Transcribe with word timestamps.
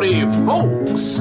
Howdy, 0.00 0.22
folks! 0.46 1.20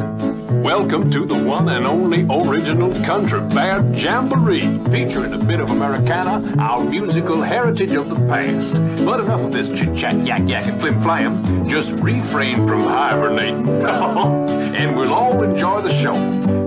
Welcome 0.63 1.11
to 1.11 1.25
the 1.25 1.37
one 1.37 1.67
and 1.67 1.85
only 1.85 2.25
original 2.29 2.93
Country 3.03 3.41
Bear 3.49 3.81
Jamboree, 3.93 4.79
featuring 4.89 5.33
a 5.33 5.37
bit 5.37 5.59
of 5.59 5.71
Americana, 5.71 6.55
our 6.57 6.81
musical 6.85 7.41
heritage 7.41 7.91
of 7.91 8.07
the 8.09 8.15
past. 8.29 8.75
But 9.03 9.19
enough 9.19 9.41
of 9.41 9.51
this 9.51 9.67
chit 9.67 9.97
chat, 9.97 10.25
yak 10.25 10.47
yak, 10.47 10.65
and 10.67 10.79
flim 10.79 11.01
flam. 11.01 11.67
Just 11.67 11.97
refrain 11.97 12.65
from 12.65 12.79
hibernating, 12.79 13.67
and 13.83 14.95
we'll 14.95 15.13
all 15.13 15.43
enjoy 15.43 15.81
the 15.81 15.93
show 15.93 16.13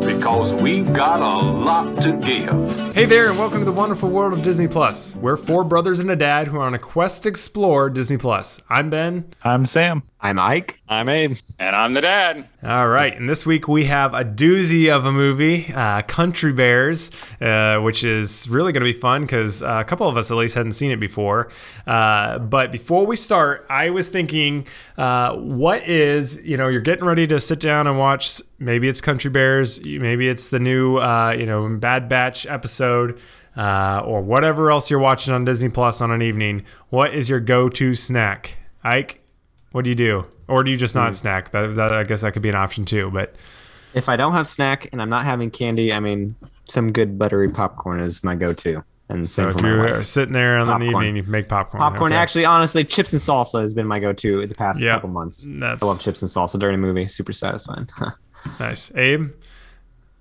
because 0.04 0.52
we've 0.52 0.92
got 0.92 1.20
a 1.20 1.42
lot 1.42 1.98
to 2.02 2.12
give. 2.18 2.94
Hey 2.94 3.06
there, 3.06 3.30
and 3.30 3.38
welcome 3.38 3.60
to 3.60 3.64
the 3.64 3.72
wonderful 3.72 4.10
world 4.10 4.34
of 4.34 4.42
Disney 4.42 4.68
Plus. 4.68 5.16
We're 5.16 5.38
four 5.38 5.64
brothers 5.64 5.98
and 6.00 6.10
a 6.10 6.16
dad 6.16 6.48
who 6.48 6.58
are 6.58 6.66
on 6.66 6.74
a 6.74 6.78
quest 6.78 7.22
to 7.22 7.30
explore 7.30 7.88
Disney 7.88 8.18
Plus. 8.18 8.60
I'm 8.68 8.90
Ben. 8.90 9.32
I'm 9.42 9.64
Sam. 9.64 10.02
I'm 10.24 10.38
Ike. 10.38 10.78
I'm 10.88 11.08
Abe. 11.08 11.36
And 11.58 11.74
I'm 11.74 11.94
the 11.94 12.00
dad. 12.00 12.48
All 12.62 12.86
right, 12.86 13.12
and 13.12 13.28
this 13.28 13.44
week 13.44 13.66
we 13.66 13.86
have 13.86 14.14
a 14.14 14.24
doozy 14.24 14.88
of 14.88 15.04
a 15.04 15.10
movie, 15.10 15.66
uh, 15.74 16.02
Country 16.02 16.52
Bears, 16.52 17.10
uh, 17.40 17.80
which 17.80 18.04
is 18.04 18.48
really 18.48 18.72
going 18.72 18.82
to 18.82 18.92
be 18.92 18.96
fun 18.96 19.22
because 19.22 19.64
uh, 19.64 19.78
a 19.80 19.84
couple 19.84 20.08
of 20.08 20.16
us 20.16 20.30
at 20.30 20.36
least 20.36 20.54
hadn't 20.54 20.72
seen 20.72 20.92
it 20.92 21.00
before. 21.00 21.50
Uh, 21.88 22.38
but 22.38 22.70
before 22.70 23.04
we 23.04 23.16
start, 23.16 23.66
I 23.68 23.90
was 23.90 24.08
thinking, 24.08 24.64
uh, 24.96 25.34
what 25.34 25.88
is 25.88 26.46
you 26.46 26.56
know 26.56 26.68
you're 26.68 26.82
getting 26.82 27.04
ready 27.04 27.26
to 27.26 27.40
sit 27.40 27.58
down 27.58 27.88
and 27.88 27.98
watch? 27.98 28.40
Maybe 28.60 28.86
it's 28.86 29.00
Country 29.00 29.28
Bears, 29.28 29.84
maybe 29.84 30.28
it's 30.28 30.50
the 30.50 30.60
new 30.60 30.98
uh, 30.98 31.34
you 31.36 31.46
know 31.46 31.76
Bad 31.80 32.08
Batch 32.08 32.46
episode. 32.46 33.18
or 33.56 34.22
whatever 34.22 34.70
else 34.70 34.88
you're 34.88 35.00
watching 35.00 35.34
on 35.34 35.44
Disney 35.44 35.68
Plus 35.68 36.00
on 36.00 36.12
an 36.12 36.22
evening, 36.22 36.64
what 36.90 37.12
is 37.12 37.28
your 37.28 37.40
go-to 37.40 37.96
snack, 37.96 38.56
Ike? 38.84 39.21
What 39.72 39.84
do 39.84 39.90
you 39.90 39.96
do? 39.96 40.26
Or 40.48 40.62
do 40.62 40.70
you 40.70 40.76
just 40.76 40.94
not 40.94 41.12
mm. 41.12 41.14
snack? 41.14 41.50
That, 41.50 41.74
that, 41.76 41.92
I 41.92 42.04
guess 42.04 42.20
that 42.20 42.32
could 42.32 42.42
be 42.42 42.48
an 42.48 42.54
option 42.54 42.84
too. 42.84 43.10
But 43.10 43.34
if 43.94 44.08
I 44.08 44.16
don't 44.16 44.32
have 44.32 44.46
snack 44.46 44.88
and 44.92 45.02
I'm 45.02 45.10
not 45.10 45.24
having 45.24 45.50
candy, 45.50 45.92
I 45.92 46.00
mean, 46.00 46.34
some 46.68 46.92
good 46.92 47.18
buttery 47.18 47.48
popcorn 47.48 48.00
is 48.00 48.22
my 48.22 48.34
go-to. 48.34 48.84
And 49.08 49.28
so 49.28 49.50
if 49.50 49.60
you're 49.60 50.02
sitting 50.04 50.32
there 50.32 50.56
on 50.58 50.80
the 50.80 50.86
evening, 50.86 51.16
you 51.16 51.22
make 51.24 51.48
popcorn. 51.48 51.82
Popcorn, 51.82 52.12
okay. 52.12 52.18
actually, 52.18 52.44
honestly, 52.46 52.82
chips 52.82 53.12
and 53.12 53.20
salsa 53.20 53.60
has 53.60 53.74
been 53.74 53.86
my 53.86 53.98
go-to 53.98 54.40
in 54.40 54.48
the 54.48 54.54
past 54.54 54.80
yep. 54.80 54.96
couple 54.96 55.10
months. 55.10 55.46
That's... 55.46 55.82
I 55.82 55.86
love 55.86 56.00
chips 56.00 56.22
and 56.22 56.30
salsa 56.30 56.58
during 56.58 56.76
a 56.76 56.78
movie. 56.78 57.04
Super 57.04 57.32
satisfying. 57.32 57.88
nice, 58.60 58.94
Abe. 58.96 59.32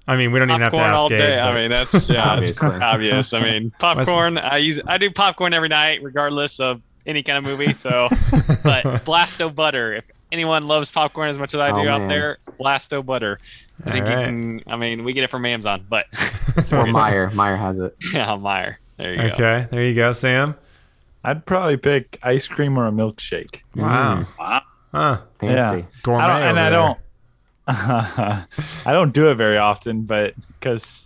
I 0.08 0.18
mean, 0.18 0.34
we 0.34 0.40
don't 0.40 0.50
popcorn 0.50 0.62
even 0.62 0.62
have 0.62 0.74
to 0.74 0.96
ask 0.96 1.02
all 1.04 1.10
day. 1.10 1.38
Abe, 1.38 1.44
I 1.44 1.60
mean, 1.60 1.70
that's 1.70 2.10
yeah, 2.10 2.80
obvious. 2.82 3.34
I 3.34 3.42
mean, 3.42 3.72
popcorn. 3.80 4.38
I 4.38 4.58
use 4.58 4.82
I 4.86 4.98
do 4.98 5.10
popcorn 5.10 5.54
every 5.54 5.70
night, 5.70 6.04
regardless 6.04 6.60
of 6.60 6.82
any 7.06 7.24
kind 7.24 7.38
of 7.38 7.44
movie. 7.44 7.74
So, 7.74 8.08
but 8.64 8.84
Blasto 9.06 9.54
butter. 9.54 9.94
If 9.94 10.06
anyone 10.32 10.68
loves 10.68 10.92
popcorn 10.92 11.30
as 11.30 11.38
much 11.38 11.54
as 11.54 11.60
I 11.60 11.70
do 11.72 11.88
oh, 11.88 11.92
out 11.92 12.08
there, 12.08 12.38
Blasto 12.60 13.06
butter. 13.06 13.40
I 13.84 13.88
All 13.88 13.94
think 13.94 14.06
right. 14.06 14.20
you 14.20 14.26
can. 14.26 14.62
I 14.68 14.76
mean, 14.76 15.04
we 15.04 15.14
get 15.14 15.24
it 15.24 15.32
from 15.32 15.46
Amazon, 15.46 15.86
but 15.90 16.06
or 16.14 16.86
Meijer. 16.86 17.32
Meijer 17.32 17.58
has 17.58 17.80
it. 17.80 17.96
Yeah, 18.14 18.28
Meijer. 18.28 18.76
There 18.98 19.14
you 19.14 19.20
okay, 19.20 19.28
go. 19.30 19.34
Okay, 19.34 19.68
there 19.72 19.84
you 19.84 19.96
go, 19.96 20.12
Sam. 20.12 20.56
I'd 21.24 21.46
probably 21.46 21.78
pick 21.78 22.18
ice 22.24 22.48
cream 22.48 22.78
or 22.78 22.88
a 22.88 22.92
milkshake. 22.92 23.62
Wow. 23.76 24.16
Mm. 24.16 24.38
Wow. 24.40 24.62
Huh. 24.92 25.22
Fancy. 25.40 25.78
Yeah. 25.78 25.86
Gourmet. 26.04 26.24
I 26.24 26.42
and 26.50 26.60
I 26.60 26.70
don't. 26.70 26.98
I 27.68 28.94
don't 28.94 29.14
do 29.14 29.30
it 29.30 29.36
very 29.36 29.58
often, 29.58 30.04
but 30.04 30.34
because 30.60 31.06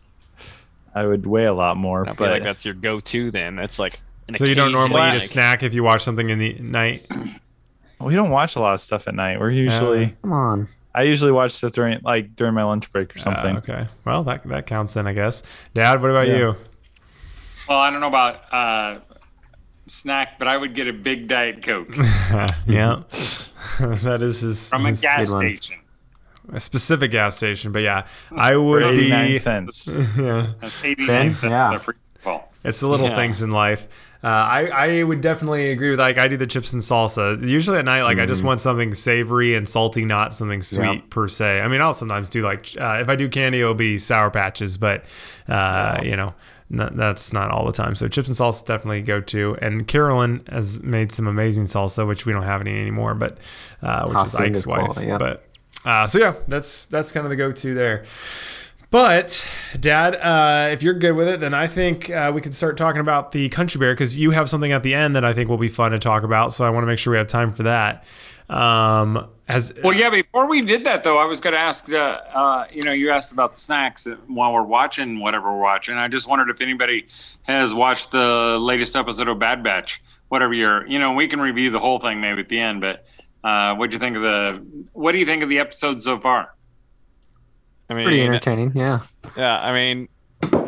I 0.95 1.05
would 1.05 1.25
weigh 1.25 1.45
a 1.45 1.53
lot 1.53 1.77
more. 1.77 2.07
I 2.07 2.13
but 2.13 2.31
like 2.31 2.43
that's 2.43 2.65
your 2.65 2.73
go-to. 2.73 3.29
Then 3.29 3.57
that's 3.57 3.77
like 3.77 3.99
so 4.35 4.45
you 4.45 4.55
don't 4.55 4.71
normally 4.71 5.01
eat 5.09 5.15
a 5.15 5.19
snack 5.21 5.63
if 5.63 5.73
you 5.73 5.83
watch 5.83 6.03
something 6.03 6.29
in 6.29 6.39
the 6.39 6.53
night. 6.59 7.05
We 7.99 8.15
don't 8.15 8.31
watch 8.31 8.55
a 8.55 8.59
lot 8.59 8.73
of 8.73 8.81
stuff 8.81 9.07
at 9.07 9.15
night. 9.15 9.39
We're 9.39 9.51
usually 9.51 10.05
uh, 10.05 10.09
come 10.21 10.33
on. 10.33 10.67
I 10.93 11.03
usually 11.03 11.31
watch 11.31 11.51
stuff 11.51 11.73
during 11.73 11.99
like 12.03 12.35
during 12.35 12.53
my 12.53 12.63
lunch 12.63 12.91
break 12.91 13.15
or 13.15 13.19
something. 13.19 13.55
Uh, 13.55 13.59
okay, 13.59 13.85
well 14.05 14.23
that 14.23 14.43
that 14.43 14.65
counts 14.65 14.93
then, 14.93 15.07
I 15.07 15.13
guess. 15.13 15.43
Dad, 15.73 16.01
what 16.01 16.11
about 16.11 16.27
yeah. 16.27 16.37
you? 16.37 16.55
Well, 17.67 17.79
I 17.79 17.89
don't 17.89 17.99
know 17.99 18.07
about 18.07 18.53
uh, 18.53 18.99
snack, 19.87 20.39
but 20.39 20.47
I 20.47 20.57
would 20.57 20.73
get 20.73 20.87
a 20.87 20.93
big 20.93 21.27
diet 21.27 21.63
coke. 21.63 21.95
yeah, 22.67 23.03
that 23.79 24.19
is 24.21 24.41
his 24.41 24.69
from 24.69 24.85
his 24.85 24.99
a 24.99 25.01
gas 25.01 25.27
station. 25.27 25.79
A 26.53 26.59
specific 26.59 27.11
gas 27.11 27.37
station, 27.37 27.71
but 27.71 27.81
yeah, 27.81 28.05
I 28.31 28.55
would 28.55 28.95
be. 28.95 29.37
cents. 29.39 29.87
yeah, 30.17 30.53
eighty-nine 30.83 31.35
cents. 31.35 31.89
Yeah. 32.23 32.41
It's 32.63 32.79
the 32.79 32.87
little 32.87 33.09
yeah. 33.09 33.15
things 33.15 33.43
in 33.43 33.51
life. 33.51 33.87
Uh, 34.25 34.27
I, 34.27 34.67
I 34.67 35.03
would 35.03 35.21
definitely 35.21 35.69
agree 35.69 35.91
with 35.91 35.99
like 35.99 36.17
I 36.17 36.27
do 36.27 36.35
the 36.35 36.47
chips 36.47 36.73
and 36.73 36.81
salsa. 36.81 37.39
Usually 37.47 37.77
at 37.77 37.85
night, 37.85 38.01
like 38.01 38.17
mm. 38.17 38.23
I 38.23 38.25
just 38.25 38.39
mm-hmm. 38.39 38.47
want 38.47 38.61
something 38.61 38.95
savory 38.95 39.53
and 39.53 39.69
salty, 39.69 40.03
not 40.03 40.33
something 40.33 40.63
sweet 40.63 40.95
yep. 40.95 41.09
per 41.11 41.27
se. 41.27 41.61
I 41.61 41.67
mean, 41.67 41.79
I'll 41.79 41.93
sometimes 41.93 42.29
do 42.29 42.41
like 42.41 42.73
uh, 42.79 42.97
if 43.01 43.09
I 43.09 43.15
do 43.15 43.29
candy, 43.29 43.61
it'll 43.61 43.75
be 43.75 43.99
sour 43.99 44.31
patches, 44.31 44.77
but 44.77 45.05
uh, 45.47 46.01
you 46.03 46.15
know. 46.15 46.33
that's 46.69 47.31
not 47.31 47.51
all 47.51 47.65
the 47.67 47.71
time. 47.71 47.95
So 47.95 48.07
chips 48.07 48.27
and 48.27 48.35
salsa 48.35 48.65
definitely 48.65 49.03
go 49.03 49.21
to. 49.21 49.55
And 49.61 49.87
Carolyn 49.87 50.43
has 50.49 50.81
made 50.81 51.11
some 51.11 51.27
amazing 51.27 51.65
salsa, 51.65 52.07
which 52.07 52.25
we 52.25 52.33
don't 52.33 52.41
have 52.41 52.61
any 52.61 52.81
anymore, 52.81 53.13
but 53.13 53.37
uh, 53.83 54.07
which 54.07 54.25
is 54.25 54.35
Ike's 54.35 54.65
wife. 54.65 54.85
Quality, 54.85 55.07
yeah. 55.07 55.17
But 55.19 55.45
uh, 55.85 56.07
so 56.07 56.17
yeah, 56.17 56.33
that's 56.47 56.85
that's 56.85 57.11
kind 57.11 57.25
of 57.25 57.29
the 57.29 57.35
go 57.35 57.51
to 57.51 57.73
there. 57.75 58.05
But, 58.95 59.45
Dad, 59.77 60.15
uh, 60.15 60.69
if 60.71 60.81
you're 60.81 60.93
good 60.93 61.17
with 61.17 61.27
it, 61.27 61.41
then 61.41 61.53
I 61.53 61.67
think 61.67 62.09
uh, 62.09 62.31
we 62.33 62.39
can 62.39 62.53
start 62.53 62.77
talking 62.77 63.01
about 63.01 63.33
the 63.33 63.49
country 63.49 63.77
bear 63.77 63.93
because 63.93 64.17
you 64.17 64.31
have 64.31 64.47
something 64.47 64.71
at 64.71 64.83
the 64.83 64.93
end 64.93 65.17
that 65.17 65.25
I 65.25 65.33
think 65.33 65.49
will 65.49 65.57
be 65.57 65.67
fun 65.67 65.91
to 65.91 65.99
talk 65.99 66.23
about. 66.23 66.53
So 66.53 66.63
I 66.63 66.69
want 66.69 66.83
to 66.83 66.87
make 66.87 66.97
sure 66.97 67.11
we 67.11 67.17
have 67.17 67.27
time 67.27 67.51
for 67.51 67.63
that. 67.63 68.05
Um, 68.47 69.27
as 69.49 69.73
well, 69.83 69.91
yeah. 69.91 70.09
Before 70.09 70.45
we 70.45 70.61
did 70.61 70.85
that, 70.85 71.03
though, 71.03 71.17
I 71.17 71.25
was 71.25 71.41
going 71.41 71.51
to 71.51 71.59
ask. 71.59 71.91
Uh, 71.91 72.21
uh, 72.33 72.67
you 72.71 72.85
know, 72.85 72.93
you 72.93 73.09
asked 73.09 73.33
about 73.33 73.51
the 73.51 73.59
snacks 73.59 74.07
while 74.27 74.53
we're 74.53 74.63
watching 74.63 75.19
whatever 75.19 75.51
we're 75.51 75.61
watching. 75.61 75.95
I 75.95 76.07
just 76.07 76.29
wondered 76.29 76.49
if 76.49 76.61
anybody 76.61 77.07
has 77.43 77.73
watched 77.73 78.13
the 78.13 78.57
latest 78.61 78.95
episode 78.95 79.27
of 79.27 79.37
Bad 79.39 79.61
Batch. 79.61 80.01
Whatever 80.29 80.53
you're, 80.53 80.87
you 80.87 80.99
know, 80.99 81.11
we 81.11 81.27
can 81.27 81.41
review 81.41 81.69
the 81.69 81.81
whole 81.81 81.99
thing 81.99 82.21
maybe 82.21 82.39
at 82.39 82.47
the 82.47 82.59
end. 82.59 82.79
But 82.79 83.05
uh, 83.43 83.75
what 83.75 83.89
do 83.89 83.95
you 83.97 83.99
think 83.99 84.15
of 84.15 84.21
the? 84.21 84.65
What 84.93 85.11
do 85.11 85.17
you 85.17 85.25
think 85.25 85.43
of 85.43 85.49
the 85.49 85.59
episode 85.59 86.01
so 86.01 86.17
far? 86.17 86.54
I 87.89 87.93
mean, 87.93 88.05
pretty 88.05 88.21
uh, 88.21 88.25
entertaining. 88.25 88.71
Yeah. 88.75 89.01
Yeah, 89.37 89.59
I 89.59 89.73
mean, 89.73 90.09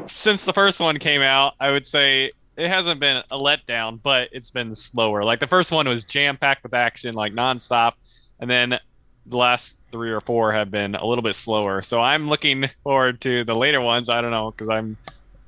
since 0.08 0.46
the 0.46 0.54
first 0.54 0.80
one 0.80 0.98
came 0.98 1.22
out, 1.22 1.54
I 1.60 1.72
would 1.72 1.88
say 1.88 2.32
it 2.58 2.68
hasn't 2.68 3.00
been 3.00 3.24
a 3.30 3.38
letdown, 3.38 4.00
but 4.02 4.30
it's 4.32 4.52
been 4.52 4.74
slower. 4.74 5.24
Like 5.24 5.40
the 5.40 5.48
first 5.48 5.72
one 5.72 5.88
was 5.88 6.04
jam 6.04 6.38
packed 6.38 6.64
with 6.64 6.74
action, 6.74 7.16
like 7.16 7.34
nonstop, 7.34 7.94
and 8.40 8.50
then 8.50 8.80
the 9.26 9.38
last 9.38 9.78
three 9.92 10.12
or 10.12 10.22
four 10.22 10.52
have 10.52 10.72
been 10.72 10.96
a 10.96 11.06
little 11.06 11.22
bit 11.22 11.36
slower. 11.36 11.82
So 11.82 12.02
I'm 12.02 12.28
looking 12.28 12.70
forward 12.84 13.22
to 13.22 13.44
the 13.44 13.56
later 13.56 13.82
ones. 13.82 14.10
I 14.10 14.22
don't 14.22 14.32
know 14.32 14.52
because 14.52 14.70
I'm 14.70 14.98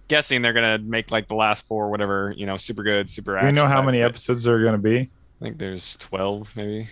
guessing 0.08 0.42
they're 0.42 0.54
gonna 0.54 0.78
make 0.78 1.12
like 1.12 1.28
the 1.28 1.36
last 1.36 1.66
four, 1.68 1.90
whatever 1.90 2.34
you 2.36 2.46
know, 2.46 2.58
super 2.58 2.84
good, 2.84 3.10
super. 3.10 3.40
Do 3.40 3.46
you 3.46 3.52
know 3.52 3.68
how 3.68 3.82
many 3.82 4.02
episodes 4.02 4.44
there 4.44 4.56
are 4.56 4.64
gonna 4.64 4.78
be? 4.78 5.00
I 5.00 5.44
think 5.44 5.58
there's 5.58 5.96
twelve, 5.98 6.56
maybe. 6.56 6.88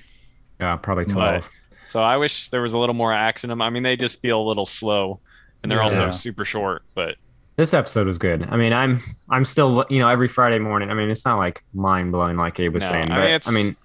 Yeah, 0.59 0.77
probably 0.77 1.05
twelve. 1.05 1.43
But, 1.43 1.51
so 1.87 2.01
I 2.01 2.17
wish 2.17 2.49
there 2.49 2.61
was 2.61 2.73
a 2.73 2.79
little 2.79 2.95
more 2.95 3.13
action. 3.13 3.49
In 3.49 3.57
them. 3.57 3.61
I 3.61 3.69
mean, 3.69 3.83
they 3.83 3.95
just 3.95 4.21
feel 4.21 4.39
a 4.39 4.45
little 4.47 4.65
slow, 4.65 5.19
and 5.63 5.71
they're 5.71 5.79
yeah. 5.79 5.85
also 5.85 6.11
super 6.11 6.45
short. 6.45 6.83
But 6.93 7.15
this 7.55 7.73
episode 7.73 8.07
was 8.07 8.17
good. 8.17 8.47
I 8.49 8.57
mean, 8.57 8.73
I'm 8.73 9.01
I'm 9.29 9.45
still 9.45 9.85
you 9.89 9.99
know 9.99 10.07
every 10.07 10.27
Friday 10.27 10.59
morning. 10.59 10.89
I 10.89 10.93
mean, 10.93 11.09
it's 11.09 11.25
not 11.25 11.37
like 11.37 11.63
mind 11.73 12.11
blowing 12.11 12.37
like 12.37 12.59
Abe 12.59 12.73
was 12.73 12.83
no, 12.83 12.89
saying, 12.89 13.09
but 13.09 13.17
I 13.17 13.25
mean, 13.25 13.39
I 13.45 13.51
mean, 13.51 13.75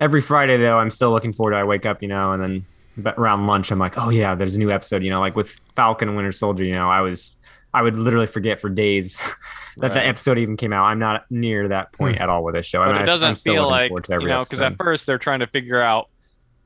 every 0.00 0.20
Friday 0.20 0.56
though, 0.56 0.78
I'm 0.78 0.90
still 0.90 1.10
looking 1.10 1.32
forward 1.32 1.52
to. 1.52 1.56
I 1.56 1.66
wake 1.66 1.86
up, 1.86 2.02
you 2.02 2.08
know, 2.08 2.32
and 2.32 2.42
then 2.42 3.14
around 3.16 3.46
lunch, 3.46 3.70
I'm 3.70 3.78
like, 3.78 3.98
oh 3.98 4.10
yeah, 4.10 4.34
there's 4.34 4.56
a 4.56 4.58
new 4.58 4.70
episode. 4.70 5.02
You 5.02 5.10
know, 5.10 5.20
like 5.20 5.36
with 5.36 5.56
Falcon 5.74 6.08
and 6.08 6.16
Winter 6.16 6.32
Soldier. 6.32 6.64
You 6.64 6.74
know, 6.74 6.90
I 6.90 7.00
was 7.00 7.34
I 7.72 7.82
would 7.82 7.98
literally 7.98 8.26
forget 8.26 8.60
for 8.60 8.68
days 8.68 9.16
that 9.78 9.88
right. 9.88 9.94
the 9.94 10.06
episode 10.06 10.38
even 10.38 10.56
came 10.56 10.72
out. 10.72 10.84
I'm 10.84 10.98
not 10.98 11.24
near 11.30 11.68
that 11.68 11.92
point 11.92 12.16
hmm. 12.16 12.22
at 12.22 12.28
all 12.28 12.44
with 12.44 12.54
this 12.54 12.66
show. 12.66 12.80
But 12.80 12.90
I 12.90 12.92
mean, 12.92 13.02
it 13.02 13.06
doesn't 13.06 13.38
feel 13.38 13.68
like 13.68 13.90
you 13.90 14.28
know 14.28 14.42
because 14.42 14.60
at 14.60 14.76
first 14.76 15.06
they're 15.06 15.18
trying 15.18 15.40
to 15.40 15.46
figure 15.46 15.80
out 15.80 16.08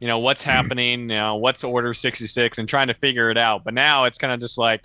you 0.01 0.07
know 0.07 0.19
what's 0.19 0.43
happening 0.43 1.01
you 1.01 1.07
know 1.07 1.37
what's 1.37 1.65
order 1.65 1.93
66 1.93 2.59
and 2.59 2.69
trying 2.69 2.89
to 2.89 2.95
figure 2.95 3.31
it 3.31 3.39
out. 3.39 3.65
But 3.65 3.75
now 3.75 4.05
it's 4.05 4.19
kind 4.19 4.33
of 4.33 4.41
just 4.41 4.59
like 4.59 4.83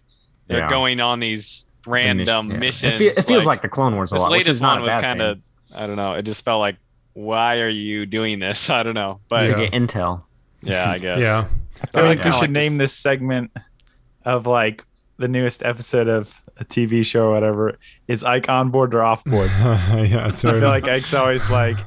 they're 0.48 0.60
yeah. 0.60 0.70
going 0.70 1.00
on 1.00 1.20
these 1.20 1.66
random 1.86 2.50
yeah. 2.50 2.58
missions 2.58 3.02
it, 3.02 3.18
it 3.18 3.24
feels 3.24 3.46
like, 3.46 3.58
like, 3.58 3.62
the 3.62 3.68
clone 3.68 3.94
wars 3.94 4.14
a 4.14 4.16
lot 4.16 4.32
latest 4.32 4.62
one 4.62 4.82
was 4.82 4.96
kind 4.96 5.22
of 5.22 5.38
i 5.76 5.86
don't 5.86 5.98
know 5.98 6.14
it 6.14 6.24
just 6.24 6.46
felt 6.46 6.62
like 6.62 6.78
why 7.14 7.60
are 7.60 7.70
you 7.70 8.06
doing 8.06 8.40
this? 8.40 8.70
I 8.70 8.84
don't 8.84 8.96
know 8.96 9.20
but 9.30 9.46
to 9.46 9.54
get 9.54 9.72
intel. 9.72 10.24
Yeah 10.62 10.90
i 10.90 10.98
guess. 10.98 11.22
Yeah. 11.22 11.46
I 11.82 11.86
feel 11.88 12.06
like 12.06 12.24
we 12.24 12.32
should 12.32 12.42
like 12.42 12.50
name 12.52 12.78
this 12.78 12.94
segment 12.94 13.52
of 14.24 14.46
like 14.48 14.86
the 15.24 15.30
newest 15.30 15.64
episode 15.64 16.10
of 16.10 16.42
a 16.58 16.66
TV 16.66 17.06
show 17.06 17.28
or 17.28 17.32
whatever, 17.32 17.78
is 18.10 18.26
Ike 18.26 18.50
on 18.50 18.72
board 18.72 18.94
or 18.94 19.02
off 19.02 19.24
board? 19.24 19.50
yeah, 19.60 20.28
I 20.30 20.36
feel 20.36 20.60
like 20.60 20.86
Ike's 20.86 21.14
always 21.14 21.50
like, 21.50 21.78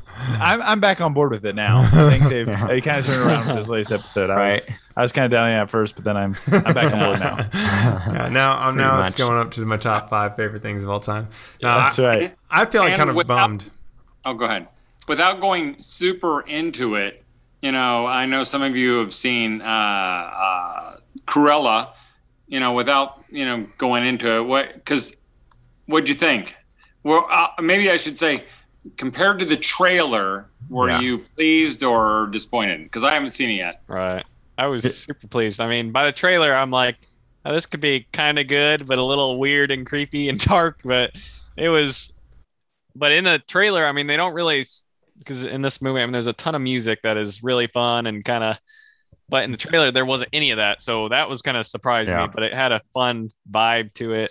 I'm, 0.41 0.62
I'm 0.62 0.81
back 0.81 1.03
on 1.03 1.12
board 1.12 1.33
with 1.33 1.44
it 1.44 1.55
now. 1.55 1.81
I 1.81 2.11
think 2.11 2.31
they've 2.31 2.49
yeah. 2.49 2.67
they 2.67 2.81
kind 2.81 2.99
of 2.99 3.05
turned 3.05 3.23
around 3.23 3.47
with 3.47 3.56
this 3.56 3.69
latest 3.69 3.93
episode. 3.93 4.31
I 4.31 4.35
right. 4.35 4.53
was 4.53 4.71
I 4.97 5.03
was 5.03 5.12
kind 5.12 5.27
of 5.27 5.33
down 5.33 5.50
at 5.50 5.69
first, 5.69 5.97
but 5.97 6.05
then 6.06 6.17
I'm 6.17 6.35
I'm 6.50 6.73
back 6.73 6.94
on 6.94 6.99
board 6.99 7.21
now. 7.21 7.37
yeah, 7.55 8.29
now 8.33 8.56
I'm 8.56 8.75
now 8.75 8.97
much. 8.97 9.09
it's 9.09 9.17
going 9.17 9.38
up 9.38 9.50
to 9.53 9.67
my 9.67 9.77
top 9.77 10.09
five 10.09 10.35
favorite 10.35 10.62
things 10.62 10.83
of 10.83 10.88
all 10.88 11.00
time. 11.00 11.29
Now, 11.61 11.77
That's 11.77 11.99
I, 11.99 12.09
right. 12.09 12.37
I 12.50 12.65
feel 12.65 12.81
like 12.81 12.97
kind 12.97 13.11
of 13.11 13.17
without, 13.17 13.37
bummed. 13.37 13.71
Oh, 14.25 14.33
go 14.33 14.47
ahead. 14.47 14.69
Without 15.09 15.41
going 15.41 15.79
super 15.79 16.41
into 16.41 16.94
it, 16.94 17.23
you 17.61 17.71
know, 17.71 18.06
I 18.06 18.25
know 18.25 18.44
some 18.44 18.62
of 18.62 18.75
you 18.75 19.00
have 19.00 19.15
seen 19.15 19.61
uh, 19.61 19.65
uh, 19.67 20.97
Cruella, 21.27 21.91
you 22.48 22.60
know, 22.60 22.72
without 22.72 23.25
you 23.31 23.44
know 23.44 23.66
going 23.78 24.06
into 24.06 24.28
it. 24.37 24.43
What? 24.43 24.75
Because 24.75 25.16
what'd 25.87 26.08
you 26.08 26.14
think? 26.14 26.56
Well, 27.02 27.26
uh, 27.31 27.48
maybe 27.60 27.90
I 27.90 27.96
should 27.96 28.19
say, 28.19 28.44
compared 28.96 29.38
to 29.38 29.44
the 29.44 29.56
trailer, 29.56 30.48
were 30.69 30.90
yeah. 30.90 31.00
you 31.00 31.19
pleased 31.19 31.82
or 31.82 32.28
disappointed? 32.28 32.82
Because 32.84 33.04
I 33.04 33.14
haven't 33.14 33.31
seen 33.31 33.50
it 33.50 33.54
yet. 33.54 33.82
Right. 33.87 34.26
I 34.58 34.66
was 34.66 35.04
super 35.04 35.26
pleased. 35.28 35.60
I 35.60 35.69
mean, 35.69 35.93
by 35.93 36.06
the 36.06 36.12
trailer, 36.12 36.54
I'm 36.54 36.70
like, 36.70 36.96
oh, 37.44 37.52
this 37.52 37.66
could 37.66 37.81
be 37.81 38.06
kind 38.12 38.38
of 38.38 38.49
good, 38.49 38.87
but 38.87 38.99
a 38.99 39.04
little 39.04 39.38
weird 39.38 39.70
and 39.70 39.87
creepy 39.87 40.28
and 40.28 40.38
dark. 40.44 40.81
But 40.84 41.12
it 41.56 41.69
was. 41.69 42.12
But 42.94 43.12
in 43.12 43.25
the 43.25 43.42
trailer, 43.46 43.84
I 43.84 43.92
mean, 43.92 44.06
they 44.06 44.16
don't 44.16 44.32
really 44.32 44.64
because 45.19 45.44
in 45.44 45.62
this 45.62 45.81
movie, 45.81 46.00
I 46.00 46.06
mean, 46.06 46.12
there's 46.12 46.26
a 46.26 46.32
ton 46.32 46.54
of 46.54 46.62
music 46.62 47.02
that 47.02 47.16
is 47.16 47.42
really 47.42 47.66
fun 47.66 48.06
and 48.06 48.25
kind 48.25 48.44
of. 48.44 48.58
But 49.28 49.44
in 49.44 49.50
the 49.50 49.56
trailer, 49.56 49.90
there 49.90 50.05
wasn't 50.05 50.31
any 50.32 50.50
of 50.52 50.58
that, 50.58 50.81
so 50.81 51.08
that 51.08 51.28
was 51.28 51.43
kind 51.43 51.56
of 51.56 51.67
surprising 51.67 52.14
yeah. 52.14 52.26
me. 52.26 52.32
But 52.32 52.44
it 52.44 52.55
had 52.55 52.73
a 52.73 52.81
fun 52.94 53.28
vibe 53.50 53.93
to 53.94 54.12
it. 54.12 54.31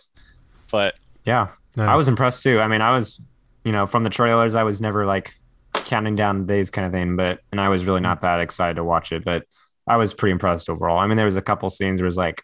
But 0.71 0.95
yeah, 1.25 1.49
nice. 1.75 1.89
I 1.89 1.95
was 1.95 2.07
impressed 2.07 2.43
too. 2.43 2.59
I 2.59 2.67
mean, 2.67 2.81
I 2.81 2.95
was, 2.95 3.19
you 3.63 3.71
know, 3.71 3.85
from 3.85 4.03
the 4.03 4.09
trailers, 4.09 4.55
I 4.55 4.63
was 4.63 4.79
never 4.79 5.05
like 5.05 5.33
counting 5.73 6.15
down 6.15 6.45
the 6.45 6.53
days 6.53 6.69
kind 6.69 6.85
of 6.85 6.93
thing, 6.93 7.15
but 7.15 7.41
and 7.51 7.59
I 7.59 7.69
was 7.69 7.85
really 7.85 8.01
not 8.01 8.21
that 8.21 8.39
excited 8.39 8.75
to 8.75 8.83
watch 8.83 9.11
it, 9.11 9.25
but 9.25 9.45
I 9.87 9.97
was 9.97 10.13
pretty 10.13 10.31
impressed 10.31 10.69
overall. 10.69 10.97
I 10.97 11.07
mean, 11.07 11.17
there 11.17 11.25
was 11.25 11.37
a 11.37 11.41
couple 11.41 11.69
scenes 11.69 12.01
where 12.01 12.05
it 12.05 12.07
was 12.07 12.17
like, 12.17 12.43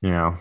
you 0.00 0.10
know, 0.10 0.36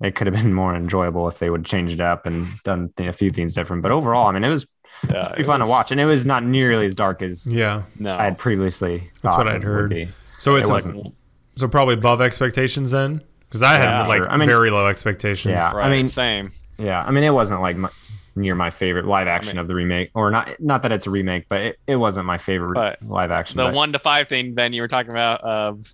it 0.00 0.14
could 0.14 0.26
have 0.26 0.34
been 0.42 0.52
more 0.52 0.74
enjoyable 0.74 1.28
if 1.28 1.38
they 1.38 1.50
would 1.50 1.64
change 1.64 1.92
it 1.92 2.00
up 2.00 2.26
and 2.26 2.48
done 2.64 2.92
a 2.98 3.12
few 3.12 3.30
things 3.30 3.54
different. 3.54 3.82
But 3.82 3.92
overall, 3.92 4.26
I 4.26 4.32
mean, 4.32 4.44
it 4.44 4.50
was 4.50 4.66
yeah, 5.10 5.20
it's 5.20 5.28
pretty 5.28 5.44
fun 5.44 5.60
was, 5.60 5.66
to 5.66 5.70
watch, 5.70 5.92
and 5.92 6.00
it 6.00 6.06
was 6.06 6.26
not 6.26 6.44
nearly 6.44 6.86
as 6.86 6.94
dark 6.94 7.22
as 7.22 7.46
yeah 7.46 7.82
no. 7.98 8.16
I 8.16 8.24
had 8.24 8.38
previously. 8.38 9.10
That's 9.22 9.36
what 9.36 9.46
I'd 9.46 9.62
heard. 9.62 10.08
So 10.38 10.56
it's 10.56 10.68
it 10.68 10.72
wasn't. 10.72 11.14
so 11.56 11.68
probably 11.68 11.94
above 11.94 12.20
expectations 12.20 12.90
then, 12.92 13.22
because 13.48 13.62
I 13.62 13.78
yeah, 13.78 13.98
had 13.98 14.08
like 14.08 14.22
sure. 14.22 14.30
I 14.30 14.36
mean, 14.36 14.48
very 14.48 14.70
low 14.70 14.86
expectations. 14.86 15.52
Yeah, 15.52 15.72
right. 15.72 15.86
I 15.86 15.90
mean 15.90 16.08
same. 16.08 16.50
Yeah, 16.78 17.02
I 17.02 17.10
mean 17.10 17.24
it 17.24 17.30
wasn't 17.30 17.60
like 17.60 17.76
my, 17.76 17.90
near 18.36 18.54
my 18.54 18.70
favorite 18.70 19.04
live 19.04 19.26
action 19.26 19.50
I 19.50 19.54
mean, 19.54 19.60
of 19.60 19.68
the 19.68 19.74
remake, 19.74 20.10
or 20.14 20.30
not. 20.30 20.58
Not 20.60 20.82
that 20.82 20.92
it's 20.92 21.06
a 21.06 21.10
remake, 21.10 21.46
but 21.48 21.60
it, 21.60 21.80
it 21.86 21.96
wasn't 21.96 22.26
my 22.26 22.38
favorite 22.38 22.96
live 23.02 23.30
action. 23.30 23.56
The 23.56 23.64
but. 23.64 23.74
one 23.74 23.92
to 23.92 23.98
five 23.98 24.28
thing, 24.28 24.54
Ben, 24.54 24.72
you 24.72 24.82
were 24.82 24.88
talking 24.88 25.10
about. 25.10 25.40
Of 25.42 25.84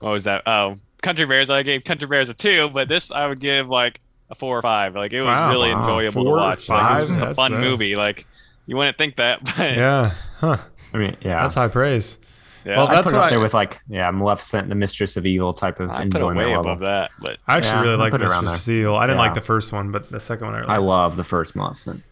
what 0.00 0.10
was 0.10 0.24
that? 0.24 0.42
Oh, 0.46 0.76
Country 1.02 1.26
Bears. 1.26 1.50
I 1.50 1.62
gave 1.62 1.84
Country 1.84 2.06
Bears 2.06 2.28
a 2.28 2.34
two, 2.34 2.68
but 2.72 2.88
this 2.88 3.10
I 3.10 3.26
would 3.26 3.40
give 3.40 3.68
like 3.68 4.00
a 4.30 4.34
four 4.34 4.58
or 4.58 4.62
five. 4.62 4.94
Like 4.94 5.12
it 5.12 5.22
was 5.22 5.28
wow, 5.28 5.50
really 5.50 5.72
wow. 5.72 5.80
enjoyable 5.80 6.24
four, 6.24 6.36
to 6.36 6.40
watch. 6.40 6.66
Five? 6.66 6.80
Like, 6.80 6.96
it 6.96 7.00
was 7.00 7.08
just 7.08 7.20
That's 7.20 7.38
a 7.38 7.42
fun 7.42 7.60
movie. 7.60 7.96
Like 7.96 8.26
you 8.66 8.76
wouldn't 8.76 8.98
think 8.98 9.16
that, 9.16 9.44
but 9.56 9.76
yeah, 9.76 10.14
huh? 10.38 10.58
I 10.92 10.98
mean, 10.98 11.16
yeah, 11.22 11.42
that's 11.42 11.54
high 11.54 11.68
praise. 11.68 12.18
Yeah. 12.64 12.76
Well, 12.76 12.88
that's 12.88 13.08
I 13.08 13.10
put 13.10 13.12
what 13.14 13.20
up 13.20 13.26
I, 13.26 13.30
there 13.30 13.40
with 13.40 13.54
like 13.54 13.80
yeah, 13.88 14.10
Maleficent, 14.10 14.68
the 14.68 14.74
Mistress 14.74 15.16
of 15.16 15.26
Evil 15.26 15.54
type 15.54 15.80
of 15.80 15.90
I 15.90 16.02
enjoyment 16.02 16.36
way 16.36 16.46
level. 16.46 16.60
above 16.60 16.80
that, 16.80 17.10
but 17.20 17.38
I 17.46 17.56
actually 17.56 17.78
yeah, 17.78 17.82
really 17.82 17.96
like 17.96 18.12
Mistress 18.12 18.68
of 18.68 18.74
Evil. 18.74 18.96
I 18.96 19.06
didn't 19.06 19.18
yeah. 19.18 19.24
like 19.24 19.34
the 19.34 19.40
first 19.40 19.72
one, 19.72 19.90
but 19.90 20.10
the 20.10 20.20
second 20.20 20.46
one 20.46 20.54
I 20.54 20.58
really 20.58 20.70
I 20.70 20.76
love 20.76 21.16
the 21.16 21.24
first 21.24 21.56
Maleficent. 21.56 22.02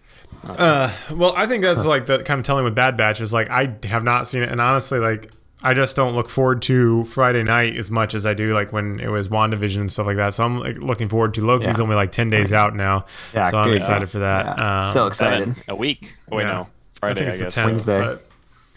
Uh, 0.46 0.94
well, 1.12 1.34
I 1.36 1.46
think 1.46 1.62
that's 1.62 1.84
like 1.84 2.06
the 2.06 2.22
kind 2.22 2.38
of 2.38 2.46
telling 2.46 2.64
with 2.64 2.74
Bad 2.74 2.96
Batch 2.96 3.20
is 3.20 3.32
like 3.32 3.50
I 3.50 3.76
have 3.84 4.04
not 4.04 4.26
seen 4.26 4.42
it, 4.42 4.50
and 4.50 4.60
honestly, 4.60 4.98
like 4.98 5.30
I 5.62 5.74
just 5.74 5.96
don't 5.96 6.14
look 6.14 6.28
forward 6.28 6.62
to 6.62 7.02
Friday 7.04 7.42
night 7.42 7.76
as 7.76 7.90
much 7.90 8.14
as 8.14 8.24
I 8.24 8.34
do 8.34 8.54
like 8.54 8.72
when 8.72 9.00
it 9.00 9.08
was 9.08 9.28
WandaVision 9.28 9.80
and 9.80 9.92
stuff 9.92 10.06
like 10.06 10.16
that. 10.16 10.34
So 10.34 10.44
I'm 10.44 10.60
like 10.60 10.76
looking 10.76 11.08
forward 11.08 11.34
to 11.34 11.44
Loki's 11.44 11.78
yeah. 11.78 11.82
only 11.82 11.96
like 11.96 12.12
10 12.12 12.30
days 12.30 12.52
out 12.52 12.76
now. 12.76 13.06
Yeah, 13.34 13.50
so 13.50 13.58
I'm 13.58 13.72
excited 13.74 14.08
for 14.08 14.20
that. 14.20 14.46
Yeah. 14.46 14.86
Um, 14.86 14.92
so 14.92 15.06
excited. 15.08 15.56
A 15.66 15.74
week. 15.74 16.14
Oh, 16.30 16.36
wait, 16.36 16.44
yeah. 16.44 16.52
no. 16.52 16.68
Friday, 17.00 17.26
I, 17.26 17.32
I 17.32 17.38
guess. 17.38 17.56
10th, 17.56 17.66
Wednesday. 17.66 18.18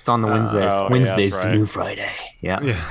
It's 0.02 0.10
on 0.10 0.22
the 0.22 0.28
Wednesdays. 0.28 0.74
Uh, 0.74 0.88
oh, 0.88 0.90
Wednesdays 0.90 1.36
right. 1.36 1.54
new 1.54 1.68
Friday. 1.68 2.12
Yeah. 2.42 2.60
Yeah. 2.64 2.84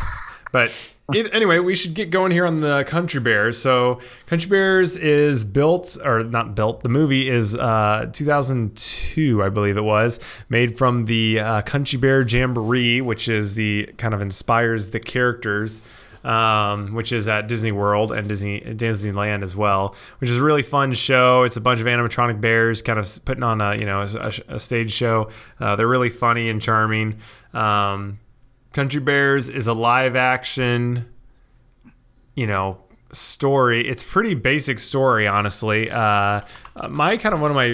But 0.52 0.94
anyway, 1.32 1.58
we 1.58 1.74
should 1.74 1.94
get 1.94 2.10
going 2.10 2.30
here 2.30 2.46
on 2.46 2.60
the 2.60 2.84
Country 2.84 3.20
Bears. 3.20 3.58
So, 3.58 3.98
Country 4.26 4.48
Bears 4.48 4.96
is 4.96 5.44
built, 5.44 5.98
or 6.04 6.22
not 6.22 6.54
built, 6.54 6.84
the 6.84 6.88
movie 6.88 7.28
is 7.28 7.56
uh, 7.56 8.08
2002, 8.12 9.42
I 9.42 9.48
believe 9.48 9.76
it 9.76 9.82
was, 9.82 10.20
made 10.48 10.78
from 10.78 11.06
the 11.06 11.40
uh, 11.40 11.62
Country 11.62 11.98
Bear 11.98 12.22
Jamboree, 12.22 13.00
which 13.00 13.26
is 13.28 13.56
the 13.56 13.92
kind 13.98 14.14
of 14.14 14.20
inspires 14.20 14.90
the 14.90 15.00
characters. 15.00 15.82
Um, 16.22 16.94
which 16.94 17.12
is 17.12 17.28
at 17.28 17.48
Disney 17.48 17.72
World 17.72 18.12
and 18.12 18.28
Disney 18.28 18.60
Disneyland 18.60 19.42
as 19.42 19.56
well, 19.56 19.94
which 20.18 20.28
is 20.28 20.36
a 20.36 20.42
really 20.42 20.62
fun 20.62 20.92
show. 20.92 21.44
It's 21.44 21.56
a 21.56 21.62
bunch 21.62 21.80
of 21.80 21.86
animatronic 21.86 22.42
bears 22.42 22.82
kind 22.82 22.98
of 22.98 23.08
putting 23.24 23.42
on 23.42 23.62
a 23.62 23.76
you 23.76 23.86
know 23.86 24.02
a, 24.02 24.32
a 24.48 24.60
stage 24.60 24.92
show. 24.92 25.30
Uh, 25.58 25.76
they're 25.76 25.88
really 25.88 26.10
funny 26.10 26.50
and 26.50 26.60
charming. 26.60 27.18
Um, 27.54 28.18
Country 28.72 29.00
Bears 29.00 29.48
is 29.48 29.66
a 29.66 29.74
live 29.74 30.14
action, 30.14 31.06
you 32.34 32.46
know, 32.46 32.78
story. 33.12 33.86
It's 33.86 34.04
pretty 34.04 34.34
basic 34.34 34.78
story, 34.78 35.26
honestly. 35.26 35.90
Uh, 35.90 36.42
my 36.88 37.16
kind 37.16 37.34
of 37.34 37.40
one 37.40 37.50
of 37.50 37.56
my 37.56 37.68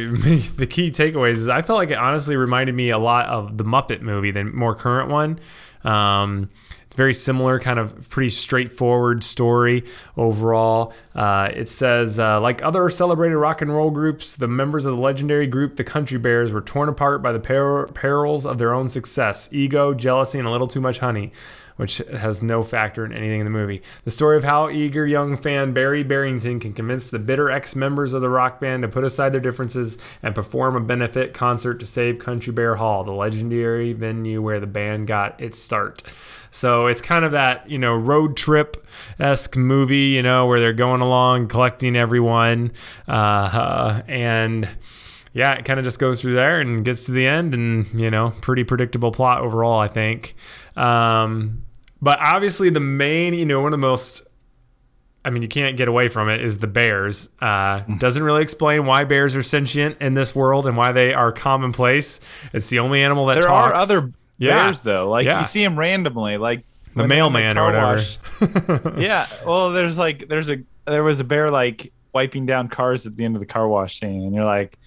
the 0.56 0.66
key 0.66 0.90
takeaways 0.90 1.32
is 1.32 1.48
I 1.48 1.62
felt 1.62 1.76
like 1.78 1.90
it 1.90 1.98
honestly 1.98 2.36
reminded 2.36 2.74
me 2.74 2.90
a 2.90 2.98
lot 2.98 3.26
of 3.26 3.58
the 3.58 3.64
Muppet 3.64 4.00
movie, 4.00 4.30
the 4.30 4.44
more 4.44 4.74
current 4.74 5.10
one. 5.10 5.38
Um, 5.84 6.50
very 6.96 7.14
similar, 7.14 7.60
kind 7.60 7.78
of 7.78 8.08
pretty 8.08 8.30
straightforward 8.30 9.22
story 9.22 9.84
overall. 10.16 10.92
Uh, 11.14 11.50
it 11.54 11.68
says, 11.68 12.18
uh, 12.18 12.40
like 12.40 12.62
other 12.64 12.88
celebrated 12.90 13.36
rock 13.36 13.62
and 13.62 13.72
roll 13.72 13.90
groups, 13.90 14.34
the 14.34 14.48
members 14.48 14.86
of 14.86 14.96
the 14.96 15.02
legendary 15.02 15.46
group, 15.46 15.76
the 15.76 15.84
Country 15.84 16.18
Bears, 16.18 16.52
were 16.52 16.62
torn 16.62 16.88
apart 16.88 17.22
by 17.22 17.32
the 17.32 17.40
per- 17.40 17.86
perils 17.88 18.46
of 18.46 18.58
their 18.58 18.72
own 18.74 18.88
success, 18.88 19.52
ego, 19.52 19.94
jealousy, 19.94 20.38
and 20.38 20.48
a 20.48 20.50
little 20.50 20.66
too 20.66 20.80
much 20.80 20.98
honey 20.98 21.30
which 21.76 21.98
has 21.98 22.42
no 22.42 22.62
factor 22.62 23.04
in 23.04 23.12
anything 23.12 23.40
in 23.40 23.46
the 23.46 23.50
movie. 23.50 23.82
The 24.04 24.10
story 24.10 24.36
of 24.36 24.44
how 24.44 24.68
eager 24.68 25.06
young 25.06 25.36
fan 25.36 25.72
Beary 25.72 26.02
Barrington 26.02 26.60
can 26.60 26.72
convince 26.72 27.10
the 27.10 27.18
bitter 27.18 27.50
ex 27.50 27.76
members 27.76 28.12
of 28.12 28.22
the 28.22 28.30
rock 28.30 28.60
band 28.60 28.82
to 28.82 28.88
put 28.88 29.04
aside 29.04 29.30
their 29.30 29.40
differences 29.40 29.98
and 30.22 30.34
perform 30.34 30.76
a 30.76 30.80
benefit 30.80 31.34
concert 31.34 31.78
to 31.80 31.86
save 31.86 32.18
Country 32.18 32.52
Bear 32.52 32.76
Hall, 32.76 33.04
the 33.04 33.12
legendary 33.12 33.92
venue 33.92 34.42
where 34.42 34.60
the 34.60 34.66
band 34.66 35.06
got 35.06 35.40
its 35.40 35.58
start. 35.58 36.02
So 36.50 36.86
it's 36.86 37.02
kind 37.02 37.24
of 37.24 37.32
that, 37.32 37.68
you 37.68 37.78
know, 37.78 37.94
road 37.94 38.34
trip 38.34 38.78
esque 39.18 39.56
movie, 39.56 40.08
you 40.08 40.22
know, 40.22 40.46
where 40.46 40.58
they're 40.58 40.72
going 40.72 41.02
along 41.02 41.48
collecting 41.48 41.96
everyone. 41.96 42.72
Uh, 43.06 44.00
and 44.08 44.66
yeah, 45.34 45.52
it 45.52 45.66
kind 45.66 45.78
of 45.78 45.84
just 45.84 45.98
goes 45.98 46.22
through 46.22 46.32
there 46.32 46.60
and 46.60 46.82
gets 46.82 47.04
to 47.04 47.12
the 47.12 47.26
end 47.26 47.52
and, 47.52 48.00
you 48.00 48.10
know, 48.10 48.32
pretty 48.40 48.64
predictable 48.64 49.12
plot 49.12 49.42
overall, 49.42 49.78
I 49.78 49.88
think. 49.88 50.34
Um, 50.76 51.65
but 52.00 52.18
obviously, 52.20 52.70
the 52.70 52.80
main, 52.80 53.34
you 53.34 53.44
know, 53.44 53.60
one 53.60 53.68
of 53.68 53.72
the 53.72 53.86
most 53.86 54.26
I 55.26 55.30
mean, 55.30 55.42
you 55.42 55.48
can't 55.48 55.76
get 55.76 55.88
away 55.88 56.08
from 56.08 56.28
it. 56.28 56.40
Is 56.40 56.60
the 56.60 56.68
bears? 56.68 57.30
Uh, 57.40 57.80
mm. 57.80 57.98
doesn't 57.98 58.22
really 58.22 58.42
explain 58.42 58.86
why 58.86 59.02
bears 59.02 59.34
are 59.34 59.42
sentient 59.42 60.00
in 60.00 60.14
this 60.14 60.36
world 60.36 60.68
and 60.68 60.76
why 60.76 60.92
they 60.92 61.12
are 61.12 61.32
commonplace. 61.32 62.20
It's 62.52 62.70
the 62.70 62.78
only 62.78 63.02
animal 63.02 63.26
that 63.26 63.40
there 63.40 63.50
talks. 63.50 63.72
are 63.72 63.74
other 63.74 64.12
yeah. 64.38 64.66
bears 64.66 64.82
though. 64.82 65.10
Like 65.10 65.26
yeah. 65.26 65.40
you 65.40 65.44
see 65.44 65.64
them 65.64 65.76
randomly, 65.76 66.36
like 66.36 66.62
the 66.94 67.08
mailman 67.08 67.56
the 67.56 67.62
or 67.62 67.64
whatever. 67.64 69.00
yeah. 69.00 69.26
Well, 69.44 69.72
there's 69.72 69.98
like 69.98 70.28
there's 70.28 70.48
a 70.48 70.58
there 70.84 71.02
was 71.02 71.18
a 71.18 71.24
bear 71.24 71.50
like 71.50 71.92
wiping 72.12 72.46
down 72.46 72.68
cars 72.68 73.04
at 73.04 73.16
the 73.16 73.24
end 73.24 73.34
of 73.34 73.40
the 73.40 73.46
car 73.46 73.66
wash 73.66 73.98
scene, 73.98 74.22
and 74.22 74.32
you're 74.32 74.44
like, 74.44 74.78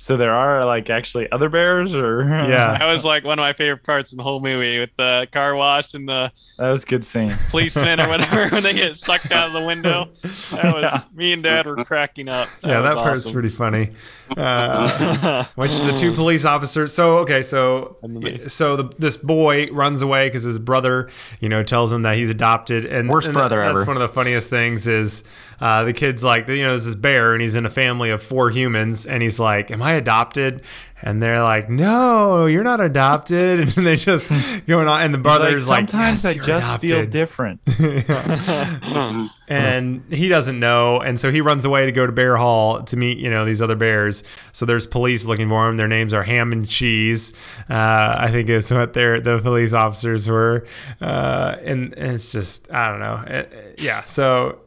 so 0.00 0.16
there 0.16 0.32
are 0.32 0.64
like 0.64 0.88
actually 0.88 1.30
other 1.30 1.50
bears, 1.50 1.94
or 1.94 2.24
yeah, 2.24 2.78
that 2.78 2.86
was 2.86 3.04
like 3.04 3.22
one 3.22 3.38
of 3.38 3.42
my 3.42 3.52
favorite 3.52 3.84
parts 3.84 4.12
in 4.12 4.16
the 4.16 4.22
whole 4.22 4.40
movie 4.40 4.78
with 4.78 4.96
the 4.96 5.28
car 5.30 5.54
wash 5.54 5.92
and 5.92 6.08
the 6.08 6.32
that 6.56 6.70
was 6.70 6.86
good 6.86 7.04
scene. 7.04 7.30
Policemen 7.50 8.00
or 8.00 8.08
whatever 8.08 8.48
when 8.48 8.62
they 8.62 8.72
get 8.72 8.96
sucked 8.96 9.30
out 9.30 9.48
of 9.48 9.52
the 9.52 9.60
window. 9.60 10.08
That 10.22 10.74
was 10.74 10.84
yeah. 10.84 11.02
me 11.14 11.34
and 11.34 11.42
Dad 11.42 11.66
were 11.66 11.84
cracking 11.84 12.28
up. 12.30 12.48
That 12.62 12.68
yeah, 12.68 12.80
that 12.80 12.96
awesome. 12.96 13.02
part's 13.02 13.30
pretty 13.30 13.50
funny. 13.50 13.90
Uh, 14.34 15.44
which 15.56 15.78
the 15.80 15.92
two 15.92 16.12
police 16.12 16.46
officers. 16.46 16.94
So 16.94 17.18
okay, 17.18 17.42
so 17.42 17.98
so 18.46 18.76
the, 18.76 18.94
this 18.98 19.18
boy 19.18 19.66
runs 19.66 20.00
away 20.00 20.28
because 20.28 20.44
his 20.44 20.58
brother, 20.58 21.10
you 21.40 21.50
know, 21.50 21.62
tells 21.62 21.92
him 21.92 22.02
that 22.02 22.16
he's 22.16 22.30
adopted, 22.30 22.86
and 22.86 23.10
worst 23.10 23.26
and 23.26 23.34
brother 23.34 23.56
that, 23.56 23.68
ever. 23.68 23.78
That's 23.80 23.86
one 23.86 23.98
of 23.98 24.02
the 24.02 24.08
funniest 24.08 24.48
things 24.48 24.86
is 24.86 25.24
uh, 25.60 25.84
the 25.84 25.92
kid's 25.92 26.24
like, 26.24 26.48
you 26.48 26.62
know, 26.62 26.70
there's 26.70 26.86
this 26.86 26.94
bear 26.94 27.34
and 27.34 27.42
he's 27.42 27.54
in 27.54 27.66
a 27.66 27.70
family 27.70 28.08
of 28.08 28.22
four 28.22 28.48
humans, 28.48 29.04
and 29.04 29.22
he's 29.22 29.38
like, 29.38 29.70
"Am 29.70 29.82
I 29.82 29.89
adopted?" 29.92 30.62
And 31.02 31.22
they're 31.22 31.42
like, 31.42 31.68
"No, 31.70 32.46
you're 32.46 32.64
not 32.64 32.80
adopted." 32.80 33.60
And 33.76 33.86
they 33.86 33.96
just 33.96 34.30
going 34.66 34.88
on, 34.88 35.02
and 35.02 35.14
the 35.14 35.18
brother's 35.18 35.68
like, 35.68 35.88
"Sometimes 35.88 36.24
like, 36.24 36.36
yes, 36.36 36.46
I 36.46 36.46
just 36.46 36.66
adopted. 36.68 36.90
feel 36.90 37.06
different." 37.06 37.60
and 39.48 40.02
he 40.12 40.28
doesn't 40.28 40.58
know, 40.58 41.00
and 41.00 41.18
so 41.18 41.30
he 41.30 41.40
runs 41.40 41.64
away 41.64 41.86
to 41.86 41.92
go 41.92 42.06
to 42.06 42.12
Bear 42.12 42.36
Hall 42.36 42.82
to 42.82 42.96
meet, 42.96 43.18
you 43.18 43.30
know, 43.30 43.44
these 43.44 43.62
other 43.62 43.76
bears. 43.76 44.22
So 44.52 44.66
there's 44.66 44.86
police 44.86 45.24
looking 45.24 45.48
for 45.48 45.68
him. 45.68 45.76
Their 45.76 45.88
names 45.88 46.12
are 46.12 46.24
Ham 46.24 46.52
and 46.52 46.68
Cheese. 46.68 47.32
Uh, 47.68 48.16
I 48.18 48.30
think 48.30 48.48
is 48.48 48.70
what 48.70 48.92
their 48.92 49.20
the 49.20 49.38
police 49.38 49.72
officers 49.72 50.28
were, 50.28 50.66
uh, 51.00 51.56
and, 51.62 51.94
and 51.94 52.14
it's 52.14 52.32
just 52.32 52.70
I 52.72 52.90
don't 52.90 53.00
know, 53.00 53.22
it, 53.26 53.52
it, 53.52 53.80
yeah. 53.80 54.04
So 54.04 54.60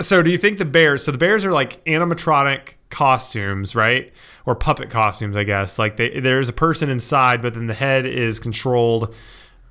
so 0.00 0.22
do 0.22 0.30
you 0.30 0.38
think 0.38 0.58
the 0.58 0.64
bears 0.64 1.04
so 1.04 1.12
the 1.12 1.18
bears 1.18 1.44
are 1.44 1.52
like 1.52 1.82
animatronic 1.84 2.74
costumes 2.90 3.74
right 3.74 4.12
or 4.44 4.54
puppet 4.54 4.90
costumes 4.90 5.36
i 5.36 5.44
guess 5.44 5.78
like 5.78 5.96
they, 5.96 6.20
there's 6.20 6.48
a 6.48 6.52
person 6.52 6.90
inside 6.90 7.40
but 7.40 7.54
then 7.54 7.66
the 7.68 7.74
head 7.74 8.04
is 8.04 8.38
controlled 8.38 9.14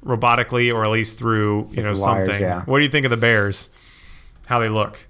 robotically 0.03 0.73
or 0.73 0.83
at 0.83 0.91
least 0.91 1.17
through 1.17 1.67
you 1.71 1.81
know 1.81 1.89
wires, 1.89 2.01
something. 2.03 2.41
Yeah. 2.41 2.63
What 2.63 2.79
do 2.79 2.83
you 2.83 2.89
think 2.89 3.05
of 3.05 3.11
the 3.11 3.17
bears? 3.17 3.69
How 4.47 4.59
they 4.59 4.69
look? 4.69 5.07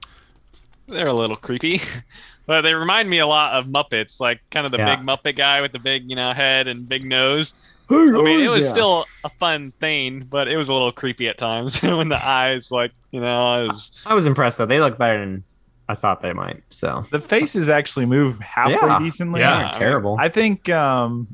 They're 0.87 1.07
a 1.07 1.13
little 1.13 1.35
creepy. 1.35 1.81
but 2.45 2.61
they 2.61 2.73
remind 2.73 3.09
me 3.09 3.19
a 3.19 3.27
lot 3.27 3.53
of 3.53 3.67
Muppets, 3.67 4.19
like 4.19 4.41
kind 4.49 4.65
of 4.65 4.71
the 4.71 4.79
yeah. 4.79 4.95
big 4.95 5.05
Muppet 5.05 5.35
guy 5.35 5.61
with 5.61 5.71
the 5.71 5.79
big, 5.79 6.09
you 6.09 6.15
know, 6.15 6.33
head 6.33 6.67
and 6.67 6.89
big 6.89 7.05
nose. 7.05 7.53
I 7.91 8.05
mean, 8.05 8.41
it 8.41 8.49
was 8.49 8.65
yeah. 8.65 8.69
still 8.69 9.05
a 9.23 9.29
fun 9.29 9.71
thing, 9.79 10.27
but 10.29 10.47
it 10.47 10.57
was 10.57 10.67
a 10.67 10.73
little 10.73 10.91
creepy 10.91 11.27
at 11.27 11.39
times 11.39 11.79
when 11.81 12.09
the 12.09 12.23
eyes, 12.23 12.69
like, 12.69 12.91
you 13.09 13.19
know, 13.19 13.47
I 13.47 13.63
was. 13.63 14.03
I 14.05 14.13
was 14.13 14.27
impressed 14.27 14.59
though. 14.59 14.67
They 14.67 14.79
look 14.79 14.97
better 14.97 15.19
than 15.19 15.43
I 15.89 15.95
thought 15.95 16.21
they 16.21 16.33
might. 16.33 16.61
So 16.69 17.03
the 17.09 17.19
faces 17.19 17.67
actually 17.67 18.05
move 18.05 18.39
halfway 18.39 18.75
yeah. 18.75 18.99
decently. 18.99 19.41
Yeah, 19.41 19.71
terrible. 19.73 20.17
I 20.19 20.29
think 20.29 20.69
um, 20.69 21.33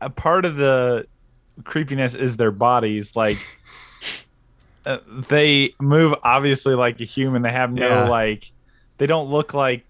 a 0.00 0.08
part 0.08 0.46
of 0.46 0.56
the 0.56 1.06
creepiness 1.62 2.14
is 2.14 2.38
their 2.38 2.50
bodies. 2.50 3.14
Like 3.14 3.36
uh, 4.86 4.98
they 5.28 5.74
move 5.78 6.14
obviously 6.22 6.74
like 6.74 6.98
a 7.02 7.04
human. 7.04 7.42
They 7.42 7.52
have 7.52 7.70
no 7.70 7.86
yeah. 7.86 8.08
like. 8.08 8.50
They 8.96 9.06
don't 9.06 9.28
look 9.28 9.52
like. 9.52 9.84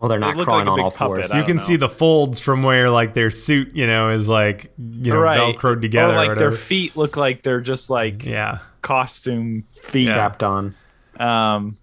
Well, 0.00 0.08
they're 0.08 0.18
not 0.18 0.36
they 0.36 0.42
crawling 0.42 0.66
like 0.66 0.72
on 0.72 0.80
all 0.80 0.90
fours. 0.90 1.32
You 1.32 1.44
can 1.44 1.56
know. 1.56 1.62
see 1.62 1.76
the 1.76 1.88
folds 1.88 2.40
from 2.40 2.64
where 2.64 2.90
like 2.90 3.14
their 3.14 3.30
suit, 3.30 3.76
you 3.76 3.86
know, 3.86 4.10
is 4.10 4.28
like 4.28 4.72
you 4.76 5.12
know 5.12 5.20
right. 5.20 5.56
velcroed 5.56 5.82
together. 5.82 6.14
Or 6.14 6.16
like 6.16 6.30
or 6.30 6.34
their 6.34 6.52
feet 6.52 6.96
look 6.96 7.16
like 7.16 7.42
they're 7.42 7.60
just 7.60 7.90
like 7.90 8.24
yeah 8.24 8.58
costume 8.82 9.62
feet 9.82 10.06
strapped 10.06 10.42
on. 10.42 10.74
Um, 11.20 11.76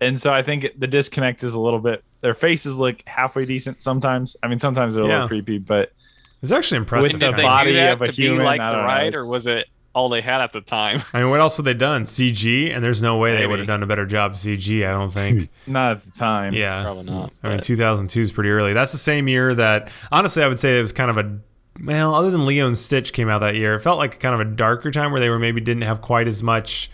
and 0.00 0.20
so 0.20 0.32
I 0.32 0.42
think 0.42 0.72
the 0.78 0.86
disconnect 0.86 1.42
is 1.42 1.54
a 1.54 1.60
little 1.60 1.80
bit. 1.80 2.04
Their 2.20 2.34
faces 2.34 2.76
look 2.76 3.02
halfway 3.06 3.44
decent 3.44 3.82
sometimes. 3.82 4.36
I 4.42 4.48
mean, 4.48 4.58
sometimes 4.58 4.94
they're 4.94 5.04
a 5.04 5.08
yeah. 5.08 5.14
little 5.14 5.28
creepy, 5.28 5.58
but 5.58 5.92
it's 6.42 6.52
actually 6.52 6.78
impressive. 6.78 7.12
With 7.12 7.20
the 7.20 7.42
body 7.42 7.78
of 7.78 8.02
a 8.02 8.10
human, 8.10 8.44
like 8.44 8.60
the 8.60 8.76
ride, 8.76 9.14
or 9.14 9.26
was 9.26 9.46
it 9.46 9.68
all 9.94 10.10
they 10.10 10.20
had 10.20 10.42
at 10.42 10.52
the 10.52 10.60
time? 10.60 11.00
I 11.14 11.20
mean, 11.20 11.30
what 11.30 11.40
else 11.40 11.56
would 11.58 11.64
they 11.64 11.74
done? 11.74 12.04
CG, 12.04 12.74
and 12.74 12.84
there's 12.84 13.02
no 13.02 13.16
way 13.16 13.32
Maybe. 13.32 13.42
they 13.42 13.46
would 13.46 13.58
have 13.58 13.68
done 13.68 13.82
a 13.82 13.86
better 13.86 14.06
job 14.06 14.34
CG. 14.34 14.86
I 14.86 14.92
don't 14.92 15.10
think. 15.10 15.48
not 15.66 15.92
at 15.92 16.04
the 16.04 16.10
time. 16.10 16.52
Yeah, 16.52 16.82
probably 16.82 17.04
not. 17.04 17.32
I 17.42 17.48
mean, 17.48 17.60
2002 17.60 18.20
is 18.20 18.32
pretty 18.32 18.50
early. 18.50 18.74
That's 18.74 18.92
the 18.92 18.98
same 18.98 19.28
year 19.28 19.54
that, 19.54 19.90
honestly, 20.12 20.42
I 20.42 20.48
would 20.48 20.58
say 20.58 20.78
it 20.78 20.82
was 20.82 20.92
kind 20.92 21.10
of 21.10 21.16
a 21.16 21.38
well, 21.84 22.14
other 22.14 22.30
than 22.30 22.46
Lilo 22.46 22.66
and 22.66 22.76
Stitch 22.78 23.12
came 23.12 23.28
out 23.28 23.40
that 23.40 23.54
year, 23.54 23.74
it 23.74 23.80
felt 23.80 23.98
like 23.98 24.18
kind 24.18 24.34
of 24.34 24.40
a 24.40 24.50
darker 24.50 24.90
time 24.90 25.12
where 25.12 25.20
they 25.20 25.28
were 25.28 25.38
maybe 25.38 25.60
didn't 25.60 25.82
have 25.82 26.00
quite 26.00 26.26
as 26.26 26.42
much 26.42 26.90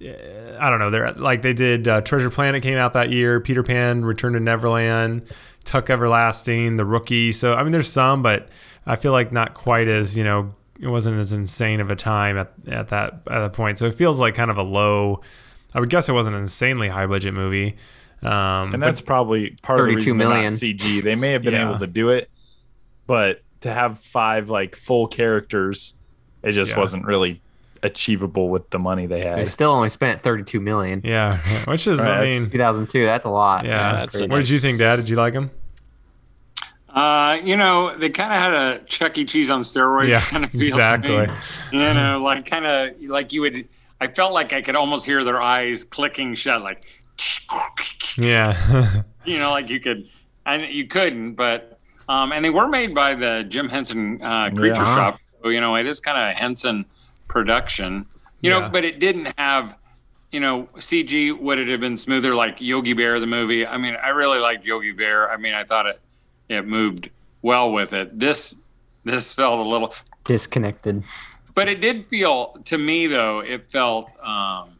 I 0.00 0.68
don't 0.68 0.78
know. 0.78 0.90
They're 0.90 1.12
like 1.12 1.42
they 1.42 1.52
did. 1.52 1.88
Uh, 1.88 2.00
Treasure 2.02 2.30
Planet 2.30 2.62
came 2.62 2.76
out 2.76 2.92
that 2.92 3.10
year. 3.10 3.40
Peter 3.40 3.62
Pan, 3.62 4.04
Return 4.04 4.34
to 4.34 4.40
Neverland, 4.40 5.24
Tuck 5.64 5.88
Everlasting, 5.88 6.76
The 6.76 6.84
Rookie. 6.84 7.32
So 7.32 7.54
I 7.54 7.62
mean, 7.62 7.72
there's 7.72 7.90
some, 7.90 8.22
but 8.22 8.48
I 8.84 8.96
feel 8.96 9.12
like 9.12 9.32
not 9.32 9.54
quite 9.54 9.88
as 9.88 10.16
you 10.16 10.24
know. 10.24 10.54
It 10.78 10.88
wasn't 10.88 11.18
as 11.18 11.32
insane 11.32 11.80
of 11.80 11.90
a 11.90 11.96
time 11.96 12.36
at, 12.36 12.52
at 12.66 12.88
that 12.88 13.14
at 13.30 13.40
that 13.40 13.52
point. 13.54 13.78
So 13.78 13.86
it 13.86 13.94
feels 13.94 14.20
like 14.20 14.34
kind 14.34 14.50
of 14.50 14.58
a 14.58 14.62
low. 14.62 15.22
I 15.74 15.80
would 15.80 15.88
guess 15.88 16.08
it 16.08 16.12
wasn't 16.12 16.36
an 16.36 16.42
insanely 16.42 16.88
high 16.88 17.06
budget 17.06 17.32
movie. 17.32 17.76
Um, 18.22 18.74
and 18.74 18.82
that's 18.82 19.00
probably 19.00 19.56
part 19.62 19.80
of 19.80 19.86
the 19.86 19.94
reason 19.94 20.18
million. 20.18 20.52
CG. 20.52 21.02
They 21.02 21.14
may 21.14 21.32
have 21.32 21.42
been 21.42 21.54
yeah. 21.54 21.68
able 21.68 21.78
to 21.78 21.86
do 21.86 22.10
it, 22.10 22.30
but 23.06 23.42
to 23.62 23.72
have 23.72 23.98
five 23.98 24.50
like 24.50 24.76
full 24.76 25.06
characters, 25.06 25.94
it 26.42 26.52
just 26.52 26.72
yeah. 26.72 26.78
wasn't 26.78 27.06
really 27.06 27.40
achievable 27.82 28.48
with 28.48 28.70
the 28.70 28.78
money 28.78 29.06
they 29.06 29.20
had. 29.20 29.38
They 29.38 29.44
still 29.44 29.70
only 29.70 29.88
spent 29.88 30.22
32 30.22 30.60
million. 30.60 31.00
Yeah, 31.04 31.38
which 31.66 31.86
is 31.86 32.00
right, 32.00 32.20
I 32.20 32.24
mean 32.24 32.50
2002. 32.50 33.04
That's 33.04 33.24
a 33.24 33.30
lot. 33.30 33.64
Yeah. 33.64 34.06
what 34.26 34.38
did 34.38 34.48
you 34.48 34.58
think, 34.58 34.78
Dad? 34.78 34.96
Did 34.96 35.08
you 35.08 35.16
like 35.16 35.34
him? 35.34 35.50
Uh, 36.88 37.38
you 37.44 37.58
know, 37.58 37.94
they 37.96 38.08
kind 38.08 38.32
of 38.32 38.38
had 38.38 38.54
a 38.54 38.84
Chuck 38.84 39.18
E. 39.18 39.26
Cheese 39.26 39.50
on 39.50 39.60
steroids 39.60 40.08
yeah, 40.08 40.20
kind 40.20 40.44
of 40.44 40.50
feel. 40.50 40.62
Exactly. 40.62 41.26
You 41.72 41.78
know, 41.80 42.22
like 42.22 42.46
kind 42.46 42.64
of 42.64 43.00
like 43.02 43.32
you 43.32 43.42
would. 43.42 43.68
I 44.00 44.06
felt 44.08 44.32
like 44.32 44.52
I 44.52 44.62
could 44.62 44.76
almost 44.76 45.04
hear 45.04 45.24
their 45.24 45.40
eyes 45.40 45.84
clicking 45.84 46.34
shut, 46.34 46.62
like. 46.62 46.84
Yeah. 48.16 49.02
you 49.24 49.38
know, 49.38 49.50
like 49.50 49.68
you 49.68 49.80
could, 49.80 50.08
and 50.46 50.62
you 50.62 50.86
couldn't, 50.86 51.34
but 51.34 51.78
um, 52.08 52.32
and 52.32 52.44
they 52.44 52.50
were 52.50 52.68
made 52.68 52.94
by 52.94 53.14
the 53.14 53.44
Jim 53.48 53.68
Henson 53.68 54.22
uh, 54.22 54.50
Creature 54.50 54.82
yeah. 54.82 54.94
Shop. 54.94 55.20
So, 55.42 55.50
you 55.50 55.60
know, 55.60 55.76
it 55.76 55.86
is 55.86 56.00
kind 56.00 56.18
of 56.18 56.36
Henson 56.36 56.86
production. 57.28 58.06
You 58.40 58.50
yeah. 58.50 58.60
know, 58.60 58.68
but 58.68 58.84
it 58.84 59.00
didn't 59.00 59.32
have, 59.38 59.76
you 60.30 60.40
know, 60.40 60.68
CG. 60.76 61.38
Would 61.38 61.58
it 61.58 61.68
have 61.68 61.80
been 61.80 61.96
smoother 61.96 62.34
like 62.34 62.60
Yogi 62.60 62.92
Bear 62.92 63.18
the 63.20 63.26
movie? 63.26 63.66
I 63.66 63.76
mean, 63.78 63.96
I 64.02 64.08
really 64.08 64.38
liked 64.38 64.66
Yogi 64.66 64.92
Bear. 64.92 65.30
I 65.30 65.36
mean, 65.36 65.54
I 65.54 65.64
thought 65.64 65.86
it 65.86 66.00
it 66.48 66.66
moved 66.66 67.10
well 67.42 67.72
with 67.72 67.92
it. 67.92 68.18
This 68.18 68.56
this 69.04 69.32
felt 69.32 69.64
a 69.64 69.68
little 69.68 69.94
disconnected. 70.24 71.02
But 71.54 71.68
it 71.68 71.80
did 71.80 72.06
feel 72.08 72.58
to 72.64 72.76
me 72.76 73.06
though. 73.06 73.40
It 73.40 73.70
felt 73.70 74.12
um, 74.20 74.78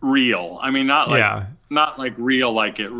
real. 0.00 0.58
I 0.62 0.70
mean, 0.70 0.86
not 0.86 1.10
like 1.10 1.18
yeah. 1.18 1.46
not 1.68 1.98
like 1.98 2.14
real 2.16 2.52
like 2.52 2.80
it, 2.80 2.90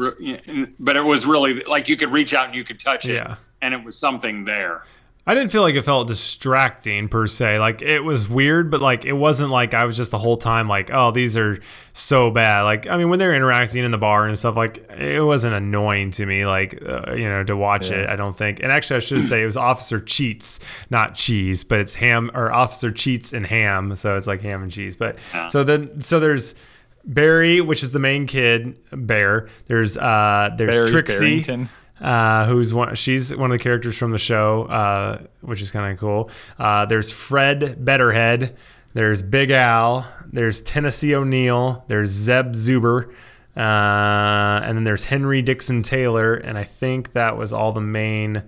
but 0.79 0.97
it 0.97 1.03
was 1.03 1.27
really 1.27 1.63
like 1.65 1.89
you 1.89 1.97
could 1.97 2.13
reach 2.13 2.35
out 2.35 2.47
and 2.47 2.55
you 2.55 2.65
could 2.65 2.79
touch 2.79 3.09
it, 3.09 3.15
yeah. 3.15 3.37
and 3.63 3.73
it 3.73 3.83
was 3.83 3.97
something 3.97 4.45
there. 4.45 4.85
I 5.25 5.35
didn't 5.35 5.53
feel 5.53 5.63
like 5.63 5.77
it 5.77 5.83
felt 5.83 6.09
distracting 6.09 7.09
per 7.09 7.29
se. 7.29 7.61
Like 7.61 7.81
it 7.81 8.03
was 8.03 8.29
weird, 8.29 8.73
but 8.73 8.81
like 8.81 9.05
it 9.05 9.13
wasn't 9.13 9.51
like 9.51 9.73
I 9.73 9.85
was 9.85 9.97
just 9.97 10.11
the 10.11 10.19
whole 10.19 10.37
time 10.37 10.69
like, 10.69 10.91
oh, 10.93 11.13
these 11.13 11.37
are 11.37 11.61
so 11.95 12.33
bad. 12.33 12.63
Like 12.63 12.89
I 12.89 12.97
mean, 12.97 13.09
when 13.09 13.21
they're 13.21 13.35
interacting 13.35 13.85
in 13.85 13.93
the 13.93 13.99
bar 13.99 14.27
and 14.27 14.37
stuff, 14.37 14.57
like 14.57 14.91
it 14.91 15.25
wasn't 15.25 15.55
annoying 15.55 16.11
to 16.13 16.27
me, 16.27 16.45
like 16.45 16.83
uh, 16.85 17.13
you 17.13 17.29
know, 17.29 17.45
to 17.45 17.57
watch 17.57 17.89
yeah. 17.91 17.99
it. 17.99 18.11
I 18.11 18.17
don't 18.17 18.37
think. 18.37 18.61
And 18.65 18.73
actually, 18.73 18.97
I 18.97 19.01
should 19.01 19.25
say 19.27 19.43
it 19.43 19.47
was 19.47 19.57
Officer 19.57 20.01
Cheets, 20.01 20.59
not 20.91 21.15
cheese, 21.15 21.63
but 21.63 21.79
it's 21.79 21.95
ham 21.97 22.33
or 22.35 22.51
Officer 22.51 22.91
Cheets 22.91 23.33
and 23.33 23.47
ham, 23.47 23.95
so 23.95 24.17
it's 24.17 24.27
like 24.27 24.43
ham 24.43 24.63
and 24.63 24.73
cheese. 24.73 24.97
But 24.97 25.21
so 25.49 25.63
then, 25.65 26.01
so 26.01 26.21
there's. 26.21 26.55
Beary, 27.13 27.61
which 27.61 27.83
is 27.83 27.91
the 27.91 27.99
main 27.99 28.29
kid, 28.29 28.79
Bear. 28.93 29.49
There's 29.67 29.99
uh, 29.99 30.55
there's 30.57 30.77
Beary 30.77 30.89
Trixie. 30.89 31.43
Barrington 31.43 31.69
uh, 32.03 32.47
who's 32.47 32.75
one. 32.75 32.95
She's 32.97 33.35
one 33.35 33.51
of 33.51 33.59
the 33.59 33.63
characters 33.63 33.97
from 33.97 34.11
the 34.11 34.19
show, 34.19 34.65
uh, 34.65 35.23
which 35.41 35.63
is 35.63 35.71
kind 35.71 35.91
of 35.91 35.99
cool. 35.99 36.31
Uh, 36.59 36.85
there's 36.85 37.11
Fred 37.11 37.83
Bedderhead. 37.83 38.57
There's 38.93 39.23
Big 39.23 39.51
Al. 39.51 40.07
There's 40.31 40.61
Tennessee 40.61 41.15
O'Neal. 41.15 41.85
There's 41.89 42.11
Zeb 42.11 42.53
Zoober. 42.53 43.11
Uh, 43.57 44.61
and 44.65 44.77
then 44.77 44.85
there's 44.85 45.05
Henry 45.05 45.43
Dixon 45.43 45.83
Taylor, 45.83 46.35
and 46.35 46.57
I 46.57 46.65
think 46.65 47.13
that 47.13 47.37
was 47.37 47.53
all 47.53 47.73
the 47.73 47.83
main, 47.83 48.45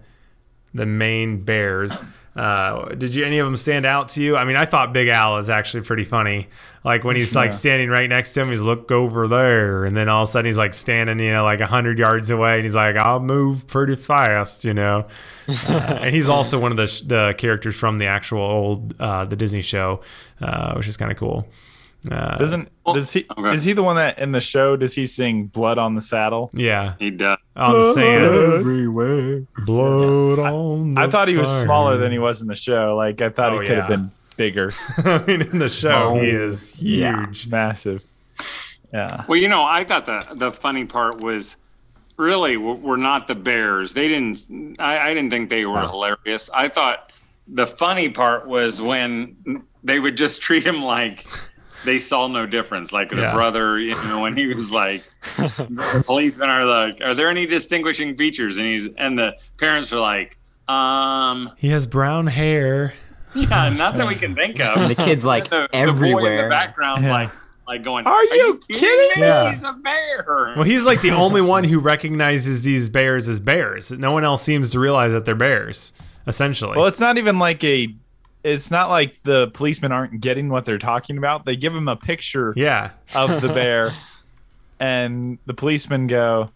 the 0.73 0.87
main 0.87 1.45
bears. 1.45 2.03
Uh, 2.37 2.89
did 2.97 3.15
you 3.15 3.25
any 3.25 3.39
of 3.39 3.47
them 3.47 3.57
stand 3.57 3.87
out 3.87 4.09
to 4.09 4.23
you? 4.23 4.37
I 4.37 4.45
mean, 4.45 4.57
I 4.57 4.65
thought 4.65 4.93
Big 4.93 5.09
Al 5.09 5.39
is 5.39 5.49
actually 5.49 5.85
pretty 5.85 6.03
funny. 6.03 6.49
Like 6.83 7.05
when 7.05 7.15
he's 7.15 7.33
yeah. 7.33 7.43
like 7.43 7.53
standing 7.53 7.91
right 7.91 8.09
next 8.09 8.33
to 8.33 8.43
him, 8.43 8.49
he's 8.49 8.61
look 8.61 8.91
over 8.91 9.29
there, 9.29 9.85
and 9.85 9.97
then 9.97 10.09
all 10.09 10.25
of 10.25 10.29
a 10.29 10.33
sudden 10.33 10.47
he's 10.47 10.59
like 10.59 10.75
standing, 10.75 11.21
you 11.21 11.31
know, 11.31 11.45
like 11.45 11.61
a 11.61 11.67
hundred 11.67 11.99
yards 11.99 12.31
away, 12.31 12.57
and 12.57 12.65
he's 12.65 12.75
like, 12.75 12.97
"I'll 12.97 13.21
move 13.21 13.69
pretty 13.69 13.97
fast," 13.97 14.65
you 14.65 14.75
know. 14.75 15.07
Uh, 15.47 15.99
and 16.01 16.15
he's 16.15 16.27
also 16.27 16.59
one 16.59 16.71
of 16.71 16.79
the 16.79 17.05
the 17.07 17.35
characters 17.37 17.77
from 17.77 17.99
the 17.99 18.07
actual 18.07 18.41
old 18.41 18.95
uh, 18.99 19.27
the 19.27 19.37
Disney 19.37 19.61
show, 19.61 20.01
uh, 20.41 20.73
which 20.73 20.89
is 20.89 20.97
kind 20.97 21.13
of 21.13 21.19
cool. 21.19 21.47
Uh, 22.11 22.37
Doesn't 22.37 22.69
does 22.93 23.13
he 23.13 23.27
okay. 23.39 23.55
is 23.55 23.65
he 23.65 23.73
the 23.73 23.83
one 23.83 23.97
that 23.97 24.19
in 24.19 24.33
the 24.33 24.41
show 24.41 24.77
does 24.77 24.95
he 24.95 25.07
sing 25.07 25.47
"Blood 25.47 25.79
on 25.79 25.95
the 25.95 26.03
Saddle"? 26.03 26.51
Yeah, 26.53 26.97
he 26.99 27.11
does. 27.11 27.39
On 27.57 27.73
the 27.73 27.93
sand 27.93 28.25
everywhere, 28.25 29.47
blood 29.65 30.39
yeah. 30.39 30.53
on. 30.53 30.99
I, 30.99 31.05
I 31.05 31.11
thought 31.11 31.29
he 31.29 31.39
was 31.39 31.51
smaller 31.63 31.97
than 31.97 32.13
he 32.13 32.19
was 32.19 32.43
in 32.43 32.49
the 32.49 32.55
show. 32.55 32.95
Like 32.97 33.23
I 33.23 33.31
thought 33.31 33.53
oh, 33.53 33.61
he 33.61 33.67
could 33.67 33.77
yeah. 33.77 33.87
have 33.87 33.89
been 33.89 34.11
bigger. 34.37 34.71
I 34.99 35.25
mean, 35.25 35.41
in 35.41 35.59
the 35.59 35.69
show, 35.69 36.15
oh, 36.15 36.21
he 36.21 36.29
is 36.29 36.75
huge, 36.75 37.47
yeah. 37.47 37.51
massive. 37.51 38.05
Yeah. 38.93 39.25
Well, 39.27 39.39
you 39.39 39.49
know, 39.49 39.63
I 39.65 39.85
thought 39.85 40.05
the 40.05 40.27
the 40.35 40.53
funny 40.53 40.85
part 40.85 41.21
was 41.21 41.57
really 42.17 42.57
were 42.57 42.97
not 42.99 43.27
the 43.27 43.35
bears. 43.35 43.95
They 43.95 44.09
didn't. 44.09 44.79
I, 44.79 45.11
I 45.11 45.15
didn't 45.15 45.31
think 45.31 45.49
they 45.49 45.65
were 45.65 45.83
oh. 45.83 45.89
hilarious. 45.89 46.51
I 46.53 46.69
thought 46.69 47.13
the 47.49 47.67
funny 47.67 48.09
part 48.09 48.47
was 48.47 48.81
when 48.81 49.65
they 49.83 50.01
would 50.01 50.17
just 50.17 50.41
treat 50.41 50.67
him 50.67 50.83
like 50.83 51.27
they 51.85 51.99
saw 51.99 52.27
no 52.27 52.47
difference. 52.47 52.93
Like 52.93 53.11
the 53.11 53.17
yeah. 53.17 53.33
brother, 53.33 53.79
you 53.79 53.95
know, 54.05 54.21
when 54.21 54.37
he 54.37 54.47
was 54.47 54.73
like, 54.73 55.05
the 55.37 56.03
policemen 56.07 56.49
are 56.49 56.65
like, 56.65 57.01
are 57.01 57.15
there 57.15 57.29
any 57.29 57.47
distinguishing 57.47 58.17
features? 58.17 58.59
And 58.59 58.67
he's 58.67 58.89
and 58.97 59.19
the 59.19 59.37
parents 59.59 59.93
are 59.93 60.01
like, 60.01 60.39
um, 60.69 61.53
he 61.57 61.69
has 61.69 61.87
brown 61.87 62.27
hair. 62.27 62.95
Yeah, 63.35 63.69
not 63.77 63.95
that 63.95 64.07
we 64.07 64.15
can 64.15 64.35
think 64.35 64.61
of. 64.61 64.77
And 64.79 64.91
the 64.91 64.95
kid's 64.95 65.25
like 65.25 65.51
the, 65.51 65.69
everywhere. 65.73 66.23
The 66.23 66.29
boy 66.29 66.31
in 66.33 66.45
the 66.45 66.49
background, 66.49 67.05
yeah. 67.05 67.13
like. 67.13 67.31
Like 67.67 67.83
going, 67.83 68.07
are, 68.07 68.13
are 68.13 68.25
you, 68.25 68.47
you 68.47 68.61
kidding, 68.69 68.79
kidding 68.79 69.23
me? 69.23 69.27
Yeah. 69.27 69.51
He's 69.51 69.63
a 69.63 69.73
bear. 69.73 70.53
Well, 70.55 70.65
he's 70.65 70.85
like 70.85 71.01
the 71.01 71.13
only 71.13 71.41
one 71.41 71.65
who 71.65 71.79
recognizes 71.79 72.61
these 72.61 72.91
bears 72.91 73.27
as 73.27 73.41
bears. 73.41 73.91
No 73.91 74.13
one 74.13 74.23
else 74.23 74.43
seems 74.43 74.69
to 74.69 74.79
realize 74.79 75.13
that 75.13 75.25
they're 75.25 75.35
bears, 75.35 75.95
essentially. 76.27 76.77
Well, 76.77 76.89
it's 76.89 77.01
not 77.01 77.17
even 77.17 77.39
like 77.39 77.65
a 77.65 77.95
it's 78.45 78.71
not 78.71 78.91
like 78.91 79.23
the 79.25 79.49
policemen 79.49 79.91
aren't 79.91 80.21
getting 80.21 80.49
what 80.49 80.65
they're 80.65 80.79
talking 80.79 81.19
about. 81.19 81.45
They 81.45 81.57
give 81.57 81.75
him 81.75 81.89
a 81.89 81.97
picture 81.97 82.53
yeah. 82.57 82.93
of 83.17 83.41
the 83.41 83.49
bear, 83.55 83.93
and 84.79 85.39
the 85.47 85.55
policemen 85.55 86.07
go, 86.07 86.51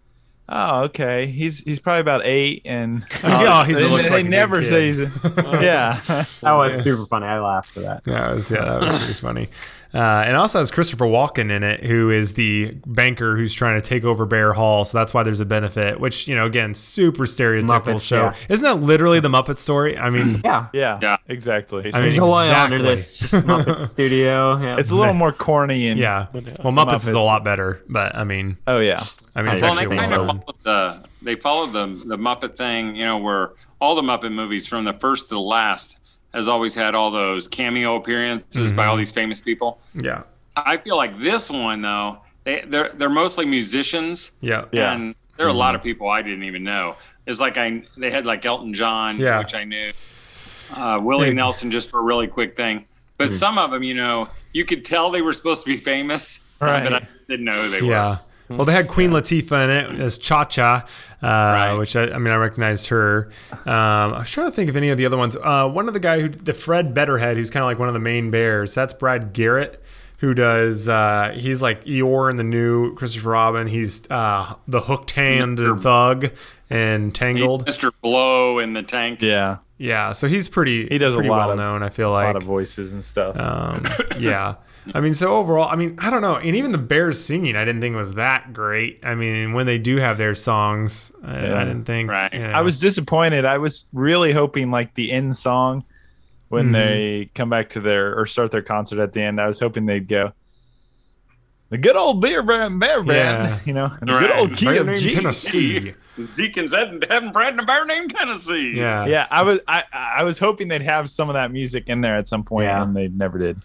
Oh, 0.50 0.85
okay. 0.85 1.26
He's 1.26 1.61
he's 1.61 1.78
probably 1.78 2.00
about 2.00 2.23
eight, 2.25 2.62
and 2.64 3.04
oh, 3.23 3.64
he 3.64 3.75
looks 3.75 4.09
they 4.09 4.23
like 4.23 4.26
never 4.26 4.64
say. 4.64 4.90
yeah, 5.61 6.00
that 6.40 6.52
was 6.52 6.83
super 6.83 7.04
funny. 7.07 7.26
I 7.26 7.38
laughed 7.38 7.73
for 7.73 7.80
that. 7.80 8.02
Yeah, 8.07 8.33
was, 8.33 8.50
yeah, 8.50 8.64
that 8.64 8.80
was 8.80 8.97
pretty 8.97 9.12
funny. 9.12 9.49
Uh, 9.95 10.25
and 10.26 10.37
also 10.37 10.59
has 10.59 10.71
Christopher 10.71 11.07
Walken 11.07 11.50
in 11.50 11.62
it, 11.62 11.85
who 11.87 12.11
is 12.11 12.35
the 12.35 12.76
banker 12.87 13.37
who's 13.37 13.54
trying 13.54 13.80
to 13.80 13.87
take 13.87 14.04
over 14.04 14.26
Bear 14.26 14.52
Hall. 14.52 14.85
So 14.85 14.99
that's 14.99 15.14
why 15.14 15.23
there's 15.23 15.40
a 15.40 15.47
benefit, 15.47 15.99
which, 15.99 16.28
you 16.28 16.35
know, 16.37 16.45
again, 16.45 16.75
super 16.75 17.25
stereotypical 17.25 17.95
Muppets, 17.95 18.02
show. 18.07 18.23
yeah. 18.25 18.35
Isn't 18.50 18.64
that 18.64 18.80
literally 18.87 19.18
the 19.21 19.30
Muppet 19.30 19.57
story? 19.57 19.97
I 19.97 20.11
mean, 20.11 20.40
Yeah. 20.45 20.66
yeah, 20.75 20.99
Yeah. 21.00 21.16
exactly. 21.26 21.90
I 21.95 22.02
mean, 22.02 22.12
Joy 22.12 22.42
exactly. 22.49 22.76
under 22.78 22.90
this 22.90 23.23
Muppet 23.23 23.88
studio. 23.88 24.59
Yeah. 24.61 24.76
it's 24.78 24.90
a 24.90 24.95
little 24.95 25.14
more 25.14 25.33
corny 25.33 25.88
and 25.88 25.99
yeah. 25.99 26.26
Well, 26.33 26.73
Muppets, 26.73 27.07
is 27.09 27.14
a 27.14 27.21
lot 27.21 27.42
better, 27.45 27.83
but 27.88 28.14
I 28.14 28.25
mean, 28.25 28.59
Oh 28.66 28.80
yeah, 28.80 29.02
I 29.35 29.42
mean, 29.42 29.52
it's 29.54 29.62
Well, 29.62 29.75
they 29.75 29.80
actually 29.83 29.97
kind 29.97 30.12
of 30.14 30.26
followed 30.26 30.54
the 30.64 31.04
they 31.23 31.35
followed 31.37 31.73
the 31.73 31.87
the 32.07 32.16
Muppet 32.18 32.57
thing, 32.57 32.95
you 32.95 33.04
know, 33.04 33.18
where 33.18 33.52
all 33.80 33.95
the 33.95 34.02
Muppet 34.02 34.33
movies 34.33 34.66
from 34.66 34.85
the 34.85 34.92
first 34.92 35.28
to 35.28 35.35
the 35.37 35.40
last 35.40 35.97
has 36.35 36.47
always 36.49 36.75
had 36.75 36.94
all 36.94 37.11
those 37.11 37.49
cameo 37.49 37.97
appearances 37.97 38.70
by 38.73 38.87
all 38.87 38.92
Mm-hmm. 38.94 38.99
these 39.00 39.12
famous 39.12 39.40
people. 39.40 39.80
Yeah. 39.94 40.23
I 40.56 40.76
feel 40.76 40.97
like 40.97 41.18
this 41.18 41.50
one 41.50 41.82
though, 41.82 42.18
they 42.44 42.62
they're 42.66 42.90
they're 42.94 43.08
mostly 43.08 43.47
musicians. 43.47 44.32
Yeah. 44.40 44.64
Yeah. 44.73 44.92
And 44.92 45.14
there 45.37 45.47
are 45.47 45.50
a 45.50 45.54
lot 45.54 45.75
of 45.75 45.82
people 45.82 46.08
I 46.08 46.23
didn't 46.23 46.44
even 46.44 46.64
know. 46.64 46.97
It's 47.26 47.40
like 47.40 47.56
I 47.58 47.82
they 47.97 48.11
had 48.11 48.26
like 48.26 48.44
Elton 48.44 48.75
John, 48.75 49.18
Yeah. 49.18 49.38
which 49.38 49.54
I 49.54 49.64
knew. 49.64 49.90
Uh, 50.76 51.00
Willie 51.02 51.28
Hey. 51.28 51.35
Nelson 51.35 51.70
just 51.70 51.90
for 51.90 51.99
a 52.00 52.02
really 52.02 52.26
quick 52.26 52.56
thing. 52.56 52.85
But 53.16 53.35
some 53.35 53.58
of 53.58 53.70
them, 53.70 53.82
you 53.82 53.94
know, 53.94 54.28
you 54.52 54.64
could 54.64 54.85
tell 54.85 55.11
they 55.11 55.23
were 55.23 55.32
supposed 55.32 55.64
to 55.64 55.70
be 55.70 55.76
famous, 55.76 56.38
Right. 56.61 56.85
but 56.85 56.94
I 56.94 57.08
didn't 57.26 57.47
know 57.47 57.61
who 57.62 57.68
they 57.70 57.82
were. 57.82 58.20
Yeah. 58.50 58.56
Well, 58.56 58.64
they 58.64 58.72
had 58.72 58.88
Queen 58.88 59.10
Latifah 59.10 59.64
in 59.64 59.70
it 59.94 60.00
as 60.00 60.16
Cha 60.18 60.44
Cha, 60.44 60.86
uh, 61.22 61.76
which 61.76 61.94
I, 61.96 62.04
I 62.12 62.18
mean, 62.18 62.32
I 62.32 62.36
recognized 62.36 62.88
her. 62.88 63.30
Um, 63.52 64.14
I 64.14 64.18
was 64.18 64.30
trying 64.30 64.46
to 64.46 64.52
think 64.52 64.70
of 64.70 64.76
any 64.76 64.88
of 64.88 64.96
the 64.98 65.04
other 65.06 65.16
ones. 65.16 65.36
Uh, 65.36 65.68
one 65.68 65.86
of 65.88 65.94
the 65.94 66.00
guy 66.00 66.20
who, 66.20 66.28
the 66.28 66.52
Fred 66.54 66.94
Bedderhead, 66.94 67.36
who's 67.36 67.50
kind 67.50 67.62
of 67.62 67.66
like 67.66 67.78
one 67.78 67.88
of 67.88 67.94
the 67.94 68.00
main 68.00 68.30
bears. 68.30 68.74
That's 68.74 68.92
Brad 68.92 69.32
Garrett, 69.34 69.82
who 70.18 70.32
does. 70.34 70.88
Uh, 70.88 71.34
he's 71.36 71.60
like 71.60 71.84
Eeyore 71.84 72.30
in 72.30 72.36
the 72.36 72.42
new 72.44 72.94
Christopher 72.94 73.30
Robin. 73.30 73.66
He's 73.66 74.10
uh, 74.10 74.54
the 74.66 74.80
hooked 74.82 75.10
hand 75.12 75.58
Mr. 75.58 75.78
thug 75.80 76.30
and 76.70 77.14
Tangled. 77.14 77.66
Mr. 77.66 77.90
Blow 78.02 78.58
in 78.58 78.72
the 78.72 78.82
tank. 78.82 79.20
yeah. 79.22 79.58
Yeah, 79.80 80.10
so 80.10 80.26
he's 80.26 80.48
pretty. 80.48 80.88
He 80.88 80.98
does 80.98 81.14
a 81.14 81.18
lot 81.20 81.28
well 81.28 81.50
of- 81.52 81.58
known. 81.58 81.82
I 81.84 81.88
feel 81.88 82.10
like 82.10 82.24
A 82.24 82.26
lot 82.32 82.36
of 82.36 82.42
voices 82.42 82.92
and 82.92 83.04
stuff. 83.04 83.38
um, 83.38 83.84
yeah. 84.18 84.56
I 84.95 85.00
mean, 85.00 85.14
so 85.14 85.37
overall, 85.37 85.68
I 85.68 85.76
mean, 85.76 85.97
I 86.00 86.11
don't 86.11 86.23
know. 86.23 86.37
And 86.37 86.57
even 86.57 86.73
the 86.73 86.78
Bears 86.78 87.23
singing, 87.23 87.57
I 87.57 87.64
didn't 87.64 87.80
think 87.80 87.95
was 87.97 88.14
that 88.14 88.52
great. 88.52 89.00
I 89.02 89.14
mean, 89.14 89.52
when 89.52 89.66
they 89.66 89.78
do 89.78 89.97
have 89.97 90.18
their 90.18 90.35
songs, 90.35 91.12
I, 91.23 91.42
Yeah. 91.47 91.61
I 91.61 91.64
didn't 91.64 91.85
think. 91.85 92.11
Right. 92.11 92.33
you 92.33 92.40
know. 92.40 92.50
I 92.50 92.62
was 92.62 92.80
disappointed. 92.80 93.45
I 93.45 93.59
was 93.59 93.87
really 93.92 94.33
hoping 94.33 94.71
like 94.71 94.95
the 94.95 95.12
end 95.12 95.37
song 95.37 95.85
when 96.49 96.66
Mm-hmm. 96.66 96.73
they 96.73 97.30
come 97.35 97.50
back 97.50 97.68
to 97.71 97.80
their 97.80 98.18
or 98.18 98.25
start 98.26 98.50
their 98.50 98.62
concert 98.62 99.00
at 99.02 99.12
the 99.12 99.21
end. 99.23 99.40
I 99.40 99.47
was 99.47 99.61
hoping 99.61 99.85
they'd 99.87 100.09
go. 100.09 100.33
The 101.71 101.76
good 101.76 101.97
old 101.97 102.23
beer 102.23 102.42
brand, 102.42 102.80
bear 102.80 103.02
brand, 103.02 103.49
Yeah. 103.50 103.59
you 103.66 103.75
know, 103.75 103.92
and 104.00 104.09
the 104.09 104.18
good 104.18 104.30
old 104.33 104.57
key 104.57 104.64
Bear 104.64 104.80
of 104.80 104.87
named 104.87 105.00
G. 105.00 105.11
Tennessee. 105.11 105.92
Zeke 106.18 106.57
and 106.57 106.68
Zed 106.68 107.04
having 107.11 107.30
Brad 107.30 107.52
and 107.52 107.61
a 107.61 107.64
bear 107.66 107.85
named 107.85 108.14
Tennessee. 108.16 108.73
Yeah. 108.75 109.04
Yeah, 109.04 109.26
I 109.30 109.42
was 109.42 109.61
I 109.68 109.85
I 109.92 110.23
was 110.25 110.38
hoping 110.38 110.68
they'd 110.68 110.80
have 110.80 111.11
some 111.11 111.28
of 111.28 111.35
that 111.35 111.52
music 111.52 111.90
in 111.90 112.00
there 112.00 112.14
at 112.14 112.26
some 112.26 112.42
point, 112.42 112.64
Yeah. 112.68 112.83
and 112.83 112.97
they 112.97 113.09
never 113.09 113.37
did. 113.38 113.61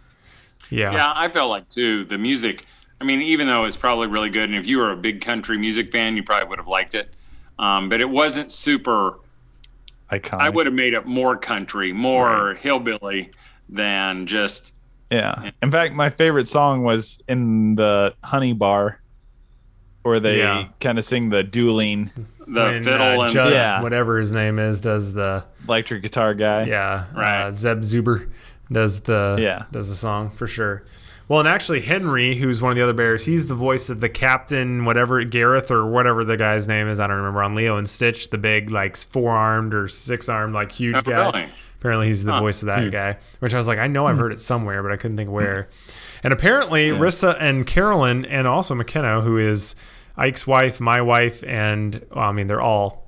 Yeah. 0.69 0.91
Yeah, 0.93 1.13
I 1.15 1.29
felt 1.29 1.49
like 1.49 1.69
too 1.69 2.05
the 2.05 2.17
music. 2.17 2.65
I 3.01 3.05
mean, 3.05 3.21
even 3.21 3.47
though 3.47 3.65
it's 3.65 3.77
probably 3.77 4.07
really 4.07 4.29
good, 4.29 4.49
and 4.49 4.57
if 4.57 4.65
you 4.65 4.77
were 4.77 4.91
a 4.91 4.97
big 4.97 5.21
country 5.21 5.57
music 5.57 5.91
fan, 5.91 6.15
you 6.15 6.23
probably 6.23 6.47
would 6.49 6.59
have 6.59 6.67
liked 6.67 6.95
it. 6.95 7.13
Um, 7.59 7.89
but 7.89 7.99
it 8.01 8.09
wasn't 8.09 8.51
super. 8.51 9.19
Iconic. 10.11 10.39
I 10.39 10.49
would 10.49 10.65
have 10.67 10.75
made 10.75 10.93
it 10.93 11.05
more 11.05 11.35
country, 11.37 11.91
more 11.91 12.53
hillbilly 12.55 13.31
than 13.69 14.25
just. 14.27 14.73
Yeah. 15.11 15.51
In 15.61 15.69
fact, 15.71 15.93
my 15.95 16.09
favorite 16.09 16.47
song 16.47 16.83
was 16.83 17.21
in 17.27 17.75
the 17.75 18.13
Honey 18.23 18.53
Bar, 18.53 18.99
where 20.03 20.19
they 20.19 20.39
Yeah. 20.39 20.67
kind 20.79 20.97
of 20.99 21.05
sing 21.05 21.29
the 21.29 21.43
dueling 21.43 22.11
The 22.47 22.61
When, 22.61 22.83
fiddle 22.83 23.21
uh, 23.21 23.23
and 23.23 23.31
Judd, 23.31 23.53
Yeah. 23.53 23.81
whatever 23.81 24.17
his 24.17 24.31
name 24.33 24.59
is, 24.59 24.81
does 24.81 25.13
the 25.13 25.45
electric 25.67 26.01
guitar 26.03 26.33
guy. 26.33 26.65
yeah, 26.65 27.05
Right. 27.15 27.43
uh, 27.43 27.51
Zeb 27.53 27.79
Zoober 27.81 28.29
does 28.73 29.01
the 29.01 29.37
Yeah. 29.39 29.63
does 29.71 29.89
the 29.89 29.95
song 29.95 30.29
for 30.29 30.47
sure. 30.47 30.83
Well, 31.27 31.39
and 31.39 31.47
actually 31.47 31.81
Henry, 31.81 32.35
who's 32.35 32.61
one 32.61 32.71
of 32.71 32.75
the 32.75 32.83
other 32.83 32.93
bears, 32.93 33.25
he's 33.25 33.45
the 33.45 33.55
voice 33.55 33.89
of 33.89 34.01
the 34.01 34.09
captain, 34.09 34.83
whatever 34.83 35.23
Gareth 35.23 35.71
or 35.71 35.85
whatever 35.85 36.25
the 36.25 36.35
guy's 36.35 36.67
name 36.67 36.87
is. 36.87 36.99
I 36.99 37.07
don't 37.07 37.15
remember 37.15 37.41
on 37.41 37.55
Lilo 37.55 37.77
and 37.77 37.89
Stitch, 37.89 38.29
the 38.29 38.37
big 38.37 38.69
like 38.69 38.97
four 38.97 39.31
armed 39.31 39.73
or 39.73 39.87
six 39.87 40.27
armed 40.27 40.53
like 40.53 40.73
huge 40.73 40.95
Oh, 40.95 41.01
guy. 41.01 41.31
really? 41.31 41.49
Apparently, 41.79 42.07
he's 42.07 42.23
the 42.23 42.39
voice 42.39 42.61
of 42.61 42.67
that 42.67 42.83
hmm. 42.83 42.89
guy, 42.89 43.17
which 43.39 43.53
I 43.53 43.57
was 43.57 43.67
like, 43.67 43.77
I 43.77 43.87
know 43.87 44.05
I've 44.05 44.15
hmm. 44.15 44.21
heard 44.21 44.31
it 44.31 44.39
somewhere, 44.39 44.81
but 44.81 44.91
I 44.91 44.95
couldn't 44.95 45.17
think 45.17 45.29
hmm. 45.29 45.35
where. 45.35 45.67
And 46.23 46.31
apparently, 46.31 46.89
Rissa 46.89 47.35
and 47.39 47.67
Carolyn, 47.67 48.25
and 48.25 48.47
also 48.47 48.73
McKenna, 48.75 49.21
who 49.21 49.37
is 49.37 49.75
Ike's 50.15 50.45
wife, 50.47 50.79
my 50.79 51.01
wife, 51.01 51.43
and 51.45 52.05
well, 52.15 52.29
I 52.29 52.31
mean, 52.31 52.47
they're 52.47 52.61
all, 52.61 53.02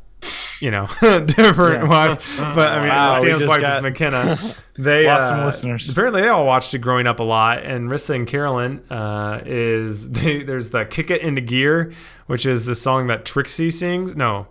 you 0.61 0.71
know, 0.71 0.87
different 1.25 1.87
wives. 1.87 2.37
But 2.37 2.69
I 2.69 2.79
mean, 2.79 2.89
Wow, 2.89 3.21
Sam's 3.21 3.45
wife 3.45 3.63
is 3.63 3.81
McKenna. 3.81 4.37
They 4.77 5.07
Lost 5.07 5.29
some 5.29 5.39
uh, 5.39 5.45
listeners. 5.45 5.89
Apparently, 5.89 6.21
they 6.21 6.27
all 6.27 6.45
watched 6.45 6.73
it 6.73 6.79
growing 6.79 7.07
up 7.07 7.21
a 7.21 7.23
lot. 7.23 7.63
And 7.63 7.87
Rissa 7.87 8.13
and 8.13 8.27
Carolyn 8.27 8.83
uh, 8.89 9.39
is 9.45 10.11
they, 10.11 10.43
there's 10.43 10.71
the 10.71 10.83
"Kick 10.83 11.09
It 11.09 11.21
Into 11.21 11.39
Gear," 11.39 11.93
which 12.27 12.45
is 12.45 12.65
the 12.65 12.75
song 12.75 13.07
that 13.07 13.23
Trixie 13.23 13.71
sings. 13.71 14.17
No, 14.17 14.47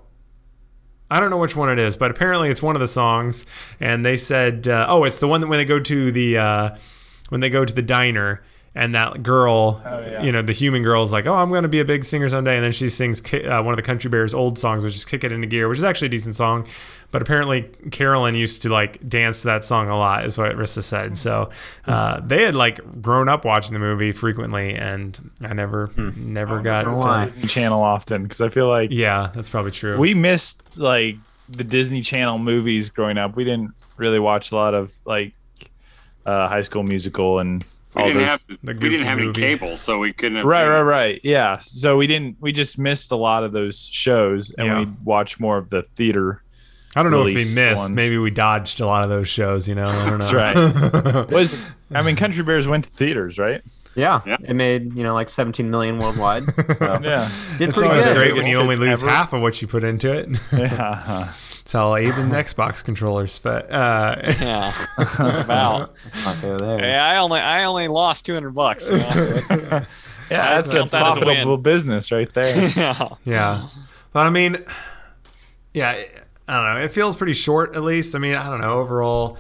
I 1.11 1.21
don't 1.21 1.29
know 1.29 1.37
which 1.37 1.55
one 1.55 1.69
it 1.69 1.79
is, 1.79 1.99
but 1.99 2.11
apparently 2.11 2.49
it's 2.49 2.63
one 2.63 2.75
of 2.75 2.81
the 2.81 2.89
songs. 2.89 3.45
And 3.79 4.03
they 4.03 4.17
said, 4.17 4.67
uh, 4.67 4.87
"Oh, 4.89 5.05
it's 5.05 5.19
the 5.19 5.29
one 5.29 5.43
that 5.43 5.47
when 5.49 5.59
they 5.59 5.67
go 5.67 5.79
to 5.79 6.11
the 6.11 6.39
uh, 6.39 6.77
when 7.29 7.43
they 7.43 7.51
go 7.51 7.67
to 7.67 7.75
the 7.75 7.83
diner." 7.83 8.43
And 8.77 8.93
that 8.97 9.23
girl, 9.23 9.81
yeah. 9.85 10.23
you 10.25 10.33
know, 10.33 10.43
the 10.43 10.53
human 10.53 10.83
girl 10.83 11.03
is 11.05 11.13
like, 11.13 11.27
"Oh, 11.27 11.35
I'm 11.35 11.49
going 11.49 11.63
to 11.63 11.69
be 11.69 11.79
a 11.79 11.85
big 11.85 12.03
singer 12.03 12.29
someday." 12.29 12.57
And 12.57 12.65
then 12.65 12.73
she 12.73 12.89
sings 12.89 13.21
Ki- 13.21 13.45
uh, 13.45 13.63
one 13.63 13.73
of 13.73 13.77
the 13.77 13.83
Country 13.83 14.11
Bears' 14.11 14.35
old 14.35 14.59
songs, 14.59 14.83
which 14.83 14.97
is 14.97 15.05
"Kick 15.05 15.23
It 15.23 15.31
Into 15.31 15.47
Gear," 15.47 15.69
which 15.69 15.79
is 15.79 15.85
actually 15.85 16.07
a 16.07 16.11
decent 16.11 16.35
song. 16.35 16.67
But 17.13 17.23
apparently, 17.23 17.63
Carolyn 17.93 18.35
used 18.35 18.63
to 18.63 18.69
like 18.71 19.09
dance 19.09 19.43
to 19.43 19.47
that 19.47 19.65
song 19.65 19.89
a 19.89 19.97
lot, 19.97 20.25
is 20.27 20.37
what 20.37 20.51
Rissa 20.57 20.83
said. 20.83 21.17
So 21.17 21.51
uh, 21.87 22.19
they 22.19 22.43
had 22.43 22.57
like 22.57 22.81
grown 23.01 23.29
up 23.29 23.45
watching 23.45 23.75
the 23.75 23.79
movie 23.79 24.11
frequently, 24.11 24.75
and 24.75 25.31
I 25.41 25.53
never, 25.55 25.91
never 26.21 26.61
got. 26.61 26.87
know 26.87 26.99
why. 26.99 27.27
Disney 27.27 27.47
Channel 27.47 27.81
often 27.81 28.25
because 28.25 28.41
I 28.41 28.49
feel 28.49 28.67
like 28.69 28.91
Yeah, 28.91 29.31
that's 29.37 29.49
probably 29.51 29.71
true. 29.71 29.97
we 29.99 30.15
missed 30.15 30.77
like 30.77 31.15
the 31.49 31.63
Disney 31.63 32.01
Channel 32.01 32.39
movies 32.39 32.89
growing 32.91 33.19
up. 33.19 33.37
We 33.37 33.45
didn't 33.45 33.71
really 33.97 34.19
watch 34.19 34.51
a 34.51 34.57
lot 34.57 34.75
of 34.75 34.93
like 35.05 35.35
uh, 36.27 36.49
High 36.49 36.63
School 36.63 36.83
Musical 36.83 37.39
and 37.39 37.65
We 37.95 38.03
all 38.03 38.09
didn't 38.09 38.23
those. 38.23 38.29
have 38.31 38.45
the 38.63 38.73
we 38.75 38.89
didn't 38.91 39.07
have 39.07 39.19
any 39.19 39.27
movie. 39.29 39.41
cable, 39.41 39.77
so 39.77 39.99
we 39.99 40.13
couldn't 40.13 40.37
have 40.39 40.47
Right, 40.47 40.61
seen 40.63 40.69
right, 40.71 40.81
it. 40.81 40.83
right. 40.83 41.21
Yeah. 41.23 41.59
So 41.59 41.97
we 41.97 42.07
didn't. 42.07 42.37
We 42.41 42.53
just 42.53 42.79
missed 42.79 43.13
a 43.13 43.17
lot 43.17 43.45
of 43.45 43.53
those 43.53 43.79
shows, 43.81 44.51
and 44.59 44.67
Yeah. 44.67 44.79
we 44.81 44.87
watched 45.05 45.39
more 45.41 45.57
of 45.59 45.71
the 45.71 45.83
theater. 45.97 46.43
I 46.97 47.03
don't 47.03 47.11
know 47.11 47.27
if 47.27 47.35
we 47.35 47.45
missed. 47.55 47.85
ones. 47.85 47.91
Maybe 47.91 48.19
we 48.19 48.31
dodged 48.31 48.81
a 48.81 48.87
lot 48.87 49.03
of 49.05 49.11
those 49.11 49.29
shows. 49.29 49.69
You 49.69 49.75
know, 49.75 49.89
I 49.89 50.09
don't 50.09 50.19
know. 50.19 50.27
That's 50.27 50.33
right. 50.33 51.31
Was 51.31 51.61
I 51.95 52.03
mean, 52.03 52.17
Country 52.17 52.43
Bears 52.45 52.67
went 52.69 52.85
to 52.85 52.91
theaters, 52.91 53.39
right? 53.39 53.63
Yeah, 53.97 54.21
Yeah. 54.27 54.37
it 54.43 54.55
made 54.55 54.97
you 54.99 55.05
know 55.05 55.15
like 55.15 55.31
17 55.31 55.71
million 55.71 55.99
worldwide. 55.99 56.43
So 56.77 56.99
Yeah. 57.03 57.29
did 57.59 57.69
It's 57.71 57.81
always 57.81 58.05
good. 58.05 58.17
great 58.19 58.35
when 58.35 58.47
you 58.47 58.59
only 58.59 58.77
lose 58.77 59.03
Ever. 59.03 59.13
half 59.13 59.33
of 59.33 59.41
what 59.43 59.63
you 59.63 59.69
put 59.69 59.85
into 59.85 60.13
it. 60.13 60.29
Yeah. 60.53 61.03
That's 61.07 61.73
how 61.73 61.97
even 61.97 62.31
Xbox 62.31 62.85
controllers 62.85 63.39
fit. 63.39 63.71
Uh, 63.71 64.17
Yeah, 64.41 64.73
about. 64.99 65.95
Not 66.25 66.37
there, 66.43 66.59
there. 66.59 66.81
Yeah, 66.81 67.05
I 67.07 67.17
only 67.19 67.41
I 67.41 67.65
only 67.65 67.89
lost 67.89 68.27
200 68.27 68.55
bucks. 68.55 68.85
you 68.91 68.99
know, 68.99 69.41
so 69.49 69.83
Yeah, 70.31 70.55
that's 70.55 70.69
a 70.69 70.73
count 70.77 70.91
that 70.91 71.07
as 71.07 71.17
a 71.17 71.21
profitable 71.21 71.59
business 71.59 72.11
right 72.11 72.33
there. 72.33 72.69
yeah. 72.77 73.09
yeah, 73.25 73.69
but 74.13 74.27
I 74.27 74.31
mean, 74.31 74.57
yeah, 75.75 75.99
I 76.49 76.57
don't 76.57 76.75
know. 76.75 76.81
It 76.85 76.93
feels 76.93 77.15
pretty 77.17 77.33
short, 77.35 77.75
at 77.77 77.83
least. 77.83 78.15
I 78.15 78.19
mean, 78.19 78.35
I 78.35 78.49
don't 78.49 78.61
know. 78.61 78.73
Overall, 78.75 79.37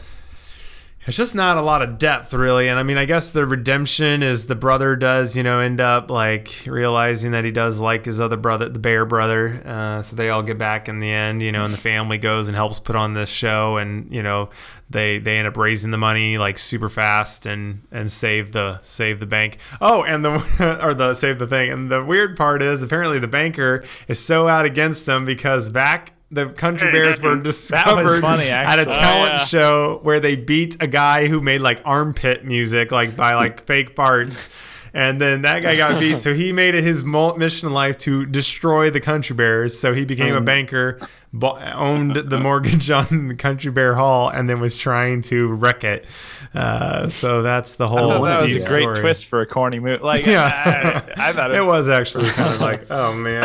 it's 1.06 1.16
just 1.16 1.34
not 1.34 1.56
a 1.56 1.62
lot 1.62 1.82
of 1.82 1.98
depth, 1.98 2.32
really. 2.32 2.68
And 2.68 2.78
I 2.78 2.82
mean, 2.82 2.96
I 2.96 3.04
guess 3.04 3.30
the 3.30 3.46
redemption 3.46 4.22
is 4.22 4.46
the 4.46 4.54
brother 4.54 4.96
does, 4.96 5.36
you 5.36 5.42
know, 5.42 5.60
end 5.60 5.80
up 5.80 6.10
like 6.10 6.62
realizing 6.66 7.32
that 7.32 7.44
he 7.44 7.50
does 7.50 7.80
like 7.80 8.06
his 8.06 8.20
other 8.20 8.38
brother, 8.38 8.68
the 8.70 8.78
bear 8.78 9.04
brother. 9.04 9.60
Uh, 9.64 10.00
so 10.02 10.16
they 10.16 10.30
all 10.30 10.42
get 10.42 10.56
back 10.56 10.88
in 10.88 11.00
the 11.00 11.10
end, 11.10 11.42
you 11.42 11.52
know, 11.52 11.64
and 11.64 11.74
the 11.74 11.78
family 11.78 12.16
goes 12.16 12.48
and 12.48 12.56
helps 12.56 12.78
put 12.78 12.96
on 12.96 13.12
this 13.12 13.30
show, 13.30 13.76
and 13.76 14.10
you 14.12 14.22
know, 14.22 14.48
they 14.88 15.18
they 15.18 15.38
end 15.38 15.48
up 15.48 15.56
raising 15.56 15.90
the 15.90 15.98
money 15.98 16.38
like 16.38 16.58
super 16.58 16.88
fast 16.88 17.46
and 17.46 17.82
and 17.90 18.10
save 18.10 18.52
the 18.52 18.78
save 18.82 19.20
the 19.20 19.26
bank. 19.26 19.58
Oh, 19.80 20.04
and 20.04 20.24
the 20.24 20.78
or 20.82 20.94
the 20.94 21.12
save 21.14 21.38
the 21.38 21.46
thing. 21.46 21.70
And 21.70 21.90
the 21.90 22.02
weird 22.02 22.36
part 22.36 22.62
is 22.62 22.82
apparently 22.82 23.18
the 23.18 23.28
banker 23.28 23.84
is 24.08 24.24
so 24.24 24.48
out 24.48 24.64
against 24.64 25.06
them 25.06 25.24
because 25.24 25.68
back. 25.70 26.12
The 26.34 26.46
country 26.50 26.90
bears 26.90 27.20
were 27.20 27.36
discovered 27.36 28.20
funny, 28.20 28.48
at 28.48 28.78
a 28.78 28.84
talent 28.84 29.32
Oh, 29.32 29.36
yeah. 29.36 29.38
show 29.44 30.00
where 30.02 30.20
they 30.20 30.36
beat 30.36 30.76
a 30.80 30.86
guy 30.86 31.28
who 31.28 31.40
made 31.40 31.60
like 31.60 31.80
armpit 31.84 32.44
music 32.44 32.90
like 32.92 33.16
by 33.16 33.34
like 33.34 33.64
fake 33.66 33.94
farts 33.94 34.48
and 34.94 35.20
then 35.20 35.42
that 35.42 35.64
guy 35.64 35.76
got 35.76 35.98
beat. 35.98 36.20
So 36.20 36.34
he 36.34 36.52
made 36.52 36.76
it 36.76 36.84
his 36.84 37.04
mission 37.04 37.68
in 37.68 37.74
life 37.74 37.98
to 37.98 38.24
destroy 38.24 38.90
the 38.90 39.00
Country 39.00 39.34
Bears. 39.34 39.76
So 39.76 39.92
he 39.92 40.04
became 40.04 40.34
a 40.34 40.40
mm. 40.40 40.44
banker, 40.44 41.00
owned 41.42 42.14
the 42.14 42.38
mortgage 42.38 42.88
on 42.92 43.26
the 43.26 43.34
Country 43.34 43.72
Bear 43.72 43.96
Hall, 43.96 44.28
and 44.28 44.48
then 44.48 44.60
was 44.60 44.76
trying 44.76 45.22
to 45.22 45.48
wreck 45.48 45.82
it. 45.82 46.06
Uh, 46.54 47.08
so 47.08 47.42
that's 47.42 47.74
the 47.74 47.88
whole. 47.88 48.22
that 48.22 48.42
was 48.42 48.54
a 48.54 48.60
great 48.72 48.82
story. 48.82 49.00
twist 49.00 49.24
for 49.26 49.40
a 49.40 49.46
corny 49.46 49.80
movie. 49.80 50.00
Like, 50.02 50.24
yeah, 50.26 51.02
I, 51.16 51.30
I 51.30 51.32
thought 51.32 51.52
it 51.52 51.64
was, 51.64 51.88
it 51.88 51.90
was 51.90 51.98
actually 51.98 52.28
kind 52.28 52.54
of 52.54 52.60
like, 52.60 52.88
oh 52.90 53.12
man. 53.12 53.42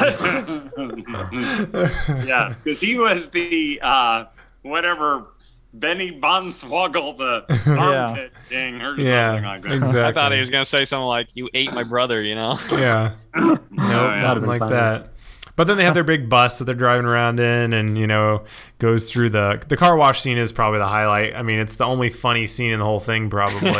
yeah, 2.27 2.53
because 2.55 2.79
he 2.79 2.95
was 2.95 3.31
the 3.31 3.79
uh, 3.81 4.25
whatever 4.61 5.25
Benny 5.73 6.11
Bonswoggle 6.11 7.17
the 7.17 7.45
armpit 7.79 8.31
yeah. 8.33 8.49
king 8.49 8.81
or 8.81 8.95
yeah, 8.95 9.33
something 9.33 9.45
like 9.45 9.61
that. 9.63 9.71
Exactly. 9.73 10.01
I 10.01 10.11
thought 10.13 10.31
he 10.31 10.39
was 10.39 10.49
gonna 10.49 10.65
say 10.65 10.85
something 10.85 11.05
like 11.05 11.35
"You 11.35 11.49
ate 11.53 11.73
my 11.73 11.83
brother," 11.83 12.21
you 12.21 12.35
know? 12.35 12.57
Yeah. 12.71 13.15
nope, 13.35 13.59
oh, 13.77 13.89
yeah. 13.89 14.21
nothing 14.21 14.45
like 14.45 14.59
funny. 14.59 14.71
that. 14.73 15.09
But 15.55 15.67
then 15.67 15.75
they 15.75 15.83
have 15.83 15.93
their 15.93 16.05
big 16.05 16.29
bus 16.29 16.57
that 16.59 16.63
they're 16.65 16.73
driving 16.73 17.05
around 17.05 17.39
in, 17.39 17.73
and 17.73 17.97
you 17.97 18.07
know, 18.07 18.45
goes 18.77 19.11
through 19.11 19.31
the 19.31 19.61
the 19.67 19.75
car 19.75 19.97
wash 19.97 20.21
scene 20.21 20.37
is 20.37 20.53
probably 20.53 20.79
the 20.79 20.87
highlight. 20.87 21.35
I 21.35 21.41
mean, 21.41 21.59
it's 21.59 21.75
the 21.75 21.85
only 21.85 22.09
funny 22.09 22.47
scene 22.47 22.71
in 22.71 22.79
the 22.79 22.85
whole 22.85 23.01
thing, 23.01 23.29
probably. 23.29 23.73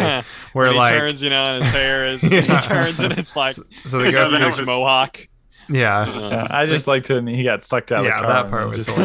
Where 0.54 0.74
like 0.74 0.92
turns, 0.92 1.22
you 1.22 1.30
know, 1.30 1.56
and 1.56 1.64
his 1.64 1.74
hair 1.74 2.06
is 2.06 2.22
yeah. 2.22 2.42
he 2.42 2.68
turns 2.68 3.00
and 3.00 3.18
it's 3.18 3.36
like 3.36 3.54
so, 3.54 3.64
so 3.86 3.98
they 4.00 4.12
go 4.12 4.30
through 4.30 4.66
the 4.66 4.66
mohawk. 4.66 5.29
Yeah. 5.70 6.30
yeah. 6.30 6.48
I 6.50 6.66
just 6.66 6.88
liked 6.88 7.10
it. 7.10 7.28
he 7.28 7.44
got 7.44 7.64
sucked 7.64 7.92
out. 7.92 8.04
Yeah, 8.04 8.22
that 8.22 8.50
part 8.50 8.68
was 8.70 8.86
just, 8.88 8.98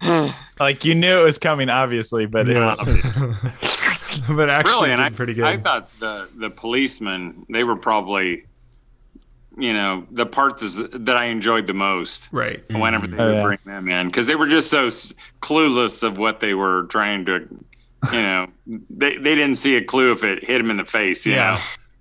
hilarious. 0.00 0.34
like 0.60 0.84
you 0.84 0.94
knew 0.94 1.20
it 1.20 1.24
was 1.24 1.38
coming, 1.38 1.68
obviously, 1.68 2.26
but 2.26 2.46
yeah. 2.46 2.74
it 2.78 2.86
was. 2.86 3.36
But 4.28 4.50
actually, 4.50 4.88
really, 4.88 4.92
and 4.92 5.00
I, 5.00 5.10
pretty 5.10 5.34
good. 5.34 5.44
I 5.44 5.56
thought 5.56 5.90
the 6.00 6.28
the 6.34 6.50
policemen 6.50 7.46
they 7.48 7.64
were 7.64 7.76
probably, 7.76 8.46
you 9.56 9.72
know, 9.72 10.06
the 10.10 10.26
part 10.26 10.60
that 10.60 11.16
I 11.16 11.26
enjoyed 11.26 11.66
the 11.66 11.74
most. 11.74 12.28
Right. 12.32 12.62
Whenever 12.70 13.06
mm-hmm. 13.06 13.16
they 13.16 13.22
oh, 13.22 13.26
would 13.26 13.36
yeah. 13.36 13.42
bring 13.42 13.58
them 13.64 13.88
in, 13.88 14.06
because 14.08 14.26
they 14.26 14.34
were 14.34 14.48
just 14.48 14.70
so 14.70 14.88
clueless 15.40 16.02
of 16.02 16.18
what 16.18 16.40
they 16.40 16.54
were 16.54 16.84
trying 16.84 17.24
to. 17.26 17.46
You 18.12 18.22
know, 18.22 18.46
they, 18.90 19.16
they 19.16 19.34
didn't 19.34 19.56
see 19.56 19.76
a 19.76 19.84
clue 19.84 20.12
if 20.12 20.24
it 20.24 20.44
hit 20.44 20.58
them 20.58 20.70
in 20.70 20.76
the 20.76 20.84
face. 20.84 21.24
You 21.24 21.34
yeah. 21.34 21.54
know. 21.54 21.60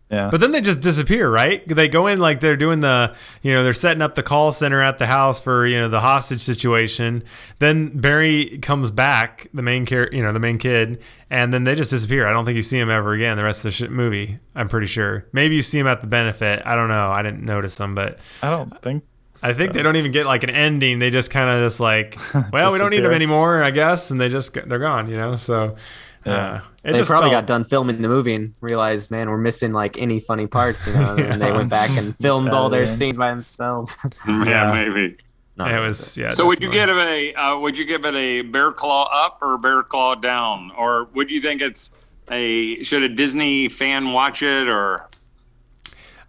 Yeah. 0.09 0.29
But 0.31 0.39
then 0.41 0.51
they 0.51 0.61
just 0.61 0.81
disappear, 0.81 1.29
right? 1.29 1.65
They 1.67 1.87
go 1.87 2.07
in 2.07 2.19
like 2.19 2.39
they're 2.39 2.57
doing 2.57 2.79
the, 2.79 3.15
you 3.43 3.53
know, 3.53 3.63
they're 3.63 3.73
setting 3.73 4.01
up 4.01 4.15
the 4.15 4.23
call 4.23 4.51
center 4.51 4.81
at 4.81 4.97
the 4.97 5.05
house 5.05 5.39
for, 5.39 5.67
you 5.67 5.79
know, 5.79 5.87
the 5.87 5.99
hostage 5.99 6.41
situation. 6.41 7.23
Then 7.59 7.89
Beary 7.89 8.57
comes 8.57 8.89
back, 8.89 9.47
the 9.53 9.61
main 9.61 9.85
character, 9.85 10.17
you 10.17 10.23
know, 10.23 10.33
the 10.33 10.39
main 10.39 10.57
kid, 10.57 10.99
and 11.29 11.53
then 11.53 11.63
they 11.63 11.75
just 11.75 11.91
disappear. 11.91 12.25
I 12.27 12.33
don't 12.33 12.43
think 12.43 12.55
you 12.55 12.63
see 12.63 12.79
him 12.79 12.89
ever 12.89 13.13
again 13.13 13.37
the 13.37 13.43
rest 13.43 13.59
of 13.59 13.71
the 13.71 13.85
sh- 13.85 13.89
movie. 13.89 14.39
I'm 14.55 14.67
pretty 14.67 14.87
sure. 14.87 15.27
Maybe 15.31 15.55
you 15.55 15.61
see 15.61 15.77
him 15.77 15.85
at 15.85 16.01
the 16.01 16.07
benefit. 16.07 16.63
I 16.65 16.75
don't 16.75 16.89
know. 16.89 17.11
I 17.11 17.21
didn't 17.21 17.43
notice 17.45 17.75
them, 17.75 17.93
but 17.93 18.17
I 18.41 18.49
don't 18.49 18.81
think 18.81 19.03
I 19.43 19.53
think 19.53 19.73
they 19.73 19.83
don't 19.83 19.95
even 19.95 20.11
get 20.11 20.25
like 20.25 20.43
an 20.43 20.49
ending. 20.49 20.99
They 20.99 21.11
just 21.11 21.31
kind 21.31 21.49
of 21.49 21.63
just 21.65 21.79
like, 21.79 22.17
well, 22.51 22.71
we 22.71 22.77
don't 22.79 22.89
need 22.89 23.03
them 23.03 23.13
anymore, 23.13 23.63
I 23.63 23.71
guess, 23.71 24.11
and 24.11 24.19
they 24.19 24.27
just 24.29 24.53
they're 24.53 24.79
gone, 24.79 25.07
you 25.07 25.17
know. 25.17 25.35
So 25.35 25.75
yeah. 26.25 26.61
Uh, 26.85 26.91
they 26.91 27.03
probably 27.03 27.29
felt... 27.29 27.31
got 27.31 27.45
done 27.47 27.63
filming 27.63 28.01
the 28.01 28.07
movie 28.07 28.35
and 28.35 28.53
realized, 28.61 29.11
man, 29.11 29.29
we're 29.29 29.37
missing 29.37 29.73
like 29.73 29.97
any 29.97 30.19
funny 30.19 30.47
parts, 30.47 30.85
you 30.87 30.93
know. 30.93 31.15
yeah. 31.17 31.33
And 31.33 31.41
they 31.41 31.51
went 31.51 31.69
back 31.69 31.89
and 31.91 32.17
filmed 32.21 32.49
all 32.49 32.69
their 32.69 32.87
scenes 32.87 33.17
by 33.17 33.29
themselves. 33.29 33.95
yeah, 34.27 34.45
yeah, 34.45 34.73
maybe. 34.73 35.17
Not 35.55 35.73
it 35.73 35.79
was 35.79 36.17
yeah. 36.17 36.29
So 36.29 36.43
definitely. 36.43 36.47
would 36.47 36.61
you 36.63 36.71
give 36.71 36.89
it 36.89 36.97
a 36.97 37.33
uh, 37.33 37.59
would 37.59 37.77
you 37.77 37.85
give 37.85 38.05
it 38.05 38.15
a 38.15 38.41
bear 38.43 38.71
claw 38.71 39.09
up 39.11 39.39
or 39.41 39.57
bear 39.57 39.83
claw 39.83 40.15
down, 40.15 40.71
or 40.77 41.05
would 41.13 41.29
you 41.29 41.41
think 41.41 41.61
it's 41.61 41.91
a 42.31 42.81
should 42.83 43.03
a 43.03 43.09
Disney 43.09 43.67
fan 43.67 44.13
watch 44.13 44.41
it 44.41 44.69
or 44.69 45.08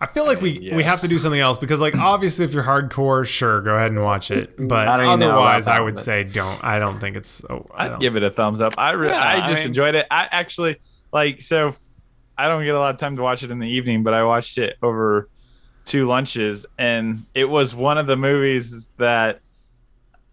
I 0.02 0.06
feel 0.06 0.24
like 0.24 0.40
we 0.40 0.58
yes. 0.58 0.74
we 0.74 0.82
have 0.82 1.02
to 1.02 1.08
do 1.08 1.18
something 1.18 1.40
else 1.40 1.58
because 1.58 1.80
like 1.80 1.94
obviously 1.96 2.44
if 2.46 2.54
you're 2.54 2.64
hardcore, 2.64 3.26
sure, 3.26 3.60
go 3.60 3.76
ahead 3.76 3.90
and 3.90 4.02
watch 4.02 4.30
it. 4.30 4.54
But 4.56 4.88
otherwise, 4.88 5.68
I 5.68 5.80
would 5.80 5.98
say 5.98 6.24
don't. 6.24 6.62
I 6.64 6.78
don't 6.78 6.98
think 6.98 7.16
it's. 7.16 7.44
Oh, 7.50 7.66
I'd 7.74 8.00
give 8.00 8.16
it 8.16 8.22
a 8.22 8.30
thumbs 8.30 8.60
up. 8.60 8.74
I 8.78 8.92
re- 8.92 9.08
yeah, 9.08 9.22
I 9.22 9.36
just 9.48 9.52
I 9.52 9.54
mean, 9.56 9.66
enjoyed 9.68 9.94
it. 9.94 10.06
I 10.10 10.28
actually 10.30 10.78
like 11.12 11.42
so. 11.42 11.74
I 12.38 12.48
don't 12.48 12.64
get 12.64 12.74
a 12.74 12.78
lot 12.78 12.94
of 12.94 12.98
time 12.98 13.16
to 13.16 13.22
watch 13.22 13.42
it 13.42 13.50
in 13.50 13.58
the 13.58 13.68
evening, 13.68 14.02
but 14.02 14.14
I 14.14 14.24
watched 14.24 14.56
it 14.56 14.78
over 14.82 15.28
two 15.84 16.06
lunches, 16.06 16.64
and 16.78 17.24
it 17.34 17.44
was 17.44 17.74
one 17.74 17.98
of 17.98 18.06
the 18.06 18.16
movies 18.16 18.88
that 18.96 19.40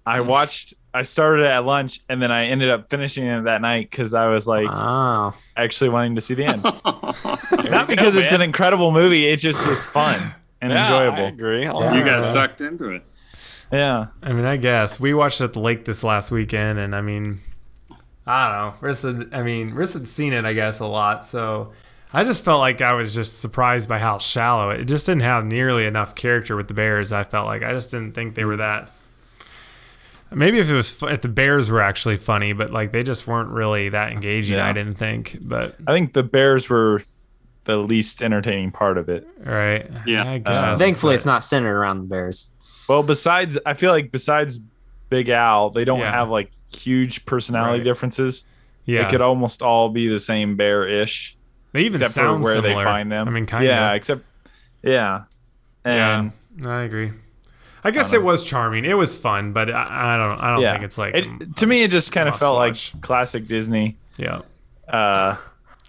I 0.06 0.20
mm. 0.20 0.28
watched 0.28 0.76
I 0.94 1.04
started 1.04 1.44
it 1.44 1.50
at 1.50 1.66
lunch 1.66 2.02
and 2.10 2.22
then 2.22 2.32
I 2.32 2.46
ended 2.46 2.70
up 2.70 2.90
finishing 2.90 3.26
it 3.26 3.44
that 3.44 3.62
night 3.62 3.90
because 3.90 4.14
I 4.14 4.28
was 4.28 4.48
like 4.48 4.68
wow. 4.68 5.34
actually 5.56 5.90
wanting 5.90 6.16
to 6.16 6.22
see 6.22 6.34
the 6.34 6.46
end. 6.46 6.64
Not 7.70 7.88
because 7.88 8.16
it's 8.16 8.32
an 8.32 8.42
incredible 8.42 8.92
movie, 8.92 9.28
it 9.28 9.38
just 9.38 9.68
was 9.68 9.86
fun 9.86 10.20
and 10.62 10.72
yeah, 10.72 10.84
enjoyable. 10.84 11.26
I 11.26 11.30
agree. 11.30 11.62
Yeah. 11.64 11.94
You 11.94 12.04
got 12.04 12.24
sucked 12.24 12.62
into 12.62 12.90
it. 12.90 13.04
Yeah. 13.72 14.08
I 14.24 14.34
mean, 14.34 14.46
I 14.46 14.58
guess 14.58 15.00
we 15.00 15.14
watched 15.14 15.42
it 15.42 15.46
at 15.46 15.54
the 15.54 15.60
lake 15.60 15.86
this 15.86 16.04
last 16.04 16.32
weekend, 16.32 16.80
and 16.80 16.96
I 16.96 17.02
mean, 17.02 17.40
I 18.26 18.72
don't 18.72 18.82
know. 18.82 18.88
Riss 18.88 19.04
had, 19.04 19.34
I 19.34 19.44
mean, 19.44 19.72
Riss 19.72 19.94
had 19.94 20.08
seen 20.08 20.34
it, 20.34 20.46
I 20.46 20.54
guess, 20.54 20.80
a 20.80 20.86
lot, 20.86 21.26
so 21.26 21.74
I 22.14 22.24
just 22.24 22.46
felt 22.46 22.60
like 22.60 22.82
I 22.82 22.94
was 22.94 23.14
just 23.14 23.40
surprised 23.40 23.90
by 23.90 24.00
how 24.00 24.18
shallow 24.20 24.70
it. 24.70 24.80
It 24.80 24.86
just 24.86 25.06
didn't 25.06 25.22
have 25.22 25.46
nearly 25.46 25.86
enough 25.86 26.16
character 26.16 26.56
with 26.56 26.70
the 26.70 26.74
Bears. 26.74 27.12
I 27.12 27.24
felt 27.24 27.46
like 27.46 27.64
I 27.64 27.72
just 27.72 27.92
didn't 27.92 28.14
think 28.14 28.36
they 28.36 28.46
were 28.46 28.56
mm. 28.56 28.60
that 28.60 28.90
Maybe 30.32 30.60
if 30.60 30.70
it 30.70 30.74
was 30.74 31.02
if 31.04 31.22
the 31.22 31.28
Bears 31.28 31.72
were 31.72 31.82
actually 31.82 32.18
funny, 32.18 32.54
but 32.54 32.70
like 32.70 32.92
they 32.92 33.04
just 33.04 33.28
weren't 33.28 33.50
really 33.50 33.90
that 33.90 34.12
engaging. 34.12 34.58
Yeah. 34.58 34.68
I 34.68 34.74
didn't 34.74 34.96
think, 34.96 35.38
but 35.42 35.76
I 35.88 35.94
think 35.94 36.14
the 36.14 36.24
Bears 36.24 36.70
were 36.70 37.02
the 37.64 37.78
least 37.78 38.22
entertaining 38.22 38.72
part 38.72 38.98
of 38.98 39.10
it. 39.10 39.28
Right? 39.40 39.90
Yeah. 40.06 40.30
I 40.30 40.38
guess, 40.40 40.56
uh, 40.58 40.76
thankfully, 40.76 41.12
but... 41.12 41.16
it's 41.16 41.26
not 41.26 41.44
centered 41.44 41.78
around 41.78 42.00
the 42.00 42.08
Bears. 42.08 42.48
Well, 42.88 43.04
besides, 43.04 43.58
I 43.66 43.74
feel 43.74 43.92
like 43.92 44.12
besides 44.12 44.60
Big 45.10 45.30
Al, 45.30 45.70
they 45.70 45.86
don't 45.86 46.00
yeah. 46.00 46.12
have 46.12 46.30
like 46.30 46.52
huge 46.74 47.26
personality 47.26 47.80
right. 47.80 47.84
differences. 47.84 48.46
Yeah, 48.86 49.04
they 49.04 49.10
could 49.10 49.22
almost 49.22 49.62
all 49.62 49.90
be 49.90 50.08
the 50.08 50.20
same 50.20 50.56
bear-ish. 50.56 51.36
They 51.74 51.82
even 51.82 52.02
except 52.02 52.14
sound 52.14 52.44
for 52.44 52.46
where 52.46 52.56
similar. 52.56 52.76
they 52.76 52.84
find 52.84 53.12
them. 53.12 53.28
I 53.28 53.32
mean, 53.32 53.46
kind 53.46 53.66
of. 53.66 53.70
Yeah, 53.70 53.94
except 53.94 54.24
yeah, 54.82 55.24
and 55.84 56.32
yeah, 56.58 56.70
I 56.70 56.84
agree. 56.84 57.12
I 57.88 57.92
guess 57.92 58.12
I 58.12 58.18
it 58.18 58.24
was 58.24 58.44
charming. 58.44 58.84
It 58.84 58.96
was 58.96 59.16
fun, 59.16 59.54
but 59.54 59.72
I, 59.72 60.16
I 60.16 60.18
don't. 60.18 60.44
I 60.44 60.52
don't 60.52 60.62
yeah. 60.62 60.74
think 60.74 60.84
it's 60.84 60.98
like. 60.98 61.16
It, 61.16 61.56
to 61.56 61.66
me, 61.66 61.84
it 61.84 61.90
just 61.90 62.12
kind 62.12 62.28
of 62.28 62.38
felt 62.38 62.58
watch. 62.58 62.94
like 62.94 63.02
classic 63.02 63.46
Disney. 63.46 63.96
Yeah. 64.18 64.42
Uh, 64.88 65.38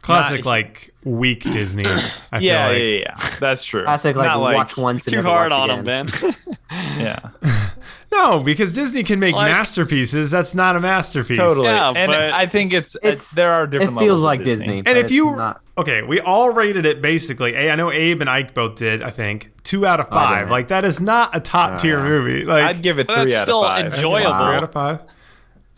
classic 0.03 0.45
not, 0.45 0.51
like 0.51 0.95
weak 1.03 1.43
Disney. 1.43 1.87
I 1.87 1.89
yeah, 2.39 2.69
like. 2.69 2.79
yeah, 2.79 2.85
yeah, 2.85 3.15
That's 3.41 3.65
true. 3.65 3.83
Classic 3.83 4.15
like, 4.15 4.27
not 4.27 4.41
like 4.41 4.57
watch 4.57 4.77
once. 4.77 5.07
Too 5.07 5.23
hard 5.23 5.51
on 5.51 5.71
again. 5.71 5.85
them, 5.85 6.07
Ben. 6.07 6.57
yeah. 6.99 7.19
No, 8.11 8.41
because 8.41 8.75
Disney 8.75 9.03
can 9.03 9.21
make 9.21 9.35
like, 9.35 9.51
masterpieces. 9.51 10.31
That's 10.31 10.55
not 10.55 10.77
a 10.77 10.81
masterpiece. 10.81 11.37
Totally. 11.37 11.67
Yeah, 11.67 11.93
and 11.95 12.11
I 12.11 12.47
think 12.47 12.73
it's, 12.73 12.97
it's 13.03 13.33
there 13.33 13.53
are 13.53 13.67
different. 13.67 13.99
It 13.99 14.01
feels 14.01 14.23
like 14.23 14.45
Disney. 14.45 14.83
Disney 14.83 14.83
and 14.87 14.99
if 14.99 15.11
you 15.11 15.37
not. 15.37 15.61
Okay, 15.79 16.03
we 16.03 16.21
all 16.21 16.51
rated 16.53 16.85
it 16.85 17.01
basically. 17.01 17.55
A, 17.55 17.71
I 17.71 17.77
know 17.77 17.91
Abe 17.91 18.21
and 18.21 18.29
Ike 18.29 18.53
both 18.53 18.77
did. 18.77 19.03
I 19.03 19.11
think 19.11 19.51
two 19.63 19.87
out 19.87 20.01
of 20.01 20.09
five. 20.09 20.51
Like 20.51 20.69
that 20.69 20.85
is 20.85 21.01
not 21.01 21.35
a 21.35 21.41
top 21.41 21.75
oh, 21.75 21.79
tier 21.79 22.03
movie. 22.03 22.45
Like 22.45 22.65
I'd 22.65 22.83
give 22.83 22.99
it 22.99 23.11
three 23.11 23.35
out 23.35 23.49
of 23.49 23.63
five. 23.63 23.95
Enjoyable. 23.95 24.39
Three 24.39 24.55
out 24.55 24.65
of 24.65 24.73
five. 24.73 25.03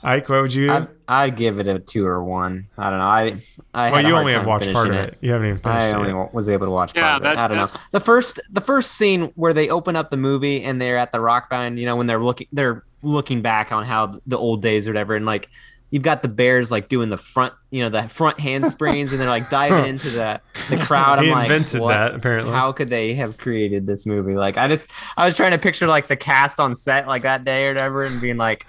Ike, 0.03 0.31
what 0.31 0.41
would 0.41 0.55
you? 0.55 0.73
I'd, 0.73 0.89
I'd, 1.07 1.37
give 1.37 1.61
it 1.61 1.67
a 1.67 1.79
two 1.79 2.07
or 2.07 2.25
one. 2.25 2.69
I 2.79 2.89
don't 2.89 3.01
know. 3.01 3.05
I, 3.05 3.37
I 3.75 3.93
well, 3.93 4.07
you 4.07 4.17
only 4.17 4.33
have 4.33 4.47
watched 4.47 4.73
part 4.73 4.89
of 4.89 4.95
it. 4.95 5.11
it. 5.11 5.19
You 5.21 5.33
haven't 5.33 5.49
even 5.49 5.59
finished 5.59 5.83
I 5.83 5.93
only 5.93 6.11
it. 6.11 6.33
was 6.33 6.49
able 6.49 6.67
to 6.67 6.73
watch 6.73 6.93
yeah, 6.95 7.19
part 7.19 7.23
of 7.23 7.33
it. 7.33 7.39
I 7.39 7.49
don't 7.49 7.59
know. 7.59 7.67
The 7.91 8.01
first, 8.01 8.41
the 8.51 8.63
first 8.63 8.93
scene 8.93 9.25
where 9.35 9.53
they 9.53 9.69
open 9.69 9.97
up 9.97 10.11
the 10.11 10.17
movie 10.17 10.65
and 10.65 10.81
they're 10.81 10.97
at 10.97 11.13
the 11.13 11.21
rock 11.21 11.51
band. 11.51 11.79
You 11.79 11.85
know, 11.85 11.97
when 11.97 12.07
they're 12.07 12.23
looking, 12.23 12.47
they're 12.51 12.83
looking 13.03 13.43
back 13.43 13.73
on 13.73 13.85
how 13.85 14.19
the 14.27 14.39
old 14.39 14.63
days 14.63 14.89
or 14.89 14.93
whatever, 14.93 15.17
and 15.17 15.27
like 15.27 15.51
you've 15.91 16.03
got 16.03 16.23
the 16.23 16.29
bears 16.29 16.71
like 16.71 16.89
doing 16.89 17.11
the 17.11 17.17
front, 17.17 17.53
you 17.71 17.83
know, 17.83 17.89
the 17.89 18.09
front 18.09 18.39
hand 18.39 18.65
handsprings, 18.65 19.13
and 19.13 19.21
they're 19.21 19.29
like 19.29 19.51
diving 19.51 19.87
into 19.89 20.11
the 20.11 20.41
the 20.69 20.77
crowd. 20.79 21.19
I'm 21.19 21.25
he 21.25 21.31
like, 21.31 21.51
invented 21.51 21.81
what? 21.81 21.89
that 21.89 22.15
apparently. 22.15 22.53
How 22.53 22.73
could 22.73 22.89
they 22.89 23.15
have 23.15 23.39
created 23.39 23.87
this 23.87 24.07
movie? 24.07 24.35
Like, 24.35 24.57
I 24.57 24.69
just 24.69 24.91
I 25.17 25.27
was 25.27 25.37
trying 25.37 25.53
to 25.53 25.59
picture 25.59 25.87
like 25.87 26.09
the 26.09 26.17
cast 26.17 26.61
on 26.61 26.75
set 26.75 27.07
like 27.07 27.23
that 27.23 27.45
day 27.45 27.67
or 27.67 27.73
whatever, 27.73 28.05
and 28.05 28.21
being 28.21 28.37
like, 28.37 28.67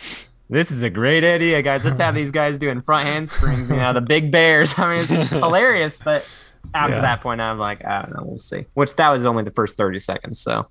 this 0.49 0.69
is 0.69 0.83
a 0.83 0.89
great 0.89 1.23
idea, 1.23 1.61
guys. 1.61 1.83
Let's 1.83 1.99
have 1.99 2.13
these 2.21 2.31
guys 2.31 2.57
doing 2.57 2.81
front 2.81 3.07
handsprings. 3.07 3.69
You 3.69 3.77
know, 3.77 3.93
the 3.93 4.01
big 4.01 4.31
bears. 4.31 4.73
I 4.77 4.93
mean, 4.93 5.03
it's 5.03 5.29
hilarious. 5.29 5.99
But 6.03 6.27
after 6.73 6.95
yeah. 6.95 7.01
that 7.01 7.21
point, 7.21 7.41
I'm 7.41 7.57
like, 7.57 7.83
I 7.85 8.01
don't 8.01 8.15
know. 8.15 8.23
We'll 8.23 8.37
see. 8.37 8.65
Which 8.73 8.95
that 8.95 9.09
was 9.11 9.25
only 9.25 9.43
the 9.43 9.51
first 9.51 9.77
30 9.77 9.99
seconds. 9.99 10.39
So, 10.39 10.67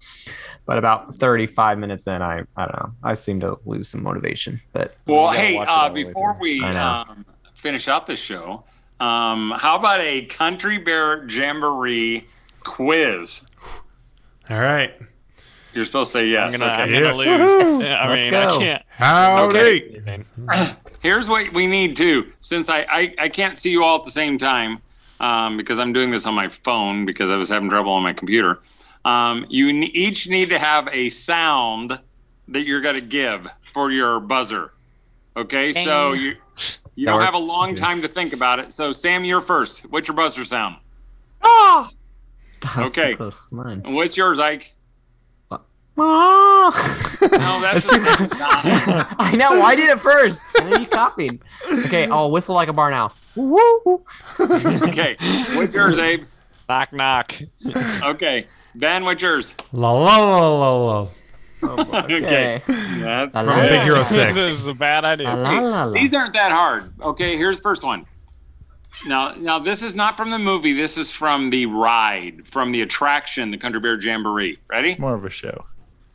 but 0.71 0.79
about 0.79 1.17
35 1.17 1.81
minutes 1.81 2.07
in, 2.07 2.23
I 2.23 2.45
I 2.57 2.65
don't 2.65 2.79
know. 2.79 2.93
I 3.03 3.15
seem 3.15 3.41
to 3.41 3.59
lose 3.67 3.89
some 3.89 4.05
motivation. 4.05 4.61
But 4.73 4.95
well, 5.05 5.33
hey, 5.33 5.59
uh, 5.59 5.89
before 5.89 6.37
we 6.41 6.63
um, 6.63 7.27
finish 7.55 7.89
out 7.89 8.07
the 8.07 8.15
show, 8.15 8.63
um, 9.01 9.53
how 9.57 9.75
about 9.75 10.01
a 10.01 10.27
country 10.27 10.79
bear 10.79 11.27
jamboree 11.29 12.25
quiz? 12.61 13.43
All 14.49 14.61
right. 14.61 14.95
You're 15.75 15.87
supposed 15.87 16.13
to 16.13 16.19
say 16.21 16.27
yes. 16.29 16.55
I'm 16.55 16.61
gonna, 16.61 16.71
okay. 16.71 16.83
I'm 16.83 16.89
gonna 16.89 17.05
yes. 17.05 17.19
lose. 17.19 17.89
Yeah, 17.89 17.97
I 17.97 18.09
Let's 18.09 18.23
mean, 18.23 18.31
go. 18.31 18.47
I 18.47 18.59
can't. 18.59 18.83
Howdy. 18.91 20.03
Okay. 20.07 20.25
Here's 21.03 21.29
what 21.29 21.53
we 21.53 21.67
need 21.67 21.97
to. 21.97 22.33
Since 22.39 22.69
I, 22.69 22.87
I, 22.89 23.15
I 23.19 23.29
can't 23.29 23.59
see 23.59 23.73
you 23.73 23.83
all 23.83 23.99
at 23.99 24.05
the 24.05 24.13
same 24.13 24.39
time, 24.39 24.79
um, 25.19 25.57
because 25.57 25.81
I'm 25.81 25.93
doing 25.93 26.13
this 26.13 26.27
on 26.27 26.35
my 26.35 26.47
phone 26.47 27.07
because 27.07 27.29
I 27.29 27.35
was 27.35 27.49
having 27.49 27.69
trouble 27.69 27.91
on 27.91 28.05
my 28.05 28.13
computer. 28.13 28.61
Um, 29.05 29.47
you 29.49 29.69
each 29.69 30.29
need 30.29 30.51
to 30.51 30.59
have 30.59 30.89
a 30.93 31.09
sound 31.09 31.99
that 32.49 32.67
you're 32.67 32.81
going 32.81 32.97
to 32.97 33.01
give 33.01 33.47
for 33.73 33.91
your 33.91 34.21
buzzer. 34.21 34.73
Okay, 35.37 35.73
so 35.73 36.13
you 36.13 36.37
you 36.97 37.07
don't 37.07 37.23
have 37.23 37.35
a 37.35 37.39
long 37.39 37.75
time 37.75 38.03
to 38.03 38.09
think 38.09 38.33
about 38.33 38.59
it. 38.59 38.73
So 38.73 38.93
Sam, 38.93 39.25
you're 39.25 39.41
first. 39.41 39.81
What's 39.91 40.09
your 40.09 40.17
buzzer 40.17 40.45
sound? 40.45 40.77
Ah. 41.43 41.91
okay. 42.77 43.15
What's 43.87 44.17
yours, 44.17 44.39
Ike? 44.39 44.75
no, 45.97 46.71
that's. 47.61 47.85
too- 47.91 47.99
I 47.99 49.35
know. 49.37 49.63
I 49.63 49.75
did 49.77 49.91
it 49.91 49.99
first. 49.99 50.43
And 50.61 50.73
then 50.73 50.81
you 50.83 50.87
copied. 50.87 51.41
Okay, 51.87 52.07
I'll 52.07 52.31
whistle 52.31 52.55
like 52.55 52.69
a 52.69 52.73
barn 52.73 52.93
owl. 52.93 53.13
Woo! 53.37 54.05
okay, 54.41 55.17
what's 55.55 55.75
yours, 55.75 55.99
Abe? 55.99 56.25
Knock 56.69 56.93
knock. 56.93 57.35
Okay, 58.03 58.47
Ben, 58.75 59.05
what's 59.05 59.23
yours? 59.23 59.55
La 59.73 59.93
la 59.93 60.17
la 60.19 60.59
la 60.59 60.77
la. 60.77 61.09
Oh, 61.63 62.05
okay, 62.05 62.63
that's 62.67 63.37
from 63.39 63.47
Big 63.47 63.83
Hero 63.83 64.03
Six. 64.03 64.35
this 64.35 64.59
is 64.59 64.67
a 64.67 64.75
bad 64.75 65.05
idea. 65.05 65.35
La, 65.35 65.35
la, 65.35 65.61
la, 65.61 65.85
la. 65.85 65.93
These 65.93 66.15
aren't 66.15 66.33
that 66.35 66.53
hard. 66.53 66.93
Okay, 67.03 67.37
here's 67.37 67.59
the 67.59 67.63
first 67.63 67.85
one. 67.85 68.07
Now, 69.07 69.35
now 69.35 69.59
this 69.59 69.83
is 69.83 69.95
not 69.95 70.17
from 70.17 70.31
the 70.31 70.39
movie. 70.39 70.73
This 70.73 70.97
is 70.97 71.13
from 71.13 71.51
the 71.51 71.67
ride, 71.67 72.47
from 72.47 72.73
the 72.73 72.83
attraction, 72.83 73.51
the 73.51 73.59
Country 73.59 73.81
Bear 73.81 74.01
Jamboree. 74.01 74.59
Ready? 74.69 74.97
More 74.99 75.15
of 75.15 75.25
a 75.25 75.31
show. 75.31 75.67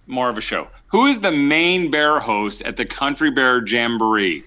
More 0.07 0.29
of 0.29 0.37
a 0.37 0.41
show. 0.41 0.67
Who 0.87 1.07
is 1.07 1.19
the 1.19 1.31
main 1.31 1.89
bear 1.89 2.19
host 2.19 2.61
at 2.61 2.77
the 2.77 2.85
Country 2.85 3.31
Bear 3.31 3.65
Jamboree? 3.65 4.43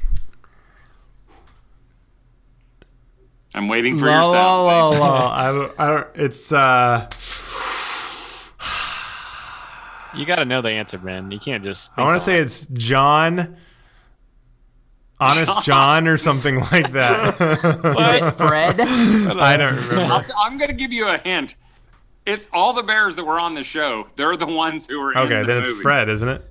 I'm 3.54 3.68
waiting 3.68 3.98
for 3.98 4.06
la, 4.06 4.12
your 4.12 4.34
sound. 4.34 4.34
La, 4.34 4.88
la, 4.88 4.98
la. 4.98 5.72
I 5.78 5.98
I 5.98 6.04
it's 6.14 6.52
uh 6.52 7.08
You 10.14 10.24
got 10.24 10.36
to 10.36 10.44
know 10.44 10.62
the 10.62 10.70
answer, 10.70 10.98
man. 10.98 11.30
You 11.30 11.38
can't 11.38 11.62
just 11.62 11.90
I 11.96 12.02
want 12.02 12.16
to 12.16 12.24
say 12.24 12.38
it's 12.38 12.66
John 12.66 13.56
Honest 15.20 15.52
John, 15.54 15.62
John 15.64 16.08
or 16.08 16.16
something 16.16 16.60
like 16.60 16.92
that. 16.92 17.34
Fred? 18.36 18.80
I 18.80 19.56
don't 19.56 19.74
remember. 19.74 20.32
i 20.36 20.46
am 20.46 20.58
going 20.58 20.70
to 20.70 20.76
give 20.76 20.92
you 20.92 21.08
a 21.08 21.18
hint. 21.18 21.56
It's 22.24 22.48
all 22.52 22.72
the 22.72 22.82
bears 22.82 23.16
that 23.16 23.24
were 23.24 23.40
on 23.40 23.54
the 23.54 23.64
show. 23.64 24.08
They're 24.16 24.36
the 24.36 24.46
ones 24.46 24.86
who 24.86 25.00
were 25.00 25.16
okay, 25.16 25.40
the 25.40 25.46
then 25.46 25.56
movie. 25.56 25.68
it's 25.70 25.80
Fred, 25.80 26.08
isn't 26.08 26.28
it? 26.28 26.44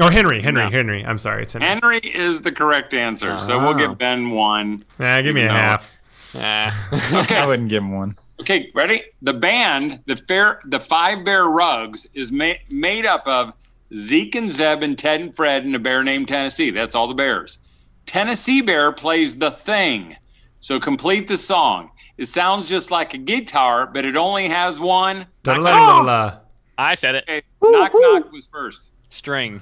Or 0.00 0.10
Henry, 0.10 0.40
Henry, 0.42 0.64
no. 0.64 0.70
Henry. 0.70 1.04
I'm 1.04 1.18
sorry, 1.18 1.42
it's 1.42 1.52
Henry. 1.52 1.68
Henry 1.68 1.98
is 1.98 2.42
the 2.42 2.52
correct 2.52 2.94
answer. 2.94 3.30
Uh-huh. 3.30 3.38
So 3.38 3.58
we'll 3.58 3.74
give 3.74 3.98
Ben 3.98 4.30
one. 4.30 4.82
Nah, 4.98 5.20
give 5.22 5.34
me 5.34 5.42
a 5.42 5.50
half. 5.50 5.96
okay. 6.34 7.36
I 7.36 7.46
wouldn't 7.46 7.68
give 7.68 7.82
him 7.82 7.92
one. 7.92 8.16
Okay, 8.40 8.70
ready? 8.74 9.02
The 9.22 9.34
band, 9.34 10.00
the 10.06 10.16
fair, 10.16 10.60
the 10.64 10.78
Five 10.80 11.24
Bear 11.24 11.46
Rugs, 11.46 12.06
is 12.14 12.30
ma- 12.30 12.52
made 12.70 13.04
up 13.04 13.26
of 13.26 13.52
Zeke 13.94 14.34
and 14.36 14.50
Zeb 14.50 14.82
and 14.82 14.96
Ted 14.96 15.20
and 15.20 15.34
Fred 15.34 15.64
and 15.64 15.74
a 15.74 15.78
bear 15.78 16.04
named 16.04 16.28
Tennessee. 16.28 16.70
That's 16.70 16.94
all 16.94 17.08
the 17.08 17.14
bears. 17.14 17.58
Tennessee 18.06 18.60
Bear 18.62 18.92
plays 18.92 19.36
the 19.36 19.50
thing. 19.50 20.16
So 20.60 20.80
complete 20.80 21.28
the 21.28 21.36
song. 21.36 21.90
It 22.16 22.26
sounds 22.26 22.68
just 22.68 22.90
like 22.90 23.14
a 23.14 23.18
guitar, 23.18 23.86
but 23.86 24.04
it 24.04 24.16
only 24.16 24.48
has 24.48 24.80
one. 24.80 25.26
Oh! 25.46 26.40
I 26.76 26.94
said 26.94 27.16
it. 27.16 27.24
Okay. 27.28 27.42
Knock 27.62 27.92
knock 27.94 28.32
was 28.32 28.46
first. 28.46 28.90
String. 29.08 29.60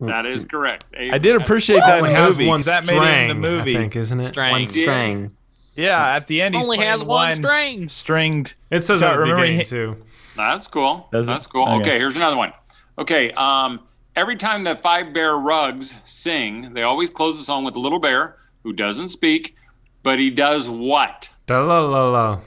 That 0.00 0.26
is 0.26 0.44
correct. 0.44 0.84
I 0.98 1.18
did 1.18 1.36
appreciate 1.36 1.78
that 1.78 2.00
in 2.00 2.04
has 2.06 2.36
movie. 2.36 2.48
One 2.48 2.60
that 2.62 2.86
made 2.86 2.96
it 3.00 3.22
in 3.22 3.28
the 3.28 3.34
movie. 3.36 3.76
I 3.76 3.80
think, 3.80 3.96
isn't 3.96 4.18
it? 4.20 4.30
String. 4.30 4.50
One 4.50 4.66
string. 4.66 5.36
Yeah, 5.74 6.14
at 6.14 6.26
the 6.26 6.42
end 6.42 6.54
he's 6.54 6.64
only 6.64 6.78
has 6.78 7.00
one, 7.00 7.08
one 7.08 7.36
string. 7.36 7.88
Stringed. 7.88 8.54
It 8.70 8.82
says 8.82 9.02
at 9.02 9.16
the 9.16 9.24
beginning 9.24 9.58
he, 9.58 9.64
too. 9.64 9.96
That's 10.36 10.66
cool. 10.66 11.08
Does 11.12 11.26
That's 11.26 11.46
it? 11.46 11.50
cool. 11.50 11.64
Okay. 11.64 11.74
okay, 11.76 11.98
here's 11.98 12.16
another 12.16 12.36
one. 12.36 12.52
Okay, 12.98 13.32
um, 13.32 13.80
every 14.16 14.36
time 14.36 14.64
the 14.64 14.76
five 14.76 15.12
bear 15.14 15.36
rugs 15.36 15.94
sing, 16.04 16.74
they 16.74 16.82
always 16.82 17.10
close 17.10 17.38
the 17.38 17.44
song 17.44 17.64
with 17.64 17.76
a 17.76 17.80
little 17.80 17.98
bear 17.98 18.36
who 18.62 18.72
doesn't 18.72 19.08
speak, 19.08 19.56
but 20.02 20.18
he 20.18 20.30
does 20.30 20.68
what? 20.68 21.30
Da 21.46 21.62
la 21.62 21.80
la 21.80 22.08
la. 22.10 22.40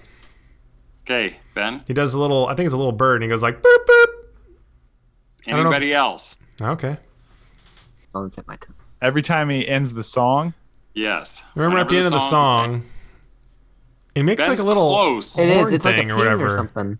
Okay, 1.01 1.37
Ben. 1.53 1.83
He 1.87 1.93
does 1.93 2.13
a 2.13 2.19
little. 2.19 2.47
I 2.47 2.55
think 2.55 2.65
it's 2.65 2.73
a 2.73 2.77
little 2.77 2.91
bird, 2.91 3.15
and 3.15 3.23
he 3.23 3.29
goes 3.29 3.43
like 3.43 3.61
boop 3.61 3.85
boop. 3.87 4.05
Anybody 5.47 5.93
else? 5.93 6.37
Okay. 6.61 6.97
I'll 8.13 8.29
tip 8.29 8.47
my 8.47 8.55
toe. 8.55 8.73
Every 9.01 9.21
time 9.21 9.49
he 9.49 9.67
ends 9.67 9.93
the 9.93 10.03
song. 10.03 10.53
Yes. 10.93 11.43
Remember 11.53 11.79
at 11.79 11.89
the, 11.89 11.95
the 11.95 11.97
end 11.97 12.05
of 12.07 12.13
the 12.13 12.19
song. 12.19 12.83
It 14.15 14.23
makes 14.23 14.45
Ben's 14.45 14.59
like 14.59 14.65
a 14.65 14.67
little 14.67 14.89
close. 14.89 15.37
It 15.37 15.49
is. 15.49 15.73
It's 15.73 15.85
like 15.85 15.97
a 15.97 16.09
or, 16.09 16.15
whatever. 16.15 16.47
or 16.47 16.49
something. 16.49 16.97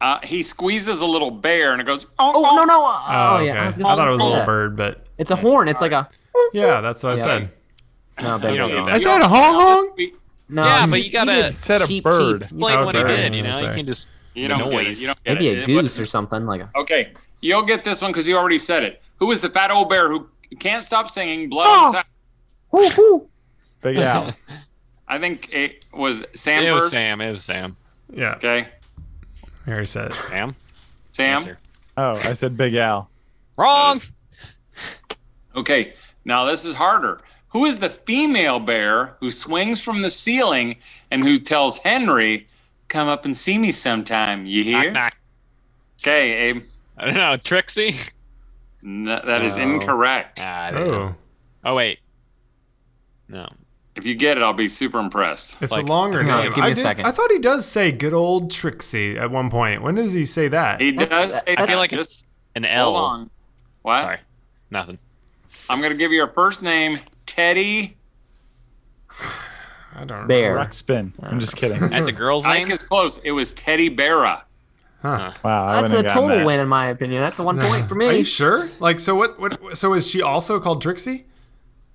Uh, 0.00 0.18
he 0.24 0.42
squeezes 0.42 1.00
a 1.00 1.06
little 1.06 1.30
bear 1.30 1.72
and 1.72 1.80
it 1.80 1.84
goes. 1.84 2.04
Oh, 2.18 2.32
oh, 2.34 2.44
oh. 2.44 2.56
no 2.56 2.64
no! 2.64 2.82
Oh, 2.84 3.06
oh 3.08 3.36
okay. 3.36 3.46
yeah. 3.46 3.64
I, 3.64 3.68
I 3.68 3.70
thought 3.70 4.08
it 4.08 4.10
was 4.10 4.20
a 4.20 4.24
little 4.24 4.44
bird, 4.44 4.76
but 4.76 5.06
it's 5.18 5.30
a 5.30 5.36
horn. 5.36 5.68
It's 5.68 5.80
like 5.80 5.92
a. 5.92 6.08
Yeah, 6.52 6.80
that's 6.80 7.02
what 7.02 7.16
yeah. 7.16 7.24
I 7.24 7.26
said. 7.26 7.50
No, 8.20 8.38
baby. 8.38 8.60
I 8.60 8.98
said 8.98 9.20
a 9.22 9.28
honk 9.28 9.96
honk. 9.96 10.14
No, 10.48 10.64
yeah, 10.64 10.86
but 10.86 11.02
you 11.02 11.10
gotta 11.10 11.52
said 11.52 11.80
a 11.80 12.00
bird. 12.00 12.42
Explain 12.42 12.76
oh, 12.76 12.84
what 12.84 12.94
he 12.94 13.02
did. 13.04 13.34
You 13.34 13.42
know, 13.42 13.58
you 13.58 13.72
can 13.72 13.86
just. 13.86 14.08
You 14.34 14.48
don't 14.48 14.68
get 14.68 14.86
it. 14.86 14.98
You 14.98 15.06
don't 15.06 15.24
get 15.24 15.34
Maybe 15.34 15.48
it. 15.48 15.62
a 15.62 15.66
goose 15.66 15.98
or 15.98 16.06
something 16.06 16.44
like 16.44 16.60
a. 16.60 16.70
Okay, 16.76 17.12
you'll 17.40 17.62
get 17.62 17.84
this 17.84 18.02
one 18.02 18.10
because 18.10 18.26
you 18.26 18.36
already 18.36 18.58
said 18.58 18.82
it. 18.82 19.00
Who 19.16 19.26
was 19.26 19.40
the 19.40 19.48
fat 19.48 19.70
old 19.70 19.88
bear 19.88 20.10
who 20.10 20.28
can't 20.58 20.84
stop 20.84 21.08
singing 21.08 21.48
"Blood 21.48 21.66
oh. 21.68 22.02
on 22.72 22.82
the 22.82 22.90
Hoo, 22.90 23.28
Big 23.80 23.96
Al. 23.98 24.30
I 25.08 25.18
think 25.18 25.52
it 25.52 25.84
was 25.92 26.24
Sam. 26.34 26.64
It 26.64 26.72
was. 26.72 26.90
Sam. 26.90 27.20
It 27.20 27.30
was 27.30 27.44
Sam. 27.44 27.76
Yeah. 28.12 28.34
Okay. 28.36 28.66
I 29.66 29.70
already 29.70 29.86
said 29.86 30.08
it. 30.08 30.14
Sam. 30.14 30.56
Sam. 31.12 31.36
Answer. 31.36 31.58
Oh, 31.96 32.12
I 32.12 32.32
said 32.34 32.56
Big 32.56 32.74
Al. 32.74 33.08
Wrong. 33.56 34.00
Okay. 35.54 35.94
Now 36.24 36.44
this 36.44 36.64
is 36.64 36.74
harder. 36.74 37.20
Who 37.48 37.66
is 37.66 37.78
the 37.78 37.90
female 37.90 38.58
bear 38.58 39.16
who 39.20 39.30
swings 39.30 39.80
from 39.80 40.02
the 40.02 40.10
ceiling 40.10 40.76
and 41.10 41.22
who 41.22 41.38
tells 41.38 41.78
Henry, 41.78 42.46
"Come 42.88 43.08
up 43.08 43.24
and 43.24 43.36
see 43.36 43.58
me 43.58 43.70
sometime"? 43.70 44.46
You 44.46 44.64
hear? 44.64 44.90
Knock, 44.90 44.94
knock. 44.94 45.16
Okay, 46.00 46.32
Abe. 46.32 46.64
I 46.98 47.04
don't 47.06 47.14
know. 47.14 47.36
Trixie. 47.36 47.96
No, 48.82 49.20
that 49.24 49.42
is 49.42 49.56
oh. 49.56 49.62
incorrect. 49.62 50.40
Ah, 50.42 50.70
oh. 50.74 51.14
Oh 51.64 51.74
wait. 51.74 52.00
No. 53.28 53.48
If 53.96 54.04
you 54.04 54.14
get 54.16 54.36
it, 54.36 54.42
I'll 54.42 54.52
be 54.52 54.66
super 54.66 54.98
impressed. 54.98 55.56
It's 55.60 55.70
like, 55.70 55.84
a 55.84 55.86
longer 55.86 56.24
no, 56.24 56.42
name. 56.42 56.52
Give 56.52 56.56
me 56.58 56.62
I, 56.62 56.72
a 56.72 56.74
did, 56.74 56.82
second. 56.82 57.06
I 57.06 57.12
thought 57.12 57.30
he 57.30 57.38
does 57.38 57.64
say 57.64 57.92
"good 57.92 58.12
old 58.12 58.50
Trixie" 58.50 59.16
at 59.16 59.30
one 59.30 59.50
point. 59.50 59.82
When 59.82 59.94
does 59.94 60.12
he 60.14 60.24
say 60.24 60.48
that? 60.48 60.80
He 60.80 60.92
does. 60.92 61.34
Say 61.34 61.54
I 61.56 61.66
feel 61.66 61.78
like 61.78 61.90
just 61.90 62.26
an 62.56 62.64
L. 62.64 62.96
Hold 62.96 62.96
on. 62.96 63.30
What? 63.82 64.00
Sorry, 64.00 64.18
nothing. 64.70 64.98
I'm 65.70 65.80
gonna 65.80 65.94
give 65.94 66.10
you 66.10 66.18
your 66.18 66.32
first 66.32 66.62
name, 66.62 66.98
Teddy. 67.26 67.96
I 69.96 70.04
don't 70.04 70.26
Bear. 70.26 70.56
Ruxpin. 70.56 71.12
I'm 71.22 71.38
just 71.38 71.56
kidding. 71.58 71.78
That's 71.78 72.08
a 72.08 72.12
girl's 72.12 72.42
name. 72.42 72.52
I 72.52 72.56
think 72.56 72.70
it's 72.70 72.82
close. 72.82 73.18
It 73.18 73.30
was 73.30 73.52
Teddi 73.52 73.94
Barra. 73.94 74.44
Huh. 75.02 75.32
Wow, 75.44 75.66
I 75.66 75.82
that's 75.82 75.92
a 75.92 76.02
total 76.02 76.38
that. 76.38 76.46
win 76.46 76.58
in 76.58 76.66
my 76.66 76.88
opinion. 76.88 77.20
That's 77.20 77.38
a 77.38 77.42
one 77.44 77.60
point 77.60 77.88
for 77.88 77.94
me. 77.94 78.06
Are 78.06 78.12
you 78.12 78.24
sure? 78.24 78.70
Like, 78.80 78.98
so 78.98 79.14
what? 79.14 79.38
What? 79.38 79.76
So 79.76 79.92
is 79.92 80.10
she 80.10 80.20
also 80.20 80.58
called 80.58 80.80
Trixie? 80.80 81.26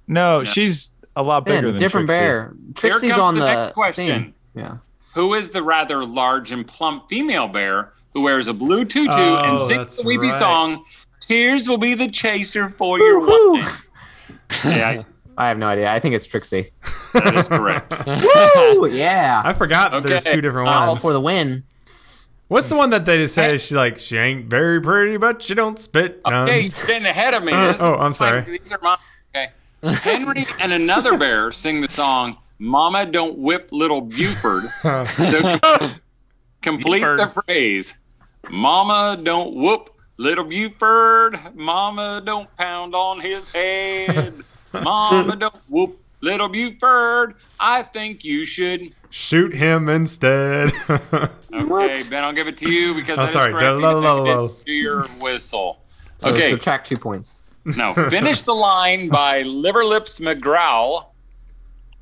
No, 0.07 0.43
she's 0.43 0.91
a 1.15 1.23
lot 1.23 1.45
bigger 1.45 1.61
Man, 1.63 1.71
than 1.71 1.79
different 1.79 2.07
Trixie. 2.07 2.19
bear. 2.21 2.53
Trixie's 2.75 3.01
Here 3.01 3.09
comes 3.11 3.19
on 3.21 3.33
the, 3.35 3.41
the, 3.41 3.45
next 3.65 3.73
question. 3.73 4.05
Theme. 4.23 4.33
Yeah. 4.55 4.77
Who 5.15 5.33
is 5.33 5.49
the 5.49 5.63
rather 5.63 6.05
large 6.05 6.51
and 6.51 6.67
plump 6.67 7.09
female 7.09 7.47
bear 7.47 7.93
who 8.13 8.23
wears 8.23 8.47
a 8.47 8.53
blue 8.53 8.85
tutu 8.85 9.09
Oh, 9.11 9.43
and 9.43 9.59
sings 9.59 9.77
that's 9.77 9.97
the 10.01 10.07
weepy 10.07 10.27
right. 10.27 10.33
song? 10.33 10.83
Tears 11.19 11.67
will 11.67 11.77
be 11.77 11.93
the 11.95 12.07
chaser 12.07 12.69
for 12.69 12.97
your 12.99 13.19
Woo-hoo. 13.19 13.53
wine. 13.53 13.65
yeah, 14.65 15.03
I 15.37 15.47
have 15.47 15.57
no 15.57 15.67
idea. 15.67 15.91
I 15.91 15.99
think 15.99 16.15
it's 16.15 16.25
Trixie. 16.25 16.71
that 17.13 17.35
is 17.35 17.47
correct. 17.47 17.93
Woo! 18.07 18.87
Yeah. 18.87 19.41
I 19.43 19.53
forgot 19.53 19.91
that 19.91 20.03
there's 20.03 20.23
two 20.23 20.41
different 20.41 20.69
All 20.69 20.87
ones. 20.89 21.01
for 21.01 21.13
the 21.13 21.19
win. 21.21 21.63
What's 22.47 22.67
the 22.67 22.75
one 22.75 22.89
that 22.89 23.05
they 23.05 23.27
say? 23.27 23.57
She 23.57 23.75
like 23.75 23.99
she 23.99 24.17
ain't 24.17 24.47
very 24.49 24.81
pretty, 24.81 25.17
but 25.17 25.43
she 25.43 25.53
don't 25.53 25.77
spit. 25.77 26.19
none. 26.25 26.49
Okay, 26.49 26.61
you're 26.61 26.87
getting 26.87 27.05
ahead 27.05 27.35
of 27.35 27.43
me. 27.43 27.51
Uh, 27.55 27.75
oh, 27.79 27.95
I'm 27.99 28.15
sorry. 28.15 28.41
fine. 28.41 28.51
These 28.53 28.71
are 28.71 28.79
mine. 28.81 28.97
Okay. 29.83 29.93
Henry 30.17 30.45
and 30.59 30.73
another 30.73 31.17
bear 31.17 31.51
sing 31.51 31.81
the 31.81 31.89
song 31.89 32.37
"Mama 32.59 33.05
Don't 33.05 33.37
Whip 33.37 33.69
Little 33.71 34.01
Buford." 34.01 34.65
So 34.83 35.91
complete 36.61 37.01
the 37.01 37.27
phrase: 37.45 37.95
"Mama 38.49 39.17
don't 39.21 39.55
whoop 39.55 39.95
little 40.17 40.43
Buford. 40.45 41.39
Mama 41.55 42.21
don't 42.25 42.53
pound 42.57 42.93
on 42.95 43.19
his 43.21 43.51
head. 43.51 44.33
Mama 44.83 45.35
don't 45.39 45.55
whoop 45.69 45.97
little 46.21 46.49
Buford. 46.49 47.35
I 47.59 47.83
think 47.83 48.23
you 48.25 48.45
should." 48.45 48.93
Shoot 49.11 49.53
him 49.53 49.89
instead. 49.89 50.71
Okay, 51.51 52.03
Ben, 52.11 52.23
I'll 52.23 52.31
give 52.31 52.47
it 52.47 52.57
to 52.57 52.69
you 52.71 52.93
because 52.93 53.17
Oh, 53.17 53.21
that 53.23 53.27
is 53.29 53.33
sorry. 53.33 53.51
correct. 53.51 53.77
La, 53.77 53.89
la, 53.91 53.99
because 53.99 54.03
la, 54.03 54.13
la. 54.41 54.47
didn't 54.47 54.65
Do 54.65 54.71
your 54.71 55.07
whistle. 55.19 55.81
So 56.19 56.29
Okay. 56.29 56.51
subtract 56.51 56.87
two 56.87 56.97
points. 56.97 57.37
No, 57.77 57.93
finish 58.09 58.41
the 58.41 58.55
line 58.55 59.09
by 59.09 59.43
Liver 59.43 59.85
Lips 59.85 60.19
McGrowl. 60.19 61.07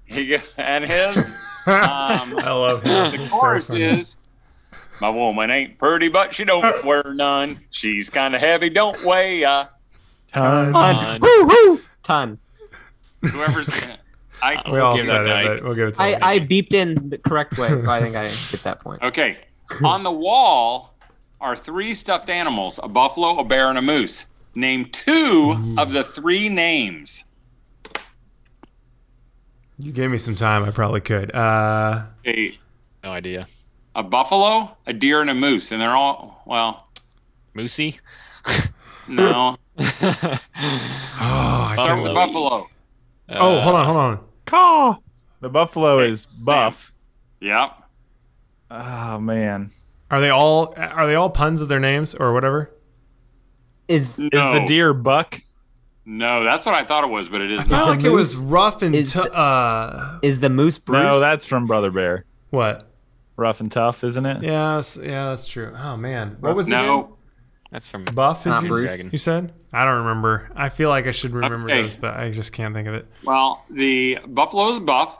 He 0.06 0.38
and 0.58 0.86
his 0.86 1.18
Um, 1.18 1.34
I 1.68 2.52
love 2.52 2.84
him. 2.84 3.12
The 3.12 3.28
chorus 3.30 3.68
so 3.68 3.76
is 3.76 4.16
My 5.02 5.10
woman 5.10 5.52
ain't 5.52 5.78
pretty, 5.78 6.08
but 6.08 6.34
she 6.34 6.46
don't 6.46 6.74
swear 6.76 7.04
none. 7.14 7.60
She's 7.72 8.10
kind 8.10 8.34
of 8.34 8.42
heavy, 8.42 8.70
don't 8.70 9.04
weigh 9.04 9.44
a 9.44 9.70
ton. 10.34 10.74
Ton. 10.74 11.22
Woo, 11.22 11.46
woo. 11.46 11.82
ton. 12.04 12.40
Whoever's 13.22 13.68
it. 13.84 14.00
I, 14.42 14.62
we 14.72 14.80
all 14.80 14.98
said 14.98 15.26
it, 15.26 15.48
but 15.48 15.64
we'll 15.64 15.74
give 15.74 15.88
it 15.90 15.96
to 15.96 16.04
I, 16.04 16.34
I 16.34 16.40
beeped 16.40 16.74
in 16.74 17.10
the 17.10 17.18
correct 17.18 17.58
way, 17.58 17.70
so 17.70 17.90
I 17.90 18.00
think 18.02 18.16
I 18.16 18.28
get 18.28 18.64
that 18.64 18.80
point. 18.80 19.02
Okay. 19.02 19.38
On 19.84 20.04
the 20.04 20.12
wall 20.12 20.96
are 21.42 21.56
three 21.56 21.94
stuffed 21.94 22.30
animals 22.30 22.80
a 22.82 22.88
buffalo, 22.88 23.40
a 23.40 23.44
bear, 23.44 23.70
and 23.70 23.78
a 23.78 23.82
moose. 23.82 24.26
Name 24.58 24.86
two 24.86 25.54
Ooh. 25.56 25.76
of 25.78 25.92
the 25.92 26.04
three 26.04 26.50
names. 26.50 27.26
You 29.78 29.92
gave 29.92 30.10
me 30.10 30.18
some 30.18 30.34
time. 30.34 30.64
I 30.64 30.72
probably 30.72 31.00
could. 31.00 31.32
Uh, 31.32 32.08
okay. 32.22 32.58
No 33.04 33.12
idea. 33.12 33.46
A 33.94 34.02
buffalo, 34.02 34.76
a 34.88 34.94
deer, 34.94 35.22
and 35.22 35.30
a 35.30 35.36
moose, 35.36 35.72
and 35.72 35.80
they're 35.80 35.96
all 35.96 36.42
well. 36.48 36.90
Moosey. 37.56 38.00
no. 39.08 39.58
oh, 39.78 40.40
I 41.20 41.72
Start 41.76 42.02
with 42.02 42.16
buffalo. 42.16 42.64
Uh, 43.30 43.38
oh, 43.40 43.62
hold 43.62 43.76
on, 43.76 43.86
hold 43.86 43.98
on. 43.98 44.20
Caw. 44.46 44.98
The 45.40 45.50
buffalo 45.50 46.00
is 46.00 46.26
buff. 46.48 46.94
Yep. 47.42 47.84
Oh 48.72 49.20
man. 49.20 49.70
Are 50.10 50.20
they 50.20 50.32
all 50.32 50.74
are 50.76 51.06
they 51.06 51.14
all 51.14 51.30
puns 51.30 51.62
of 51.62 51.70
their 51.70 51.80
names 51.80 52.16
or 52.16 52.34
whatever? 52.34 52.72
Is 53.88 54.20
no. 54.20 54.30
is 54.32 54.62
the 54.62 54.66
deer 54.68 54.94
buck? 54.94 55.42
No, 56.06 56.44
that's 56.44 56.66
what 56.66 56.74
I 56.74 56.84
thought 56.86 57.04
it 57.04 57.10
was, 57.10 57.28
but 57.28 57.42
it 57.42 57.52
is. 57.52 57.60
I 57.60 57.64
felt 57.64 57.90
like 57.90 58.04
it 58.04 58.10
was 58.10 58.38
rough 58.38 58.82
and 58.82 58.96
is, 58.96 59.14
t- 59.14 59.20
uh, 59.20 60.20
is 60.22 60.40
the 60.40 60.50
moose 60.50 60.78
Bruce? 60.78 61.04
No, 61.04 61.20
that's 61.20 61.46
from 61.46 61.68
Brother 61.68 61.92
Bear. 61.92 62.24
What? 62.50 62.90
Rough 63.36 63.60
and 63.60 63.72
tough, 63.72 64.04
isn't 64.04 64.26
it? 64.26 64.42
Yes, 64.42 64.98
yeah, 65.02 65.30
that's 65.30 65.48
true. 65.48 65.74
Oh 65.78 65.98
man, 65.98 66.38
what 66.40 66.56
was 66.56 66.68
it? 66.68 66.72
no? 66.72 67.00
It 67.02 67.08
that's 67.72 67.90
from 67.90 68.06
Buff. 68.06 68.48
Is 68.48 68.64
Bruce. 68.66 69.04
You 69.12 69.18
said? 69.18 69.54
I 69.74 69.84
don't 69.84 69.98
remember. 70.00 70.50
I 70.56 70.70
feel 70.70 70.90
like 70.90 71.08
I 71.08 71.12
should 71.12 71.32
remember 71.32 71.70
okay. 71.70 71.82
those, 71.82 71.96
but 71.96 72.16
I 72.16 72.32
just 72.32 72.54
can't 72.54 72.74
think 72.74 72.88
of 72.88 72.94
it. 72.94 73.06
Well, 73.24 73.66
the 73.70 74.20
buffalo 74.26 74.70
is 74.70 74.80
Buff. 74.80 75.20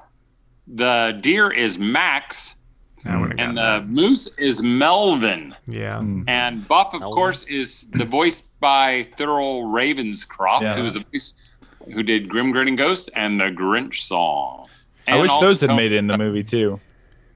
The 0.68 1.18
deer 1.22 1.52
is 1.52 1.78
Max 1.78 2.56
and 3.06 3.58
the 3.58 3.84
moose 3.88 4.28
is 4.38 4.62
Melvin. 4.62 5.56
Yeah. 5.68 6.00
Mm. 6.00 6.24
And 6.28 6.68
Buff, 6.68 6.94
of 6.94 7.02
Melvin. 7.02 7.16
course, 7.16 7.44
is 7.44 7.88
the 7.94 8.06
voice 8.06 8.42
by 8.60 9.08
Thurl 9.18 9.64
Ravenscroft, 9.64 10.62
yeah. 10.62 10.76
who 10.76 10.86
is 10.86 10.96
a 10.96 11.00
voice 11.00 11.34
who 11.94 12.04
did 12.04 12.28
Grim 12.28 12.52
Grinning 12.52 12.76
Ghost 12.76 13.10
and 13.16 13.40
the 13.40 13.46
Grinch 13.46 14.00
song. 14.04 14.66
And 15.06 15.20
I 15.20 15.22
wish 15.22 15.36
those 15.38 15.62
had 15.62 15.70
made 15.76 15.92
it 15.92 15.98
in 15.98 16.08
the 16.08 16.18
movie 16.18 16.44
too. 16.44 16.80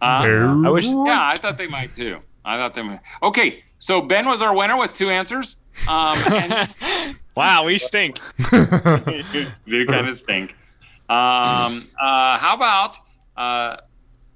Uh, 0.02 0.64
I 0.66 0.70
wish. 0.70 0.86
Yeah, 0.88 1.28
I 1.28 1.36
thought 1.36 1.58
they 1.58 1.68
might 1.68 1.94
too. 1.96 2.20
I 2.44 2.58
thought 2.58 2.74
they 2.74 2.82
might. 2.82 3.00
Okay, 3.22 3.64
so 3.78 4.02
Ben 4.02 4.28
was 4.28 4.42
our 4.42 4.54
winner 4.56 4.78
with 4.78 4.94
two 4.94 5.10
answers. 5.10 5.58
Um, 5.88 6.18
and, 6.32 6.70
wow, 7.36 7.66
we 7.66 7.78
stink. 7.78 8.20
do 8.52 9.86
kind 9.86 10.10
of 10.10 10.18
stink. 10.18 10.56
Um, 11.08 11.88
uh, 12.00 12.38
how 12.38 12.56
about 12.56 12.98
uh, 13.38 13.78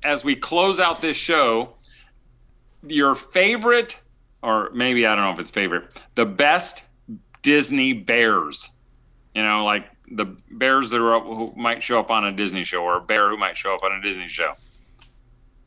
as 0.06 0.24
we 0.24 0.36
close 0.36 0.80
out 0.80 1.02
this 1.02 1.18
show, 1.18 1.74
your 2.86 3.16
favorite, 3.16 4.00
or 4.42 4.70
maybe 4.74 5.06
I 5.06 5.16
don't 5.16 5.26
know 5.26 5.32
if 5.32 5.40
it's 5.40 5.52
favorite, 5.52 6.04
the 6.14 6.26
best 6.26 6.84
Disney 7.42 7.94
bears. 7.94 8.70
You 9.34 9.44
know, 9.44 9.66
like 9.66 9.88
the 10.10 10.38
bears 10.52 10.92
that 10.92 11.02
are 11.02 11.16
up, 11.16 11.24
who 11.24 11.54
might 11.58 11.82
show 11.84 12.00
up 12.00 12.12
on 12.12 12.24
a 12.24 12.32
Disney 12.32 12.64
show, 12.64 12.84
or 12.84 12.98
a 12.98 13.02
bear 13.02 13.30
who 13.30 13.38
might 13.38 13.58
show 13.58 13.74
up 13.74 13.84
on 13.84 13.92
a 13.92 14.02
Disney 14.02 14.28
show, 14.28 14.54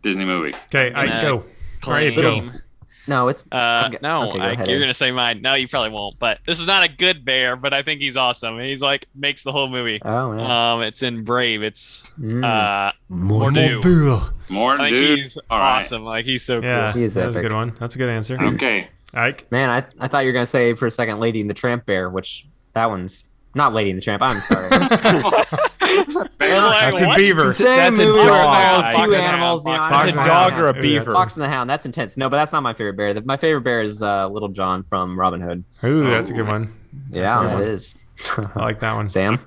Disney 0.02 0.24
movie. 0.24 0.56
Okay, 0.66 0.94
I 0.94 1.20
go. 1.20 1.44
Ready 1.86 2.14
go. 2.14 2.42
No, 3.08 3.28
it's 3.28 3.42
uh, 3.50 3.90
no. 4.02 4.28
Okay, 4.28 4.56
go 4.56 4.64
you're 4.64 4.80
gonna 4.80 4.92
say 4.92 5.10
mine. 5.10 5.40
No, 5.40 5.54
you 5.54 5.66
probably 5.66 5.90
won't. 5.90 6.18
But 6.18 6.40
this 6.44 6.60
is 6.60 6.66
not 6.66 6.84
a 6.84 6.88
good 6.88 7.24
bear, 7.24 7.56
but 7.56 7.72
I 7.72 7.82
think 7.82 8.02
he's 8.02 8.18
awesome. 8.18 8.60
He's 8.60 8.82
like 8.82 9.06
makes 9.14 9.42
the 9.42 9.50
whole 9.50 9.68
movie. 9.68 9.98
Oh 10.04 10.34
yeah. 10.34 10.74
Um, 10.74 10.82
it's 10.82 11.02
in 11.02 11.24
Brave. 11.24 11.62
It's 11.62 12.02
mm. 12.20 12.44
uh 12.44 12.92
Mor'du. 13.10 13.80
Mor'du. 14.48 14.80
I 14.80 14.90
think 14.90 15.20
he's 15.20 15.38
All 15.48 15.58
awesome. 15.58 16.02
Right. 16.02 16.10
Like 16.10 16.24
he's 16.26 16.44
so 16.44 16.60
yeah, 16.60 16.92
cool. 16.92 17.00
He's 17.00 17.14
that's 17.14 17.36
a 17.36 17.40
good 17.40 17.54
one. 17.54 17.74
That's 17.80 17.94
a 17.94 17.98
good 17.98 18.10
answer. 18.10 18.38
Okay. 18.40 18.88
Ike. 19.14 19.50
Man, 19.50 19.70
I 19.70 19.84
I 19.98 20.08
thought 20.08 20.20
you 20.20 20.28
were 20.28 20.34
gonna 20.34 20.44
say 20.44 20.74
for 20.74 20.86
a 20.86 20.90
second 20.90 21.18
Lady 21.18 21.40
and 21.40 21.48
the 21.48 21.54
Tramp 21.54 21.86
Bear, 21.86 22.10
which 22.10 22.46
that 22.74 22.90
one's 22.90 23.24
not 23.54 23.72
Lady 23.72 23.90
and 23.90 23.98
the 23.98 24.04
Tramp. 24.04 24.22
I'm 24.22 24.38
sorry. 24.40 24.70
that's 26.38 27.02
a 27.02 27.14
beaver. 27.16 27.52
Same 27.52 27.96
that's 27.96 27.98
a 27.98 28.04
dog. 28.04 28.94
two 28.94 29.14
animals. 29.14 29.64
You 29.64 29.72
know, 29.72 29.82
Fox 29.82 30.12
a 30.12 30.24
dog 30.24 30.52
or 30.54 30.68
a 30.68 30.74
beaver. 30.74 31.12
Fox 31.12 31.34
and 31.34 31.42
the 31.42 31.48
Hound. 31.48 31.68
That's 31.68 31.86
intense. 31.86 32.16
No, 32.16 32.28
but 32.28 32.36
that's 32.36 32.52
not 32.52 32.62
my 32.62 32.72
favorite 32.72 32.96
bear. 32.96 33.20
My 33.22 33.36
favorite 33.36 33.62
bear 33.62 33.82
is 33.82 34.02
uh, 34.02 34.28
Little 34.28 34.48
John 34.48 34.82
from 34.84 35.18
Robin 35.18 35.40
Hood. 35.40 35.64
Ooh, 35.84 36.04
that's 36.04 36.30
a 36.30 36.34
good 36.34 36.46
one. 36.46 36.72
Yeah, 37.10 37.58
it 37.58 37.68
is. 37.68 37.96
I 38.36 38.60
like 38.60 38.80
that 38.80 38.94
one. 38.94 39.08
Sam. 39.08 39.40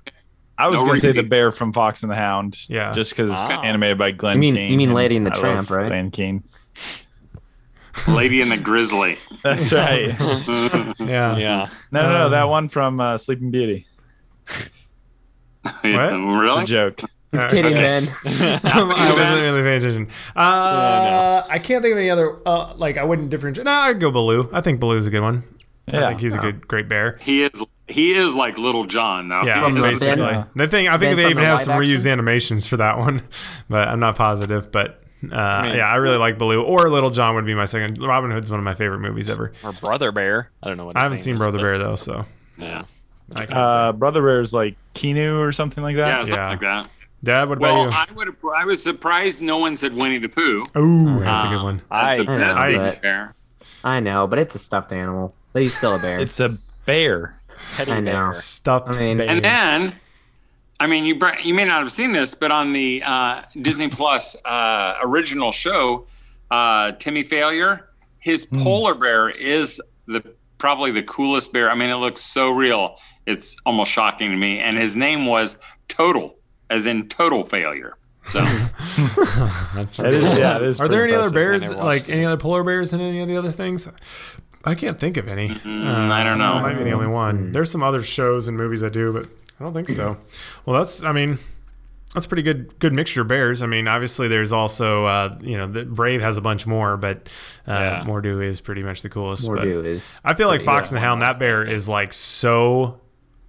I 0.58 0.68
was 0.68 0.80
no 0.80 0.86
gonna 0.86 1.00
say 1.00 1.12
the 1.12 1.24
bear 1.24 1.52
from 1.52 1.74
Fox 1.74 2.04
and 2.04 2.12
the 2.12 2.16
Hound. 2.16 2.58
Yeah, 2.70 2.94
just 2.94 3.12
because 3.12 3.30
it's 3.30 3.52
animated 3.52 3.98
by 3.98 4.12
Glen. 4.12 4.36
You 4.36 4.40
mean 4.40 4.56
Keane 4.56 4.72
you 4.72 4.78
mean 4.78 4.94
Lady 4.94 5.18
and 5.18 5.26
the 5.26 5.32
Tramp, 5.32 5.70
right? 5.70 5.88
Glen 5.88 6.12
Keane. 6.12 6.44
Lady 8.08 8.42
and 8.42 8.52
the 8.52 8.58
Grizzly. 8.58 9.18
That's 9.44 9.72
right. 9.74 10.08
yeah. 11.00 11.38
Yeah. 11.38 11.70
No, 11.92 12.02
no, 12.04 12.10
no, 12.10 12.30
that 12.30 12.48
one 12.48 12.70
from 12.70 13.00
uh, 13.00 13.18
Sleeping 13.18 13.52
Beauty. 13.52 13.86
what? 15.82 15.84
Really? 15.84 16.62
It's 16.62 16.72
a 16.72 16.74
joke. 16.74 17.02
He's 17.32 17.46
kidding, 17.46 17.74
man. 17.74 18.04
I 18.26 19.14
wasn't 19.16 19.42
really 19.42 19.62
paying 19.62 19.78
attention. 19.78 20.08
Uh, 20.36 21.02
yeah, 21.04 21.44
no. 21.48 21.54
I 21.54 21.60
can't 21.60 21.82
think 21.82 21.94
of 21.94 21.98
any 21.98 22.10
other. 22.10 22.38
Uh, 22.46 22.74
like 22.76 22.98
I 22.98 23.06
wouldn't 23.06 23.30
differentiate. 23.30 23.66
No, 23.66 23.72
I'd 23.72 24.02
go 24.02 24.12
Baloo. 24.12 24.50
I 24.52 24.60
think 24.60 24.82
Baloo's 24.82 25.08
a 25.08 25.12
good 25.12 25.22
one. 25.22 25.44
Yeah. 25.92 26.06
I 26.06 26.08
think 26.10 26.22
he's 26.22 26.36
a 26.36 26.40
good, 26.40 26.68
great 26.68 26.88
bear. 26.88 27.18
He 27.22 27.44
is. 27.44 27.64
He 27.88 28.14
is 28.14 28.36
like 28.36 28.58
Little 28.58 28.86
John 28.86 29.28
now. 29.28 29.44
Yeah, 29.44 29.70
basically. 29.74 30.24
Yeah. 30.24 30.46
The 30.56 30.68
thing 30.68 30.88
I 30.88 30.92
think 30.98 31.16
ben 31.16 31.18
they 31.18 31.30
even 31.30 31.44
the 31.44 31.50
have 31.50 31.60
some 31.60 31.80
reused 31.80 32.10
animations 32.10 32.68
for 32.68 32.78
that 32.78 32.98
one, 32.98 33.22
but 33.70 33.88
I'm 33.88 34.00
not 34.00 34.16
positive. 34.16 34.72
But 34.72 35.02
uh, 35.32 35.36
I 35.36 35.68
mean, 35.68 35.78
yeah, 35.78 35.88
I 35.88 35.96
really 35.96 36.18
like 36.18 36.38
Baloo 36.38 36.64
or 36.64 36.90
Little 36.90 37.10
John 37.10 37.36
would 37.36 37.46
be 37.46 37.56
my 37.56 37.66
second. 37.66 38.02
Robin 38.02 38.32
Hood's 38.32 38.50
one 38.50 38.60
of 38.60 38.64
my 38.64 38.74
favorite 38.74 39.00
movies 39.00 39.30
ever. 39.30 39.54
Or 39.64 39.72
Brother 39.74 40.12
Bear. 40.12 40.50
I 40.62 40.68
don't 40.68 40.78
know 40.78 40.86
what. 40.86 40.98
I 40.98 41.02
haven't 41.02 41.20
seen 41.20 41.36
is, 41.36 41.40
Brother 41.40 41.58
but... 41.58 41.64
Bear 41.64 41.78
though, 41.78 41.96
so 41.96 42.26
yeah. 42.58 42.84
Uh, 43.36 43.92
Brother 43.94 44.22
Bear 44.22 44.42
is 44.42 44.54
like 44.54 44.76
Keanu 44.94 45.40
or 45.40 45.52
something 45.52 45.84
like 45.84 45.96
that. 45.96 46.08
Yeah, 46.08 46.24
something 46.24 46.36
yeah. 46.36 46.50
like 46.50 46.60
that. 46.62 46.88
Dad, 47.24 47.50
what 47.50 47.60
well, 47.60 47.88
about 47.88 48.10
you? 48.10 48.16
I 48.16 48.18
would. 48.18 48.36
I 48.58 48.66
was 48.66 48.82
surprised 48.82 49.42
no 49.42 49.58
one 49.58 49.76
said 49.76 49.96
Winnie 49.96 50.18
the 50.18 50.30
Pooh. 50.30 50.64
Ooh, 50.76 51.20
that's 51.20 51.44
uh, 51.44 51.48
a 51.48 51.52
good 51.52 51.64
one. 51.64 51.82
That's 51.90 52.18
the 52.18 52.26
best 52.26 52.60
I, 52.60 53.00
bear. 53.00 53.36
I 53.84 54.00
know, 54.00 54.28
but 54.28 54.40
it's 54.40 54.56
a 54.56 54.60
stuffed 54.60 54.92
animal. 54.92 55.36
But 55.54 55.62
he's 55.62 55.78
still 55.78 55.96
a 55.96 56.00
bear. 56.00 56.20
it's 56.20 56.40
a 56.40 56.58
bear. 56.86 57.40
I 57.78 58.00
know. 58.00 58.12
Bear. 58.12 58.34
Stuffed 58.34 58.96
I 58.96 59.00
mean, 59.00 59.18
bear. 59.18 59.30
And 59.30 59.44
then, 59.44 59.96
I 60.80 60.88
mean, 60.88 61.06
you 61.06 61.20
you 61.44 61.54
may 61.54 61.66
not 61.66 61.82
have 61.82 61.92
seen 61.92 62.12
this, 62.12 62.34
but 62.34 62.52
on 62.52 62.74
the 62.74 63.04
uh, 63.06 63.44
Disney 63.62 63.90
Plus 63.90 64.36
uh, 64.44 64.96
original 65.04 65.52
show, 65.52 66.08
uh, 66.50 66.94
Timmy 66.94 67.22
Failure, 67.22 67.90
his 68.18 68.48
mm. 68.48 68.64
polar 68.64 68.96
bear 68.96 69.30
is 69.30 69.80
the 70.08 70.24
probably 70.58 70.92
the 70.92 71.04
coolest 71.04 71.54
bear. 71.54 71.70
I 71.70 71.76
mean, 71.76 71.90
it 71.90 71.96
looks 71.96 72.22
so 72.22 72.50
real. 72.50 72.98
It's 73.26 73.56
almost 73.66 73.92
shocking 73.92 74.32
to 74.32 74.38
me. 74.38 74.60
And 74.60 74.78
his 74.78 74.96
name 74.96 75.26
was 75.26 75.58
Total, 75.88 76.36
as 76.70 76.86
in 76.86 77.10
total 77.10 77.46
failure. 77.46 77.98
So 78.26 78.40
that's 79.76 79.98
that 79.98 80.14
is, 80.14 80.24
yeah. 80.38 80.58
It 80.58 80.64
is 80.64 80.80
Are 80.80 80.88
there 80.88 81.04
any 81.04 81.14
other 81.14 81.32
bears, 81.32 81.74
like 81.74 82.08
any 82.08 82.24
other 82.24 82.38
polar 82.38 82.64
bears, 82.64 82.94
and 82.94 83.02
any 83.02 83.20
of 83.20 83.28
the 83.28 83.36
other 83.36 83.52
things? 83.52 83.90
I 84.64 84.76
can't 84.76 85.00
think 85.00 85.18
of 85.18 85.28
any. 85.28 85.50
Mm, 85.50 85.88
uh, 85.88 86.14
I 86.14 86.24
don't 86.24 86.38
know. 86.38 86.54
I 86.54 86.62
might 86.62 86.78
be 86.78 86.84
the 86.84 86.92
only 86.92 87.08
one. 87.08 87.50
Mm. 87.50 87.54
There's 87.54 87.72
some 87.72 87.82
other 87.82 88.02
shows 88.02 88.48
and 88.48 88.56
movies 88.56 88.84
I 88.84 88.90
do, 88.90 89.12
but 89.12 89.26
I 89.60 89.64
don't 89.64 89.74
think 89.74 89.90
so. 89.90 90.18
Well, 90.66 90.78
that's. 90.78 91.04
I 91.04 91.12
mean, 91.12 91.40
that's 92.14 92.26
pretty 92.26 92.44
good 92.44 92.78
good 92.80 92.94
mixture 92.94 93.22
of 93.22 93.28
bears. 93.28 93.64
I 93.64 93.68
mean, 93.68 93.88
obviously 93.88 94.28
there's 94.28 94.54
also 94.54 95.06
uh, 95.06 95.38
you 95.42 95.58
know 95.58 95.66
the 95.66 95.86
Brave 95.86 96.22
has 96.22 96.38
a 96.38 96.42
bunch 96.42 96.68
more, 96.68 96.98
but 96.98 97.28
uh, 97.68 97.72
yeah. 97.72 98.04
Mor'du 98.06 98.44
is 98.44 98.62
pretty 98.62 98.84
much 98.84 99.02
the 99.02 99.10
coolest. 99.10 99.48
Mor'du 99.48 99.86
is. 99.86 100.22
I 100.24 100.36
feel 100.36 100.48
like 100.48 100.62
Fox 100.62 100.92
yeah, 100.92 100.98
and 100.98 101.04
the 101.04 101.08
Hound. 101.08 101.22
That 101.22 101.40
bear 101.40 101.64
is 101.64 101.90
like 101.90 102.14
so 102.14 103.00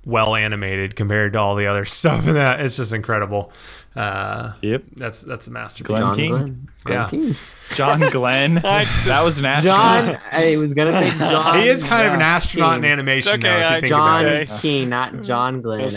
well 0.04 0.34
animated 0.34 0.96
compared 0.96 1.32
to 1.34 1.38
all 1.38 1.54
the 1.54 1.66
other 1.66 1.84
stuff 1.86 2.26
in 2.26 2.34
that. 2.34 2.60
It's 2.60 2.76
just 2.76 2.92
incredible. 2.92 3.52
Uh, 3.94 4.54
yep, 4.62 4.84
that's 4.96 5.22
that's 5.22 5.46
a 5.48 5.50
masterpiece. 5.50 5.88
Glenn 5.88 6.02
John 6.02 6.16
King. 6.16 6.30
Glenn. 6.30 6.68
Yeah, 6.88 7.08
Glenn 7.10 7.34
John 7.74 8.10
Glenn. 8.10 8.54
that 8.54 9.22
was 9.22 9.38
an 9.38 9.44
astronaut. 9.44 10.04
John, 10.04 10.18
I 10.32 10.56
was 10.56 10.74
gonna 10.74 10.92
say 10.92 11.10
John. 11.18 11.58
He 11.58 11.68
is 11.68 11.84
kind 11.84 12.04
yeah. 12.04 12.08
of 12.08 12.14
an 12.14 12.22
astronaut 12.22 12.76
King. 12.76 12.84
in 12.84 12.90
animation. 12.90 13.32
okay, 13.34 13.42
though, 13.42 13.76
I, 13.76 13.80
John 14.44 14.58
King, 14.60 14.88
not 14.88 15.22
John 15.22 15.60
Glenn. 15.60 15.90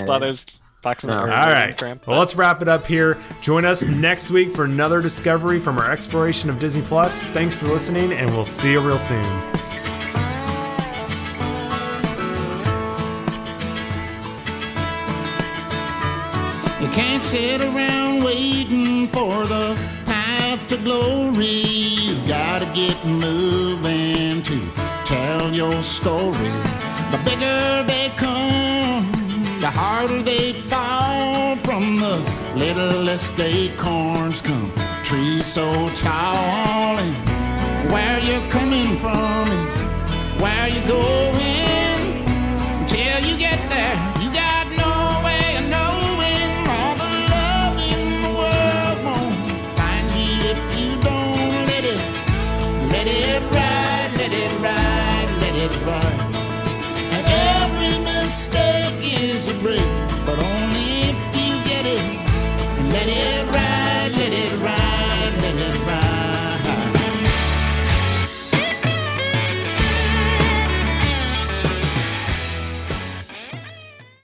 Fox 0.85 1.03
All 1.03 1.25
right. 1.25 2.05
Well, 2.05 2.19
let's 2.19 2.35
wrap 2.35 2.61
it 2.61 2.67
up 2.67 2.85
here. 2.85 3.17
Join 3.41 3.65
us 3.65 3.81
next 3.83 4.29
week 4.29 4.51
for 4.51 4.65
another 4.65 5.01
discovery 5.01 5.59
from 5.59 5.79
our 5.79 5.91
exploration 5.91 6.47
of 6.51 6.59
Disney 6.59 6.83
Plus. 6.83 7.25
Thanks 7.25 7.55
for 7.55 7.65
listening, 7.65 8.13
and 8.13 8.29
we'll 8.29 8.45
see 8.45 8.73
you 8.73 8.81
real 8.81 8.99
soon. 8.99 9.64
Can't 16.95 17.25
sit 17.25 17.59
around 17.59 18.23
waiting 18.23 19.07
for 19.07 19.45
the 19.45 19.75
path 20.05 20.65
to 20.67 20.77
glory. 20.77 21.63
You 22.07 22.15
gotta 22.25 22.65
get 22.73 22.95
moving 23.05 24.41
to 24.43 24.57
tell 25.03 25.53
your 25.53 25.83
story. 25.83 26.51
The 27.11 27.19
bigger 27.25 27.83
they 27.83 28.11
come, 28.15 29.11
the 29.59 29.69
harder 29.69 30.21
they 30.21 30.53
fall. 30.53 31.57
From 31.67 31.97
the 31.97 32.15
littlest 32.55 33.37
acorns 33.41 34.39
come 34.39 34.71
trees 35.03 35.45
so 35.45 35.67
tall. 35.95 36.97
And 36.97 37.91
where 37.91 38.19
you're 38.19 38.49
coming 38.49 38.95
from 38.95 39.43
is 39.49 40.41
where 40.41 40.69
you're 40.69 40.87
going. 40.87 41.44